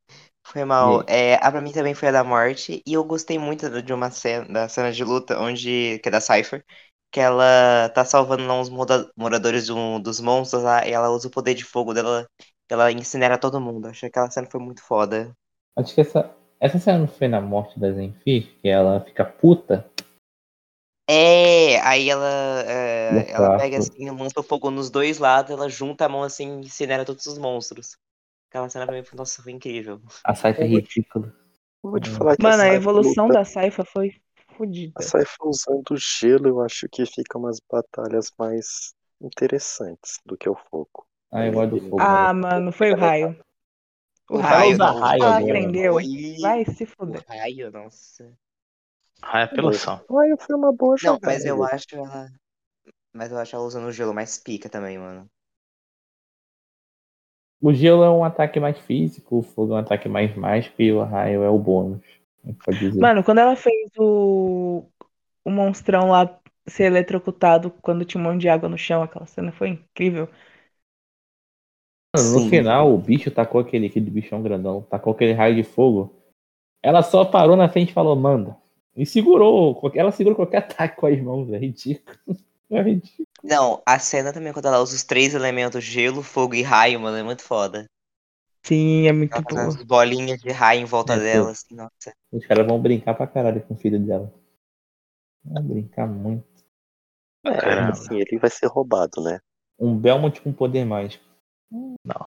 Foi 0.46 0.62
mal. 0.64 1.02
É, 1.08 1.36
a 1.36 1.50
pra 1.50 1.62
mim 1.62 1.72
também 1.72 1.94
foi 1.94 2.10
a 2.10 2.12
da 2.12 2.22
morte. 2.22 2.82
E 2.86 2.92
eu 2.92 3.02
gostei 3.02 3.38
muito 3.38 3.82
de 3.82 3.92
uma 3.94 4.10
cena, 4.10 4.44
da 4.46 4.68
cena 4.68 4.92
de 4.92 5.02
luta, 5.02 5.38
onde. 5.40 5.98
Que 6.00 6.08
é 6.08 6.12
da 6.12 6.20
Cypher. 6.20 6.62
Que 7.14 7.20
ela 7.20 7.88
tá 7.90 8.04
salvando 8.04 8.44
lá 8.44 8.60
uns 8.60 8.68
moradores 9.16 9.68
do, 9.68 10.00
dos 10.00 10.18
monstros 10.18 10.64
lá. 10.64 10.84
E 10.84 10.90
ela 10.90 11.10
usa 11.10 11.28
o 11.28 11.30
poder 11.30 11.54
de 11.54 11.64
fogo 11.64 11.94
dela. 11.94 12.26
Ela 12.68 12.90
incinera 12.90 13.38
todo 13.38 13.60
mundo. 13.60 13.86
Achei 13.86 14.10
que 14.10 14.18
aquela 14.18 14.28
cena 14.32 14.48
foi 14.50 14.58
muito 14.58 14.82
foda. 14.82 15.32
Acho 15.78 15.94
que 15.94 16.00
essa, 16.00 16.34
essa 16.58 16.76
cena 16.80 16.98
não 16.98 17.06
foi 17.06 17.28
na 17.28 17.40
morte 17.40 17.78
da 17.78 17.92
Zenfir, 17.92 18.58
que 18.60 18.68
ela 18.68 19.00
fica 19.00 19.24
puta. 19.24 19.88
É, 21.08 21.78
aí 21.82 22.10
ela, 22.10 22.64
é, 22.66 23.30
ela 23.30 23.58
pega 23.58 23.78
assim, 23.78 24.10
lança 24.10 24.40
o 24.40 24.42
fogo 24.42 24.72
nos 24.72 24.90
dois 24.90 25.18
lados, 25.18 25.52
ela 25.52 25.68
junta 25.68 26.06
a 26.06 26.08
mão 26.08 26.24
assim 26.24 26.62
e 26.62 26.66
incinera 26.66 27.04
todos 27.04 27.26
os 27.26 27.38
monstros. 27.38 27.96
Aquela 28.50 28.68
cena 28.68 28.86
pra 28.86 28.96
mim 28.96 29.04
foi, 29.04 29.16
nossa, 29.16 29.40
foi 29.40 29.52
incrível. 29.52 30.00
A 30.24 30.34
Saifa 30.34 30.62
é 30.62 30.66
ridícula. 30.66 31.32
Vou 31.80 32.00
te 32.00 32.10
falar 32.10 32.36
que 32.36 32.42
Mano, 32.42 32.62
a, 32.62 32.66
a 32.66 32.74
evolução 32.74 33.26
luta... 33.26 33.38
da 33.38 33.44
Saifa 33.44 33.84
foi 33.84 34.16
fodida. 34.56 34.92
A 34.96 35.02
Saifa 35.02 35.44
usando 35.44 35.96
gelo, 35.96 36.48
eu 36.48 36.60
acho 36.60 36.88
que 36.90 37.04
fica 37.06 37.38
umas 37.38 37.60
batalhas 37.70 38.30
mais 38.38 38.94
interessantes 39.20 40.18
do 40.24 40.36
que 40.36 40.48
o 40.48 40.56
fogo. 40.70 41.06
Ah, 41.30 41.46
eu 41.46 41.52
gosto 41.52 41.70
do 41.70 41.80
fogo. 41.80 42.00
Ah, 42.00 42.32
mano, 42.32 42.72
foi 42.72 42.92
o 42.92 42.96
raio. 42.96 43.38
O, 44.30 44.36
o 44.36 44.40
raio, 44.40 44.76
raio, 44.76 45.00
raio 45.00 45.24
ah, 45.24 45.38
aprendeu. 45.38 45.94
Vai 46.40 46.64
se 46.64 46.86
fuder. 46.86 47.22
O 47.22 47.32
raio, 47.32 47.70
nossa. 47.70 48.32
Ah, 49.22 49.40
é 49.40 49.42
apelação. 49.44 50.00
Raio 50.10 50.36
foi 50.38 50.56
uma 50.56 50.72
boa 50.72 50.96
jogada. 50.96 51.20
Não, 51.26 51.32
mas 51.32 51.44
eu 51.44 51.62
acho 51.64 51.86
ela. 51.92 52.28
Mas 53.12 53.30
eu 53.30 53.38
acho 53.38 53.56
ela 53.56 53.64
usando 53.64 53.86
o 53.86 53.92
gelo 53.92 54.14
mais 54.14 54.38
pica 54.38 54.68
também, 54.68 54.98
mano. 54.98 55.28
O 57.60 57.72
gelo 57.72 58.04
é 58.04 58.10
um 58.10 58.24
ataque 58.24 58.60
mais 58.60 58.78
físico, 58.78 59.38
o 59.38 59.42
fogo 59.42 59.72
é 59.72 59.76
um 59.76 59.78
ataque 59.78 60.08
mais 60.08 60.36
mágico 60.36 60.82
e 60.82 60.92
o 60.92 61.02
raio 61.02 61.42
é 61.42 61.48
o 61.48 61.58
bônus. 61.58 62.04
Mano, 63.00 63.24
quando 63.24 63.38
ela 63.38 63.56
fez 63.56 63.90
o, 63.98 64.84
o 65.44 65.50
monstrão 65.50 66.10
lá 66.10 66.38
ser 66.66 66.84
eletrocutado 66.84 67.70
quando 67.82 68.04
tinha 68.04 68.20
um 68.20 68.24
monte 68.24 68.42
de 68.42 68.48
água 68.48 68.68
no 68.68 68.78
chão, 68.78 69.02
aquela 69.02 69.26
cena 69.26 69.52
foi 69.52 69.68
incrível. 69.68 70.28
Mano, 72.14 72.32
no 72.32 72.40
Sim. 72.40 72.50
final, 72.50 72.94
o 72.94 72.98
bicho 72.98 73.30
tacou 73.30 73.60
aquele, 73.60 73.86
aquele 73.86 74.10
bichão 74.10 74.42
grandão, 74.42 74.82
tacou 74.82 75.12
aquele 75.12 75.32
raio 75.32 75.56
de 75.56 75.64
fogo. 75.64 76.14
Ela 76.82 77.02
só 77.02 77.24
parou 77.24 77.56
na 77.56 77.68
frente 77.68 77.90
e 77.90 77.94
falou, 77.94 78.14
manda. 78.14 78.56
E 78.96 79.04
segurou, 79.04 79.80
ela 79.94 80.12
segurou 80.12 80.36
qualquer 80.36 80.58
ataque 80.64 80.96
com 80.96 81.06
as 81.06 81.20
mãos, 81.20 81.52
é 81.52 81.58
ridículo. 81.58 82.16
É 82.70 82.82
ridículo. 82.82 83.26
Não, 83.42 83.82
a 83.84 83.98
cena 83.98 84.32
também, 84.32 84.52
quando 84.52 84.66
ela 84.66 84.80
usa 84.80 84.94
os 84.94 85.04
três 85.04 85.34
elementos, 85.34 85.84
gelo, 85.84 86.22
fogo 86.22 86.54
e 86.54 86.62
raio, 86.62 87.00
mano, 87.00 87.16
é 87.16 87.22
muito 87.22 87.42
foda. 87.42 87.86
Sim, 88.64 89.06
é 89.06 89.12
muito 89.12 89.40
boa. 89.42 89.66
As 89.68 89.82
bolinhas 89.82 90.40
de 90.40 90.50
raio 90.50 90.80
em 90.80 90.86
volta 90.86 91.14
é, 91.14 91.18
dela, 91.18 91.50
assim, 91.50 91.74
nossa. 91.74 92.14
Os 92.32 92.46
caras 92.46 92.66
vão 92.66 92.80
brincar 92.80 93.14
pra 93.14 93.26
caralho 93.26 93.62
com 93.62 93.74
o 93.74 93.76
filho 93.76 93.98
dela. 94.00 94.32
Vão 95.44 95.62
brincar 95.62 96.06
muito. 96.06 96.46
É, 97.44 97.80
assim, 97.90 98.16
ele 98.16 98.38
vai 98.38 98.48
ser 98.48 98.66
roubado, 98.66 99.22
né? 99.22 99.38
Um 99.78 99.98
Belmont 99.98 100.40
com 100.40 100.52
poder 100.52 100.86
mágico. 100.86 101.24
Não. 101.70 102.26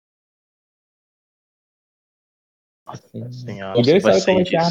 Nossa 2.86 3.32
senhora. 3.32 3.78
E 3.78 3.82
Deus 3.82 4.02
sabe 4.02 4.24
como 4.24 4.40
é 4.40 4.70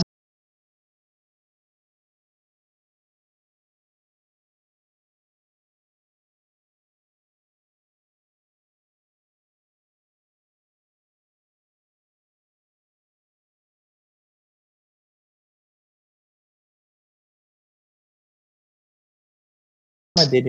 dele. 20.25 20.47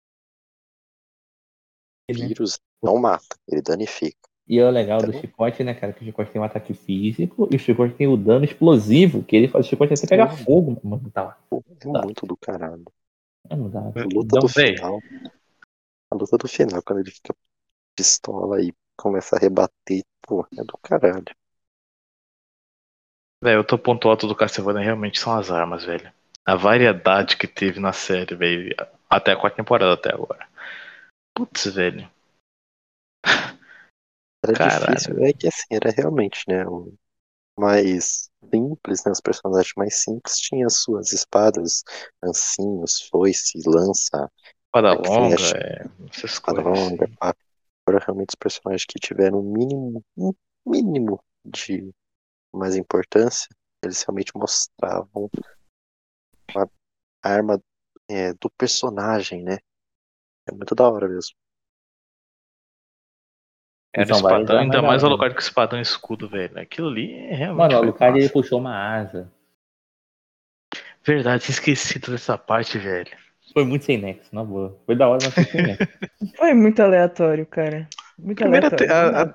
O 2.10 2.14
vírus 2.14 2.58
não 2.82 2.96
mata, 2.96 3.36
ele 3.46 3.60
danifica. 3.60 4.16
E 4.48 4.58
é 4.58 4.66
o 4.66 4.70
legal 4.70 5.02
do 5.02 5.12
chicote, 5.12 5.62
né, 5.62 5.74
cara? 5.74 5.92
Que 5.92 6.02
o 6.02 6.06
chicote 6.06 6.30
tem 6.30 6.40
um 6.40 6.44
ataque 6.44 6.72
físico 6.72 7.46
e 7.52 7.56
o 7.56 7.58
chicote 7.58 7.94
tem 7.94 8.06
o 8.06 8.16
dano 8.16 8.46
explosivo, 8.46 9.22
que 9.22 9.36
ele 9.36 9.46
faz 9.46 9.66
o 9.66 9.68
chicote 9.68 9.92
até 9.92 10.06
pegar 10.06 10.30
fogo, 10.30 10.80
mano. 10.82 11.10
Tá 11.10 11.22
lá. 11.22 11.38
É 11.52 11.92
tá. 11.92 12.02
muito 12.02 12.26
do 12.26 12.34
caralho. 12.34 12.84
É, 13.50 13.54
não 13.54 13.68
dá. 13.68 13.80
A 13.80 14.04
luta 14.10 14.36
não, 14.36 14.40
do 14.40 14.48
final. 14.48 15.00
A 16.10 16.14
luta 16.14 16.38
do 16.38 16.48
final, 16.48 16.82
quando 16.82 17.00
ele 17.00 17.10
fica 17.10 17.34
pistola 17.94 18.62
e 18.62 18.72
começa 18.96 19.36
a 19.36 19.38
rebater, 19.38 20.02
pô, 20.22 20.46
é 20.56 20.64
do 20.64 20.78
caralho. 20.78 21.26
Velho, 23.42 23.60
o 23.60 23.78
ponto 23.78 24.08
alto 24.08 24.26
do 24.26 24.34
Castlevania 24.34 24.82
realmente 24.82 25.20
são 25.20 25.36
as 25.36 25.50
armas, 25.50 25.84
velho. 25.84 26.10
A 26.44 26.56
variedade 26.56 27.36
que 27.36 27.46
teve 27.46 27.78
na 27.78 27.92
série, 27.92 28.34
velho. 28.34 28.74
Até 29.09 29.32
a 29.32 29.36
quarta 29.36 29.56
temporada 29.56 29.94
até 29.94 30.12
agora. 30.12 30.48
Putz, 31.34 31.66
velho. 31.66 32.11
Era 34.44 34.52
Caralho. 34.54 34.94
difícil, 34.94 35.24
é 35.24 35.32
que 35.32 35.48
assim, 35.48 35.66
era 35.70 35.90
realmente, 35.90 36.44
né, 36.48 36.66
o 36.66 36.94
mais 37.59 38.30
simples, 38.52 39.04
né, 39.04 39.11
os 39.11 39.20
personagens 39.20 39.72
mais 39.76 40.02
simples 40.02 40.38
tinham 40.38 40.70
suas 40.70 41.12
espadas, 41.12 41.82
ancinhos, 42.22 43.02
foice, 43.09 43.61
lança, 43.66 44.30
espada 44.66 44.92
longa, 44.94 45.36
é, 45.56 45.84
espada 46.24 46.61
longa, 46.61 47.09
pá. 47.18 47.34
Agora 47.86 48.04
realmente 48.04 48.30
os 48.30 48.36
personagens 48.36 48.84
que 48.86 48.98
tiveram 48.98 49.40
um 49.40 49.52
mínimo, 49.52 50.04
um 50.16 50.32
mínimo 50.66 51.20
de 51.44 51.90
mais 52.54 52.76
importância, 52.76 53.48
eles 53.82 54.02
realmente 54.02 54.32
mostravam 54.36 55.30
a 56.54 57.28
arma 57.28 57.61
é, 58.09 58.32
do 58.34 58.50
personagem, 58.50 59.42
né? 59.42 59.59
É 60.48 60.52
muito 60.52 60.74
da 60.74 60.88
hora 60.88 61.09
mesmo. 61.09 61.34
Era 63.94 64.12
espadão, 64.12 64.59
ainda 64.59 64.82
mais 64.82 65.02
o 65.02 65.06
Alucard 65.06 65.34
com 65.34 65.40
espadão 65.40 65.78
e 65.78 65.82
escudo, 65.82 66.28
velho. 66.28 66.59
Aquilo 66.59 66.88
ali 66.88 67.14
é 67.14 67.34
realmente. 67.34 67.59
Mano, 67.59 67.74
o 67.74 67.78
Alucard 67.78 68.18
ele 68.18 68.28
puxou 68.28 68.59
uma 68.59 68.76
asa. 68.76 69.32
Verdade, 71.04 71.50
esquecido 71.50 72.11
dessa 72.12 72.36
parte, 72.36 72.78
velho. 72.78 73.11
Foi 73.52 73.64
muito 73.64 73.86
sem 73.86 73.98
nexo, 73.98 74.28
na 74.34 74.44
boa. 74.44 74.78
Foi 74.84 74.94
da 74.94 75.09
hora, 75.09 75.18
mas 75.24 75.34
foi 75.34 75.44
sem 75.44 75.62
nexo. 75.62 75.88
foi 76.36 76.54
muito 76.54 76.80
aleatório, 76.80 77.46
cara. 77.46 77.88
Muito 78.18 78.38
Primeira 78.38 78.66
aleatório. 78.66 78.92
A, 78.92 79.22
a, 79.22 79.34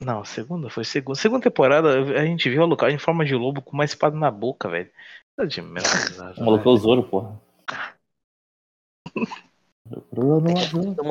não, 0.00 0.24
segunda, 0.24 0.70
foi 0.70 0.84
segunda. 0.84 1.18
Segunda 1.18 1.42
temporada, 1.42 2.00
a 2.00 2.24
gente 2.24 2.48
viu 2.48 2.60
o 2.60 2.64
Alucard 2.64 2.94
em 2.94 2.98
forma 2.98 3.24
de 3.24 3.34
lobo 3.34 3.60
com 3.60 3.72
uma 3.72 3.84
espada 3.84 4.16
na 4.16 4.30
boca, 4.30 4.68
velho. 4.68 4.90
Tá 5.36 5.44
de 5.44 5.60
merda. 5.60 6.34
Colocou 6.36 6.74
o 6.74 6.76
Zoro, 6.76 7.02
porra. 7.02 7.40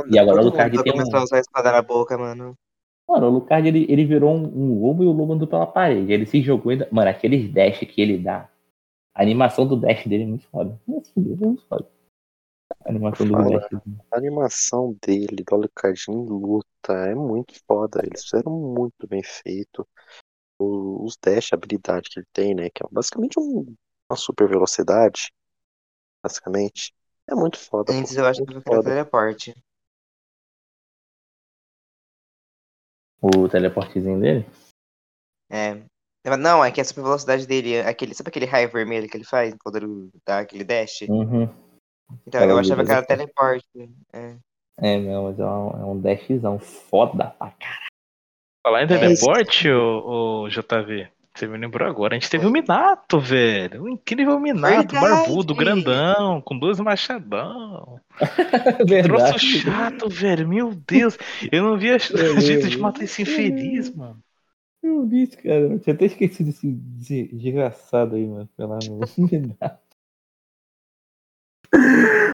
E 0.10 0.20
agora 0.20 0.38
o 0.38 0.40
Alucard 0.42 0.84
tem 0.84 0.94
um... 0.94 1.16
a 1.16 1.24
usar 1.24 1.38
a 1.38 1.40
espada 1.40 1.72
na 1.72 1.82
boca, 1.82 2.18
mano. 2.18 2.58
Mano, 3.12 3.28
o 3.28 3.30
Lucard 3.30 3.68
ele, 3.68 3.86
ele 3.90 4.06
virou 4.06 4.34
um, 4.34 4.46
um 4.46 4.82
lobo 4.82 5.04
e 5.04 5.06
o 5.06 5.12
lobo 5.12 5.34
andou 5.34 5.48
pela 5.48 5.68
parede. 5.68 6.14
Ele 6.14 6.26
se 6.26 6.42
jogou 6.42 6.72
ainda. 6.72 6.88
Mano, 6.92 7.10
aqueles 7.10 7.52
dash 7.52 7.80
que 7.80 8.02
ele 8.02 8.18
dá. 8.18 8.50
A 9.14 9.22
animação 9.22 9.68
do 9.68 9.76
dash 9.76 10.08
dele 10.08 10.24
é 10.24 10.28
muito 10.28 10.48
foda. 10.48 10.80
Nossa, 10.88 11.12
é 11.18 11.20
muito 11.20 11.68
foda. 11.68 11.90
A 12.86 12.90
animação 12.90 13.28
do 13.28 13.34
Fala, 13.34 13.60
dash. 13.60 13.82
A 14.12 14.18
animação 14.18 14.98
dele, 15.06 15.44
do 15.44 15.56
Alucard 15.56 16.02
em 16.08 16.26
luta, 16.26 16.94
é 16.94 17.14
muito 17.14 17.54
foda. 17.68 18.02
Eles 18.06 18.24
fizeram 18.24 18.54
muito 18.54 19.06
bem 19.06 19.22
feito. 19.24 19.86
Os 20.58 21.18
dash, 21.22 21.52
a 21.52 21.58
habilidade 21.58 22.10
que 22.10 22.20
ele 22.20 22.28
tem, 22.32 22.56
né? 22.56 22.70
Que 22.70 22.82
é 22.82 22.88
basicamente 22.90 23.38
um, 23.38 23.76
uma 24.10 24.16
super 24.16 24.48
velocidade. 24.48 25.34
Basicamente. 26.24 26.94
É 27.32 27.36
muito 27.36 27.58
foda. 27.58 27.94
Antes 27.94 28.14
pô, 28.14 28.20
eu 28.20 28.26
acho 28.26 28.46
que 28.46 28.54
era 28.70 28.84
teleporte. 28.84 29.56
O 33.22 33.48
teleportezinho 33.48 34.20
dele? 34.20 34.46
É. 35.50 35.82
Não, 36.38 36.64
é 36.64 36.72
que 36.72 36.82
a 36.82 36.84
super 36.84 37.04
velocidade 37.04 37.48
dele, 37.48 37.80
aquele, 37.80 38.14
sabe 38.14 38.30
aquele 38.30 38.46
raio 38.46 38.70
vermelho 38.70 39.08
que 39.08 39.16
ele 39.16 39.24
faz 39.24 39.56
quando 39.64 39.78
ele 39.78 40.10
dá 40.26 40.40
aquele 40.40 40.64
dash? 40.64 41.04
Uhum. 41.08 41.44
Então, 42.28 42.44
eu 42.44 42.58
achava 42.58 42.84
que 42.84 42.92
era 42.92 43.06
teleporte. 43.06 43.66
É, 44.12 44.36
é 44.78 44.98
não, 45.00 45.24
mas 45.24 45.40
é 45.40 45.46
um, 45.46 45.70
é 45.70 45.86
um 45.86 46.02
dashzão 46.02 46.60
foda 46.60 47.30
pra 47.30 47.52
caralho. 47.52 47.92
Falar 48.62 48.84
em 48.84 48.88
teleporte, 48.88 49.70
é 49.70 49.74
o, 49.74 50.44
o 50.44 50.50
JV, 50.50 51.10
você 51.34 51.48
me 51.48 51.58
lembrou 51.58 51.88
agora, 51.88 52.16
a 52.16 52.20
gente 52.20 52.30
teve 52.30 52.46
o 52.46 52.52
Minato, 52.52 53.20
velho. 53.20 53.84
O 53.84 53.90
incrível 53.90 54.40
Minato, 54.40 54.94
Verdade. 54.94 55.00
barbudo, 55.00 55.56
grandão, 55.56 56.42
com 56.42 56.58
dois 56.60 56.80
machadão. 56.80 58.00
Troço 59.04 59.40
chato, 59.40 60.10
velho. 60.10 60.48
Meu 60.48 60.76
Deus. 60.76 61.18
Eu 61.52 61.64
não 61.64 61.78
vi 61.78 61.92
a 61.92 61.98
jeito 62.40 62.68
de 62.68 62.78
matar 62.78 63.04
esse 63.04 63.22
infeliz, 63.22 63.94
mano. 63.96 64.22
Eu 64.84 65.06
vi 65.08 65.24
isso, 65.24 65.38
cara. 65.38 65.60
Eu 65.60 65.80
tinha 65.80 65.94
até 65.94 66.06
esquecido 66.06 66.50
esse 66.50 66.72
desgraçado 66.72 68.16
aí, 68.16 68.28
mano. 68.28 68.50
Pela 68.58 68.78
Minato. 69.18 69.80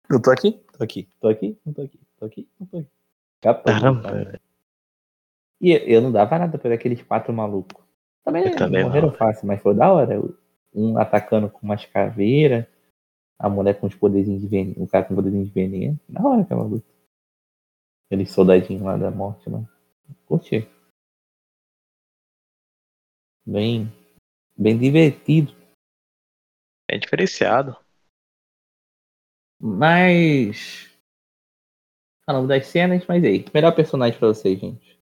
Não 0.09 0.19
tô 0.19 0.31
aqui? 0.31 0.59
Tô 0.75 0.83
aqui. 0.83 1.07
Tô 1.19 1.27
aqui? 1.27 1.57
Não 1.65 1.73
tô 1.73 1.81
aqui. 1.81 1.99
Tô 2.17 2.25
aqui? 2.25 2.49
Não 2.59 2.67
tô 2.67 2.77
aqui. 2.77 2.89
Caramba, 3.63 4.11
velho. 4.11 4.39
E 5.61 5.71
eu 5.71 6.01
não 6.01 6.11
dava 6.11 6.37
nada 6.39 6.57
por 6.57 6.71
aqueles 6.71 7.01
quatro 7.03 7.33
malucos. 7.33 7.86
Também, 8.27 8.53
também 8.53 8.83
morreram 8.83 9.07
não. 9.07 9.15
fácil, 9.15 9.47
mas 9.47 9.61
foi 9.61 9.73
da 9.73 9.89
hora. 9.89 10.21
Um 10.75 10.97
atacando 10.97 11.49
com 11.49 11.65
umas 11.65 11.85
caveiras, 11.85 12.67
a 13.39 13.49
mulher 13.49 13.79
com 13.79 13.87
os 13.87 13.95
poderzinhos 13.95 14.41
de 14.41 14.47
veneno, 14.49 14.83
o 14.83 14.87
cara 14.87 15.05
com 15.05 15.15
poderzinho 15.15 15.45
de 15.45 15.51
veneno. 15.51 15.97
Da 16.09 16.21
hora 16.21 16.41
aquela 16.41 16.63
luta. 16.63 16.85
Aqueles 18.05 18.29
soldadinhos 18.29 18.83
lá 18.83 18.97
da 18.97 19.09
morte, 19.09 19.49
mano. 19.49 19.65
Curti. 20.25 20.67
Bem, 23.45 23.87
bem 24.57 24.77
divertido. 24.77 25.53
É 26.91 26.97
diferenciado. 26.97 27.77
Mas. 29.57 30.93
Falando 32.25 32.49
das 32.49 32.67
cenas, 32.67 33.05
mas 33.07 33.23
aí, 33.23 33.45
melhor 33.53 33.73
personagem 33.73 34.19
pra 34.19 34.27
vocês, 34.27 34.59
gente. 34.59 34.99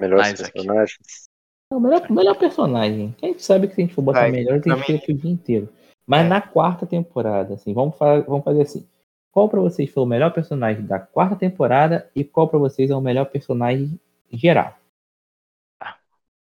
Melhores 0.00 0.40
personagens? 0.40 1.27
É 1.70 1.76
o 1.76 1.80
melhor, 1.80 2.10
melhor 2.10 2.38
personagem. 2.38 3.14
Quem 3.18 3.38
sabe 3.38 3.68
que 3.68 3.74
se 3.74 3.82
a 3.82 3.84
gente 3.84 3.94
for 3.94 4.02
botar 4.02 4.20
Vai, 4.20 4.30
melhor, 4.30 4.60
tem 4.60 4.74
que 4.74 4.86
ter 4.86 4.94
aqui 4.96 5.12
o 5.12 5.16
dia 5.16 5.30
inteiro. 5.30 5.68
Mas 6.06 6.24
é. 6.24 6.28
na 6.28 6.40
quarta 6.40 6.86
temporada, 6.86 7.54
assim, 7.54 7.74
vamos, 7.74 7.96
fa 7.96 8.20
vamos 8.20 8.42
fazer 8.42 8.62
assim. 8.62 8.88
Qual 9.30 9.48
para 9.48 9.60
vocês 9.60 9.90
foi 9.90 10.02
o 10.02 10.06
melhor 10.06 10.32
personagem 10.32 10.84
da 10.86 10.98
quarta 10.98 11.36
temporada 11.36 12.10
e 12.16 12.24
qual 12.24 12.48
para 12.48 12.58
vocês 12.58 12.90
é 12.90 12.96
o 12.96 13.00
melhor 13.00 13.26
personagem 13.26 14.00
geral? 14.32 14.78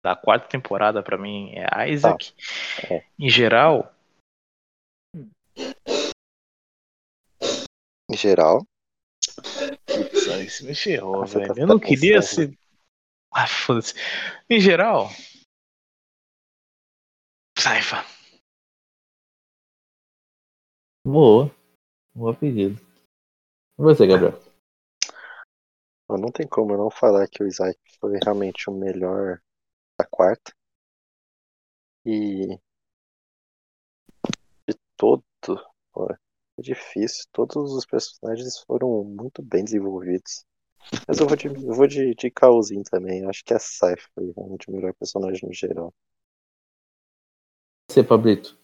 Da 0.03 0.15
quarta 0.15 0.47
temporada, 0.47 1.03
para 1.03 1.19
mim, 1.19 1.53
é 1.57 1.91
Isaac. 1.91 2.33
Ah, 2.85 2.95
é. 2.95 3.05
Em 3.19 3.29
geral. 3.29 3.93
Em 8.09 8.17
geral. 8.17 8.65
isso 10.45 10.65
me 10.65 10.75
ferrou, 10.77 11.27
velho. 11.27 11.53
Tá, 11.53 11.61
Eu 11.61 11.67
não 11.67 11.81
queria 11.81 12.23
ser. 12.23 12.57
Ah, 13.33 13.47
foda-se. 13.47 13.95
Em 14.49 14.61
geral. 14.61 15.09
Saifa. 17.59 18.05
Boa. 21.05 21.55
Boa 22.15 22.35
pedido. 22.35 22.81
E 23.79 23.83
você, 23.83 24.07
Gabriel? 24.07 24.41
Não 26.09 26.31
tem 26.33 26.47
como 26.47 26.73
eu 26.73 26.79
não 26.79 26.91
falar 26.91 27.29
que 27.29 27.43
o 27.43 27.47
Isaac 27.47 27.79
foi 28.01 28.19
realmente 28.23 28.71
o 28.71 28.73
melhor 28.73 29.43
da 29.99 30.07
quarta. 30.07 30.53
E 32.05 32.59
de 34.69 34.77
todo. 34.97 35.25
Pô, 35.93 36.11
é 36.11 36.63
difícil. 36.63 37.27
Todos 37.33 37.73
os 37.73 37.85
personagens 37.85 38.59
foram 38.61 39.05
muito 39.05 39.43
bem 39.43 39.65
desenvolvidos. 39.65 40.45
Mas 41.09 41.19
eu 41.19 41.27
vou 41.27 41.37
de, 41.37 41.47
eu 41.47 41.75
vou 41.75 41.87
de, 41.87 42.15
de 42.15 42.31
Caozinho 42.31 42.83
também. 42.85 43.25
Acho 43.27 43.45
que 43.45 43.55
a 43.55 43.59
Sai 43.59 43.95
foi 44.15 44.33
realmente 44.37 44.69
o 44.69 44.73
melhor 44.73 44.93
personagem 44.95 45.49
no 45.49 45.55
geral. 45.55 45.93
Você, 47.91 48.03
Pablito? 48.05 48.57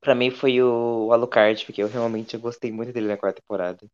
Pra 0.00 0.14
mim 0.14 0.30
foi 0.30 0.62
o 0.62 1.12
Alucard, 1.12 1.66
porque 1.66 1.82
eu 1.82 1.88
realmente 1.88 2.38
gostei 2.38 2.72
muito 2.72 2.94
dele 2.94 3.08
na 3.08 3.18
quarta 3.18 3.42
temporada. 3.42 3.86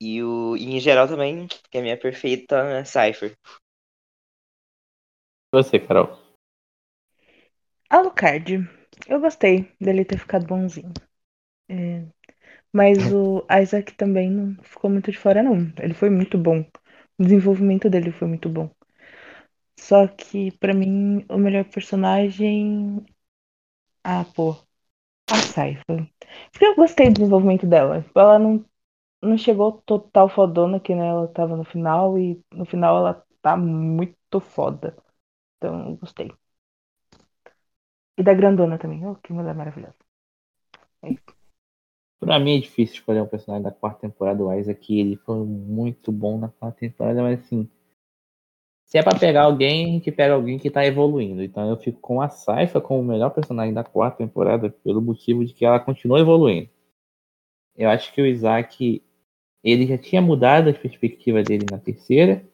E 0.00 0.22
o 0.22 0.56
e 0.56 0.74
em 0.74 0.80
geral 0.80 1.06
também, 1.06 1.46
que 1.48 1.76
é 1.76 1.80
a 1.80 1.82
minha 1.82 1.98
perfeita 1.98 2.82
Cypher. 2.84 3.36
Você, 5.52 5.80
Carol? 5.80 6.16
Alucard. 7.90 8.68
Eu 9.08 9.20
gostei 9.20 9.72
dele 9.80 10.04
ter 10.04 10.18
ficado 10.18 10.46
bonzinho. 10.46 10.92
É, 11.68 12.06
mas 12.76 12.98
o 13.12 13.44
Isaac 13.62 13.94
também 13.94 14.30
não 14.30 14.54
ficou 14.64 14.90
muito 14.90 15.10
de 15.12 15.18
fora, 15.18 15.42
não. 15.42 15.56
Ele 15.80 15.94
foi 15.94 16.10
muito 16.10 16.38
bom. 16.38 16.60
O 17.18 17.22
desenvolvimento 17.24 17.88
dele 17.90 18.10
foi 18.12 18.28
muito 18.28 18.48
bom. 18.48 18.70
Só 19.78 20.06
que, 20.08 20.50
pra 20.58 20.74
mim, 20.74 21.24
o 21.30 21.38
melhor 21.38 21.64
personagem. 21.64 23.04
Ah, 24.04 24.24
pô. 24.34 24.56
A 25.30 25.36
Saifa. 25.42 25.84
Porque 26.52 26.66
eu 26.66 26.76
gostei 26.76 27.08
do 27.10 27.14
desenvolvimento 27.20 27.66
dela. 27.66 28.04
Ela 28.16 28.38
não, 28.38 28.64
não 29.22 29.38
chegou 29.38 29.82
total 29.86 30.28
fodona 30.28 30.80
que 30.80 30.94
né, 30.94 31.06
ela 31.08 31.28
tava 31.28 31.56
no 31.56 31.64
final 31.64 32.18
e 32.18 32.42
no 32.52 32.66
final 32.66 32.98
ela 32.98 33.26
tá 33.42 33.56
muito 33.56 34.40
foda. 34.40 34.96
Então, 35.58 35.90
eu 35.90 35.96
gostei. 35.98 36.32
E 38.20 38.22
da 38.26 38.34
grandona 38.40 38.80
também. 38.82 39.00
Oh, 39.08 39.16
que 39.22 39.32
mulher 39.36 39.54
maravilhosa. 39.60 40.00
É 41.02 41.08
isso. 41.10 41.35
Pra 42.18 42.38
mim 42.38 42.56
é 42.56 42.60
difícil 42.60 42.96
escolher 42.96 43.22
um 43.22 43.26
personagem 43.26 43.62
da 43.62 43.70
quarta 43.70 44.00
temporada 44.00 44.38
do 44.38 44.52
Isaac. 44.52 44.98
Ele 44.98 45.16
foi 45.16 45.44
muito 45.44 46.10
bom 46.10 46.38
na 46.38 46.48
quarta 46.48 46.80
temporada, 46.80 47.22
mas 47.22 47.40
assim. 47.40 47.68
Se 48.84 48.98
é 48.98 49.02
pra 49.02 49.18
pegar 49.18 49.42
alguém, 49.44 49.94
gente 49.94 50.12
pega 50.12 50.34
alguém 50.34 50.58
que 50.58 50.70
tá 50.70 50.86
evoluindo. 50.86 51.42
Então 51.42 51.68
eu 51.68 51.76
fico 51.76 52.00
com 52.00 52.20
a 52.20 52.28
Saifa 52.28 52.80
como 52.80 53.00
o 53.00 53.04
melhor 53.04 53.30
personagem 53.30 53.74
da 53.74 53.82
quarta 53.84 54.18
temporada, 54.18 54.70
pelo 54.70 55.02
motivo 55.02 55.44
de 55.44 55.52
que 55.52 55.64
ela 55.64 55.80
continua 55.80 56.20
evoluindo. 56.20 56.70
Eu 57.76 57.90
acho 57.90 58.12
que 58.12 58.22
o 58.22 58.26
Isaac. 58.26 59.02
Ele 59.64 59.86
já 59.86 59.98
tinha 59.98 60.22
mudado 60.22 60.70
a 60.70 60.74
perspectiva 60.74 61.42
dele 61.42 61.66
na 61.70 61.78
terceira. 61.78 62.44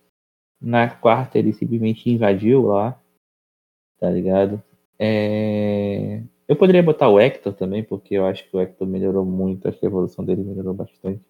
Na 0.60 0.88
quarta 0.88 1.38
ele 1.38 1.52
simplesmente 1.52 2.08
invadiu 2.10 2.62
lá. 2.62 2.98
Tá 3.98 4.10
ligado? 4.10 4.62
É... 4.98 6.22
Eu 6.52 6.56
poderia 6.56 6.82
botar 6.82 7.08
o 7.08 7.18
Hector 7.18 7.54
também, 7.54 7.82
porque 7.82 8.14
eu 8.14 8.26
acho 8.26 8.46
que 8.46 8.54
o 8.54 8.60
Hector 8.60 8.86
melhorou 8.86 9.24
muito, 9.24 9.66
acho 9.66 9.78
que 9.78 9.86
a 9.86 9.88
evolução 9.88 10.22
dele 10.22 10.44
melhorou 10.44 10.74
bastante 10.74 11.24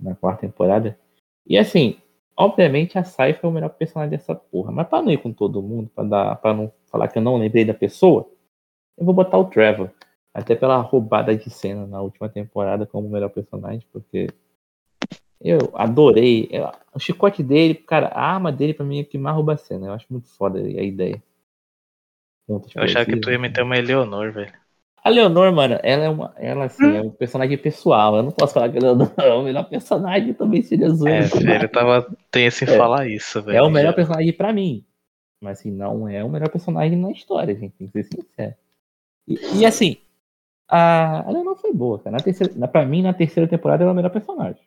na 0.00 0.14
quarta 0.14 0.40
temporada. 0.40 0.98
E 1.46 1.58
assim, 1.58 1.98
obviamente 2.34 2.98
a 2.98 3.04
Sai 3.04 3.34
foi 3.34 3.50
o 3.50 3.52
melhor 3.52 3.68
personagem 3.68 4.16
dessa 4.16 4.34
porra, 4.34 4.72
mas 4.72 4.88
pra 4.88 5.02
não 5.02 5.12
ir 5.12 5.18
com 5.18 5.30
todo 5.30 5.62
mundo, 5.62 5.90
pra, 5.94 6.04
dar, 6.04 6.36
pra 6.36 6.54
não 6.54 6.72
falar 6.86 7.08
que 7.08 7.18
eu 7.18 7.22
não 7.22 7.36
lembrei 7.36 7.66
da 7.66 7.74
pessoa, 7.74 8.26
eu 8.96 9.04
vou 9.04 9.12
botar 9.12 9.36
o 9.36 9.44
Trevor. 9.44 9.90
Até 10.32 10.56
pela 10.56 10.78
roubada 10.78 11.36
de 11.36 11.50
cena 11.50 11.86
na 11.86 12.00
última 12.00 12.26
temporada 12.26 12.86
como 12.86 13.06
o 13.06 13.10
melhor 13.10 13.28
personagem, 13.28 13.86
porque 13.92 14.28
eu 15.38 15.70
adorei. 15.74 16.48
O 16.94 16.98
chicote 16.98 17.42
dele, 17.42 17.74
cara, 17.74 18.06
a 18.06 18.22
arma 18.22 18.50
dele 18.50 18.72
pra 18.72 18.86
mim 18.86 19.00
é 19.00 19.04
que 19.04 19.18
mais 19.18 19.36
rouba 19.36 19.52
a 19.52 19.58
cena. 19.58 19.88
Eu 19.88 19.92
acho 19.92 20.06
muito 20.08 20.30
foda 20.30 20.58
a 20.60 20.82
ideia. 20.82 21.22
Eu 22.48 22.62
achava 22.76 23.06
que 23.06 23.16
tu 23.16 23.30
ia 23.30 23.38
meter 23.38 23.62
uma 23.62 23.78
Eleonor, 23.78 24.32
velho. 24.32 24.52
A 25.04 25.10
Leonor, 25.10 25.52
mano, 25.52 25.78
ela 25.82 26.04
é 26.04 26.08
uma. 26.08 26.34
Ela, 26.38 26.64
assim, 26.64 26.86
hum. 26.86 26.96
é 26.96 27.02
um 27.02 27.10
personagem 27.10 27.58
pessoal. 27.58 28.16
Eu 28.16 28.22
não 28.22 28.30
posso 28.30 28.54
falar 28.54 28.70
que 28.70 28.78
a 28.78 28.80
Leonor 28.80 29.12
é 29.18 29.34
o 29.34 29.42
melhor 29.42 29.68
personagem 29.68 30.32
também 30.32 30.62
seria 30.62 30.88
zoeiro. 30.88 31.26
É, 31.26 31.28
velho, 31.28 31.64
eu 31.64 31.68
tava 31.68 32.16
tenso 32.30 32.64
em 32.64 32.68
é. 32.72 32.76
falar 32.78 33.06
isso, 33.06 33.42
velho. 33.42 33.58
É 33.58 33.62
o 33.62 33.68
melhor 33.68 33.94
personagem 33.94 34.32
pra 34.32 34.50
mim. 34.50 34.82
Mas 35.42 35.58
assim, 35.58 35.70
não 35.70 36.08
é 36.08 36.24
o 36.24 36.30
melhor 36.30 36.48
personagem 36.48 36.98
na 36.98 37.10
história, 37.10 37.54
gente. 37.54 37.74
Tem 37.76 37.86
que 37.86 38.02
ser 38.02 38.04
sincero. 38.04 38.54
E, 39.28 39.58
e 39.58 39.66
assim, 39.66 39.98
a, 40.66 41.28
a 41.28 41.30
Leonor 41.30 41.56
foi 41.56 41.74
boa, 41.74 41.98
cara. 41.98 42.16
Na 42.16 42.22
terceira, 42.22 42.54
na, 42.56 42.66
pra 42.66 42.86
mim, 42.86 43.02
na 43.02 43.12
terceira 43.12 43.46
temporada, 43.46 43.82
ela 43.82 43.90
é 43.90 43.92
o 43.92 43.96
melhor 43.96 44.10
personagem. 44.10 44.62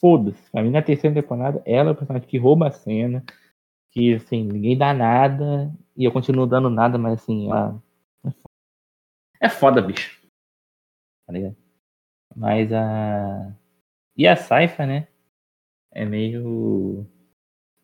Foda-se. 0.00 0.50
Pra 0.50 0.62
mim, 0.62 0.70
na 0.70 0.80
terceira 0.80 1.14
temporada, 1.14 1.62
ela 1.66 1.90
é 1.90 1.92
o 1.92 1.96
personagem 1.96 2.26
que 2.26 2.38
rouba 2.38 2.68
a 2.68 2.70
cena. 2.70 3.22
Que, 3.92 4.14
assim, 4.14 4.44
ninguém 4.44 4.78
dá 4.78 4.94
nada. 4.94 5.70
E 5.96 6.04
eu 6.04 6.12
continuo 6.12 6.46
dando 6.46 6.68
nada, 6.68 6.98
mas 6.98 7.14
assim, 7.22 7.48
ela. 7.50 7.82
É 9.40 9.48
foda, 9.48 9.80
bicho. 9.80 10.20
Tá 11.26 11.32
ligado? 11.32 11.56
Mas 12.34 12.72
a. 12.72 13.56
E 14.16 14.26
a 14.26 14.36
Saifa, 14.36 14.86
né? 14.86 15.08
É 15.92 16.04
meio. 16.04 17.06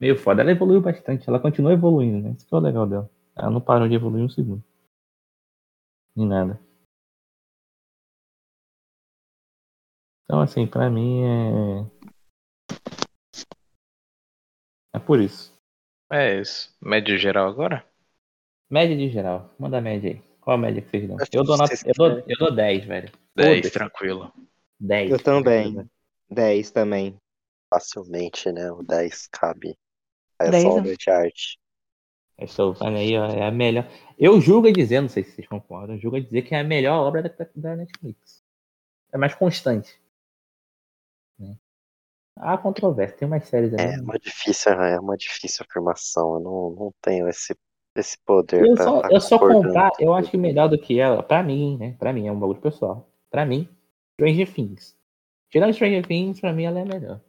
Meio 0.00 0.16
foda. 0.16 0.42
Ela 0.42 0.52
evoluiu 0.52 0.80
bastante. 0.82 1.28
Ela 1.28 1.40
continua 1.40 1.72
evoluindo, 1.72 2.20
né? 2.28 2.34
Isso 2.36 2.46
que 2.46 2.54
é 2.54 2.58
o 2.58 2.60
legal 2.60 2.86
dela. 2.86 3.10
Ela 3.36 3.50
não 3.50 3.60
parou 3.60 3.88
de 3.88 3.94
evoluir 3.94 4.24
um 4.24 4.28
segundo. 4.28 4.62
Nem 6.14 6.26
nada. 6.26 6.60
Então, 10.24 10.40
assim, 10.40 10.66
pra 10.66 10.90
mim 10.90 11.22
é. 11.22 12.02
É 14.94 14.98
por 14.98 15.20
isso. 15.20 15.52
É 16.10 16.40
isso. 16.40 16.74
Médio 16.80 17.18
geral 17.18 17.48
agora? 17.48 17.86
Média 18.72 18.96
de 18.96 19.10
geral. 19.10 19.54
Manda 19.58 19.76
a 19.76 19.80
média 19.82 20.12
aí. 20.12 20.22
Qual 20.40 20.56
a 20.56 20.58
média 20.58 20.80
que 20.80 20.88
vocês 20.88 21.06
dão? 21.06 21.18
Eu 21.30 21.44
dou, 21.44 21.58
nota, 21.58 21.74
eu, 21.84 21.92
dou, 21.94 22.24
eu 22.26 22.38
dou 22.38 22.56
10, 22.56 22.86
velho. 22.86 23.12
10, 23.36 23.70
tranquilo. 23.70 24.32
10. 24.80 25.10
Eu 25.10 25.18
também. 25.18 25.86
10 26.30 26.70
também. 26.70 27.14
Facilmente, 27.68 28.50
né? 28.50 28.72
O 28.72 28.82
10 28.82 29.26
cabe 29.26 29.76
a 30.38 30.46
essa 30.46 30.66
obra 30.66 30.96
de 30.96 31.10
arte. 31.10 31.58
Estou 32.38 32.74
falando 32.74 32.96
aí, 32.96 33.14
ó, 33.14 33.26
é 33.26 33.46
a 33.46 33.50
melhor. 33.50 33.86
Eu 34.18 34.40
julgo 34.40 34.68
a 34.68 34.72
dizer, 34.72 35.02
não 35.02 35.08
sei 35.10 35.22
se 35.22 35.32
vocês 35.32 35.46
concordam, 35.46 35.96
eu 35.96 36.00
julgo 36.00 36.16
a 36.16 36.20
dizer 36.20 36.40
que 36.40 36.54
é 36.54 36.60
a 36.60 36.64
melhor 36.64 37.06
obra 37.06 37.22
da, 37.22 37.30
da 37.54 37.76
Netflix. 37.76 38.42
É 39.12 39.18
mais 39.18 39.34
constante. 39.34 40.00
Né? 41.38 41.58
Há 42.38 42.56
controvérsia, 42.56 43.18
tem 43.18 43.28
umas 43.28 43.46
séries 43.46 43.74
ali. 43.74 43.82
É 43.82 44.00
uma 44.00 44.18
difícil, 44.18 44.72
é 44.72 44.98
uma 44.98 45.16
difícil 45.16 45.66
afirmação. 45.68 46.36
Eu 46.36 46.40
não, 46.40 46.70
não 46.70 46.94
tenho 47.02 47.28
esse, 47.28 47.54
esse 47.94 48.18
poder. 48.24 48.64
Eu 48.64 48.76
só, 48.76 49.02
tá 49.02 49.08
eu 49.10 49.20
só 49.20 49.38
comprar, 49.38 49.90
eu 49.98 50.14
acho 50.14 50.30
que 50.30 50.36
melhor 50.36 50.68
do 50.68 50.78
que 50.78 50.98
ela, 50.98 51.22
pra 51.22 51.42
mim, 51.42 51.76
né? 51.78 51.96
Pra 51.98 52.12
mim, 52.12 52.26
é 52.26 52.32
um 52.32 52.38
bagulho 52.38 52.60
pessoal. 52.60 53.08
Pra 53.30 53.44
mim, 53.44 53.68
Stranger 54.14 54.52
Things. 54.52 54.96
Tirando 55.50 55.74
Stranger 55.74 56.06
Things, 56.06 56.40
pra 56.40 56.52
mim 56.52 56.64
ela 56.64 56.80
é 56.80 56.84
melhor. 56.84 57.20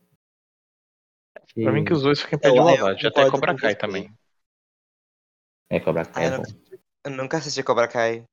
E... 1.56 1.64
Pra 1.64 1.72
mim 1.72 1.84
que 1.84 1.94
os 1.94 2.02
dois 2.02 2.22
ficam 2.22 2.40
pé 2.40 2.50
de 2.50 2.58
igualdade. 2.58 3.08
Até 3.08 3.30
Cobra 3.30 3.56
Kai 3.56 3.76
também. 3.76 4.12
É, 5.70 5.80
Cobra 5.80 6.06
Kai. 6.06 6.26
Ah, 6.26 6.28
eu, 6.28 6.34
é 6.34 6.38
nunca, 6.38 6.80
eu, 7.06 7.12
nunca 7.12 7.38
assisti 7.38 7.64
Cobra 7.64 7.88
Kai. 7.88 8.24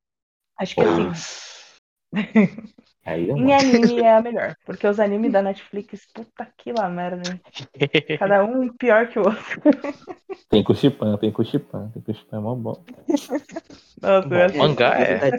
Acho 0.57 0.75
que 0.75 0.83
sim. 0.83 2.13
Aí 3.05 3.31
em 3.31 3.55
anime 3.55 4.01
é 4.01 4.15
a 4.15 4.21
melhor, 4.23 4.57
porque 4.65 4.87
os 4.87 5.01
animes 5.01 5.33
da 5.33 5.43
Netflix, 5.43 6.07
puta 6.13 6.47
que 6.57 6.73
lá 6.73 6.89
merda. 6.89 7.23
Hein? 7.31 8.19
Cada 8.19 8.45
um 8.45 8.69
pior 8.77 9.09
que 9.09 9.19
o 9.19 9.23
outro. 9.23 9.61
Tem 10.49 10.63
Kushipan, 10.63 11.17
tem 11.17 11.33
Kushipan, 11.33 11.89
tem 11.89 12.03
Kushipan, 12.03 12.37
é 12.37 12.41
mó 12.41 12.55
bom. 12.55 12.85
Nossa, 14.03 14.29
bom, 14.29 14.35
é 14.35 14.53
mangá 14.53 14.95
é. 14.99 15.31
Tá 15.31 15.39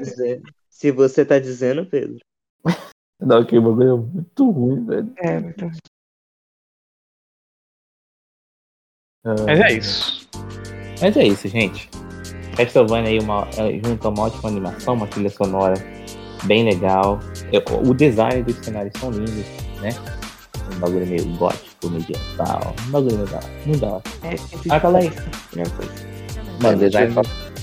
Se 0.69 0.91
você 0.91 1.23
tá 1.23 1.37
dizendo, 1.37 1.85
Pedro. 1.85 2.19
Não, 3.19 3.45
que 3.45 3.59
bagulho 3.59 3.93
é 3.93 4.15
muito 4.15 4.49
ruim, 4.49 4.85
velho. 4.85 5.13
É, 5.17 5.39
muito 5.39 5.65
ruim. 5.65 5.77
Mas 9.23 9.59
é 9.59 9.73
isso. 9.73 10.29
Mas 10.99 11.15
é 11.15 11.23
isso, 11.25 11.47
gente. 11.47 11.87
Castlevania 12.57 13.11
aí 13.11 13.19
uma, 13.19 13.47
é, 13.55 13.79
junto 13.87 14.07
a 14.07 14.09
uma 14.09 14.23
ótima 14.23 14.49
animação, 14.49 14.95
uma 14.95 15.05
trilha 15.05 15.29
sonora 15.29 16.00
bem 16.43 16.65
legal. 16.65 17.19
O 17.85 17.93
design 17.93 18.43
dos 18.43 18.57
cenários 18.57 18.93
são 18.99 19.11
lindos, 19.11 19.45
né? 19.81 19.89
Um 20.73 20.79
bagulho 20.79 21.05
meio 21.05 21.25
gótico, 21.37 21.89
medieval. 21.89 22.75
Um 22.87 22.91
bagulho 22.91 23.23
legal. 23.23 23.43
Muito 23.65 23.79
da 23.79 23.87
hora. 23.87 24.03
É, 24.23 24.35
ah, 24.69 24.79
fala 24.79 24.99
aí. 24.99 25.11
Mano, 26.61 26.77
design. 26.77 27.15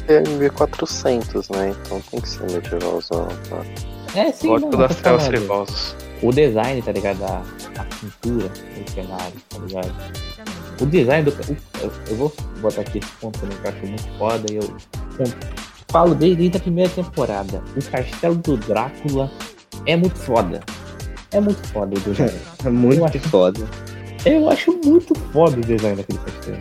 É 0.08 0.20
1400, 0.20 1.48
né? 1.50 1.74
Então 1.82 2.00
tem 2.10 2.20
que 2.20 2.28
ser 2.28 2.50
medievalzão, 2.50 3.28
tá? 3.48 4.18
É, 4.18 4.32
sim. 4.32 4.48
Gótico 4.48 4.76
das 4.76 4.96
telas 4.96 5.26
trevosas. 5.28 5.96
O 6.22 6.32
design, 6.32 6.82
tá 6.82 6.92
ligado? 6.92 7.22
A, 7.24 7.42
a 7.80 7.84
pintura 7.84 8.48
do 8.48 8.90
cenário, 8.90 9.34
tá 9.48 9.58
ligado? 9.58 9.94
O 10.80 10.86
design 10.86 11.30
do. 11.30 11.36
Eu, 11.80 11.92
eu 12.08 12.16
vou 12.16 12.32
botar 12.60 12.80
aqui 12.80 12.98
esse 12.98 13.10
ponto 13.20 13.38
também 13.38 13.56
que 13.58 13.66
eu 13.66 13.70
acho 13.70 13.86
muito 13.86 14.18
foda. 14.18 14.52
E 14.52 14.56
eu 14.56 14.76
falo 15.90 16.14
desde 16.14 16.56
a 16.56 16.60
primeira 16.60 16.90
temporada. 16.90 17.62
O 17.76 17.90
castelo 17.90 18.36
do 18.36 18.56
Drácula 18.56 19.30
é 19.86 19.96
muito 19.96 20.16
foda. 20.18 20.60
É 21.30 21.40
muito 21.40 21.66
foda 21.68 21.96
o 21.96 22.00
design. 22.00 22.38
É 22.64 22.70
muito 22.70 23.16
eu 23.16 23.20
foda. 23.22 23.64
Acho, 23.64 24.28
eu 24.28 24.50
acho 24.50 24.80
muito 24.84 25.14
foda 25.32 25.56
o 25.56 25.60
design 25.60 25.96
daquele 25.96 26.18
castelo. 26.18 26.58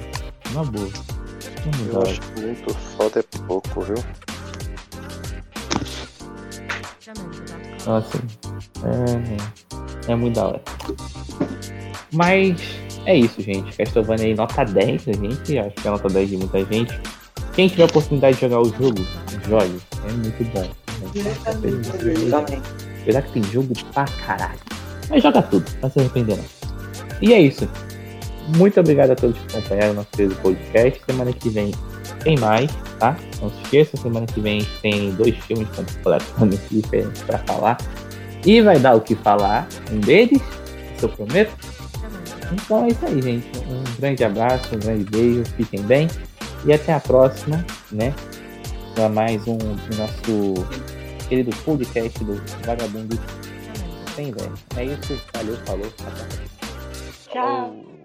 Na 0.54 0.64
boa. 0.64 0.90
Muito 1.66 1.94
eu 1.94 2.02
acho 2.02 2.22
muito 2.40 2.74
foda 2.74 3.20
é 3.20 3.38
pouco, 3.48 3.82
viu? 3.82 3.96
Nossa. 7.86 8.18
É, 8.84 10.12
é 10.12 10.16
muito 10.16 10.36
da 10.36 10.48
hora. 10.48 10.62
Mas 12.14 12.62
é 13.06 13.16
isso, 13.16 13.42
gente. 13.42 13.76
Castlevania 13.76 14.28
aí, 14.28 14.36
nota 14.36 14.64
10 14.64 15.06
da 15.06 15.14
gente. 15.14 15.58
Acho 15.58 15.76
que 15.76 15.88
é 15.88 15.92
nota 15.92 16.08
10 16.08 16.30
de 16.30 16.38
muita 16.38 16.64
gente. 16.66 17.02
Quem 17.58 17.68
tiver 17.68 17.82
a 17.82 17.86
oportunidade 17.88 18.36
de 18.36 18.42
jogar 18.42 18.62
o 18.62 18.66
jogo, 18.66 19.04
jogue. 19.50 19.80
É 20.08 20.12
muito 20.12 20.44
bom. 20.54 20.70
Apesar 23.02 23.22
que 23.24 23.32
tem 23.32 23.44
jogo 23.46 23.74
pra 23.92 24.06
caralho. 24.06 24.60
Mas 25.10 25.24
joga 25.24 25.42
tudo, 25.42 25.66
não 25.82 25.90
se 25.90 26.00
arrepender 26.00 26.38
não. 26.38 26.46
E 27.20 27.34
é 27.34 27.42
isso. 27.42 27.68
Muito 28.58 28.80
obrigado 28.80 29.10
a 29.10 29.16
todos 29.16 29.40
que 29.40 29.58
acompanharam 29.58 29.96
nosso 29.96 30.36
podcast. 30.40 31.02
Semana 31.04 31.34
que 31.34 31.50
vem 31.50 31.74
tem 32.24 32.38
mais, 32.38 32.70
tá? 33.00 33.18
Não 33.42 33.50
se 33.50 33.60
esqueça, 33.64 33.98
semana 33.98 34.28
que 34.28 34.40
vem 34.40 34.64
tem 34.84 35.10
dois 35.16 35.36
filmes 35.46 35.68
completamente 35.70 36.62
diferentes 36.70 37.24
para 37.24 37.40
falar. 37.40 37.78
E 38.46 38.62
vai 38.62 38.78
dar 38.78 38.94
o 38.94 39.02
que 39.02 39.16
falar. 39.16 39.68
Um 39.92 40.00
deles, 40.00 40.44
se 40.96 41.04
eu 41.04 41.10
prometo. 41.10 41.56
Então 42.52 42.86
é 42.86 42.90
isso 42.90 43.04
aí, 43.04 43.20
gente. 43.20 43.48
Um 43.68 43.84
grande 44.00 44.24
abraço, 44.24 44.76
um 44.76 44.80
grande 44.80 45.06
beijo. 45.06 45.44
Fiquem 45.58 45.82
bem. 45.82 46.08
E 46.68 46.74
até 46.74 46.94
a 46.94 47.00
próxima, 47.00 47.66
né? 47.90 48.14
Para 48.94 49.08
mais 49.08 49.48
um, 49.48 49.58
nosso 49.98 50.54
querido 51.30 51.56
podcast 51.64 52.22
do 52.26 52.36
Vagabundo 52.66 53.18
Sem 54.14 54.30
Ideia. 54.30 54.52
É 54.76 54.84
isso, 54.84 55.18
valeu, 55.34 55.56
falou, 55.66 55.88
até. 55.88 57.32
Tchau. 57.32 57.97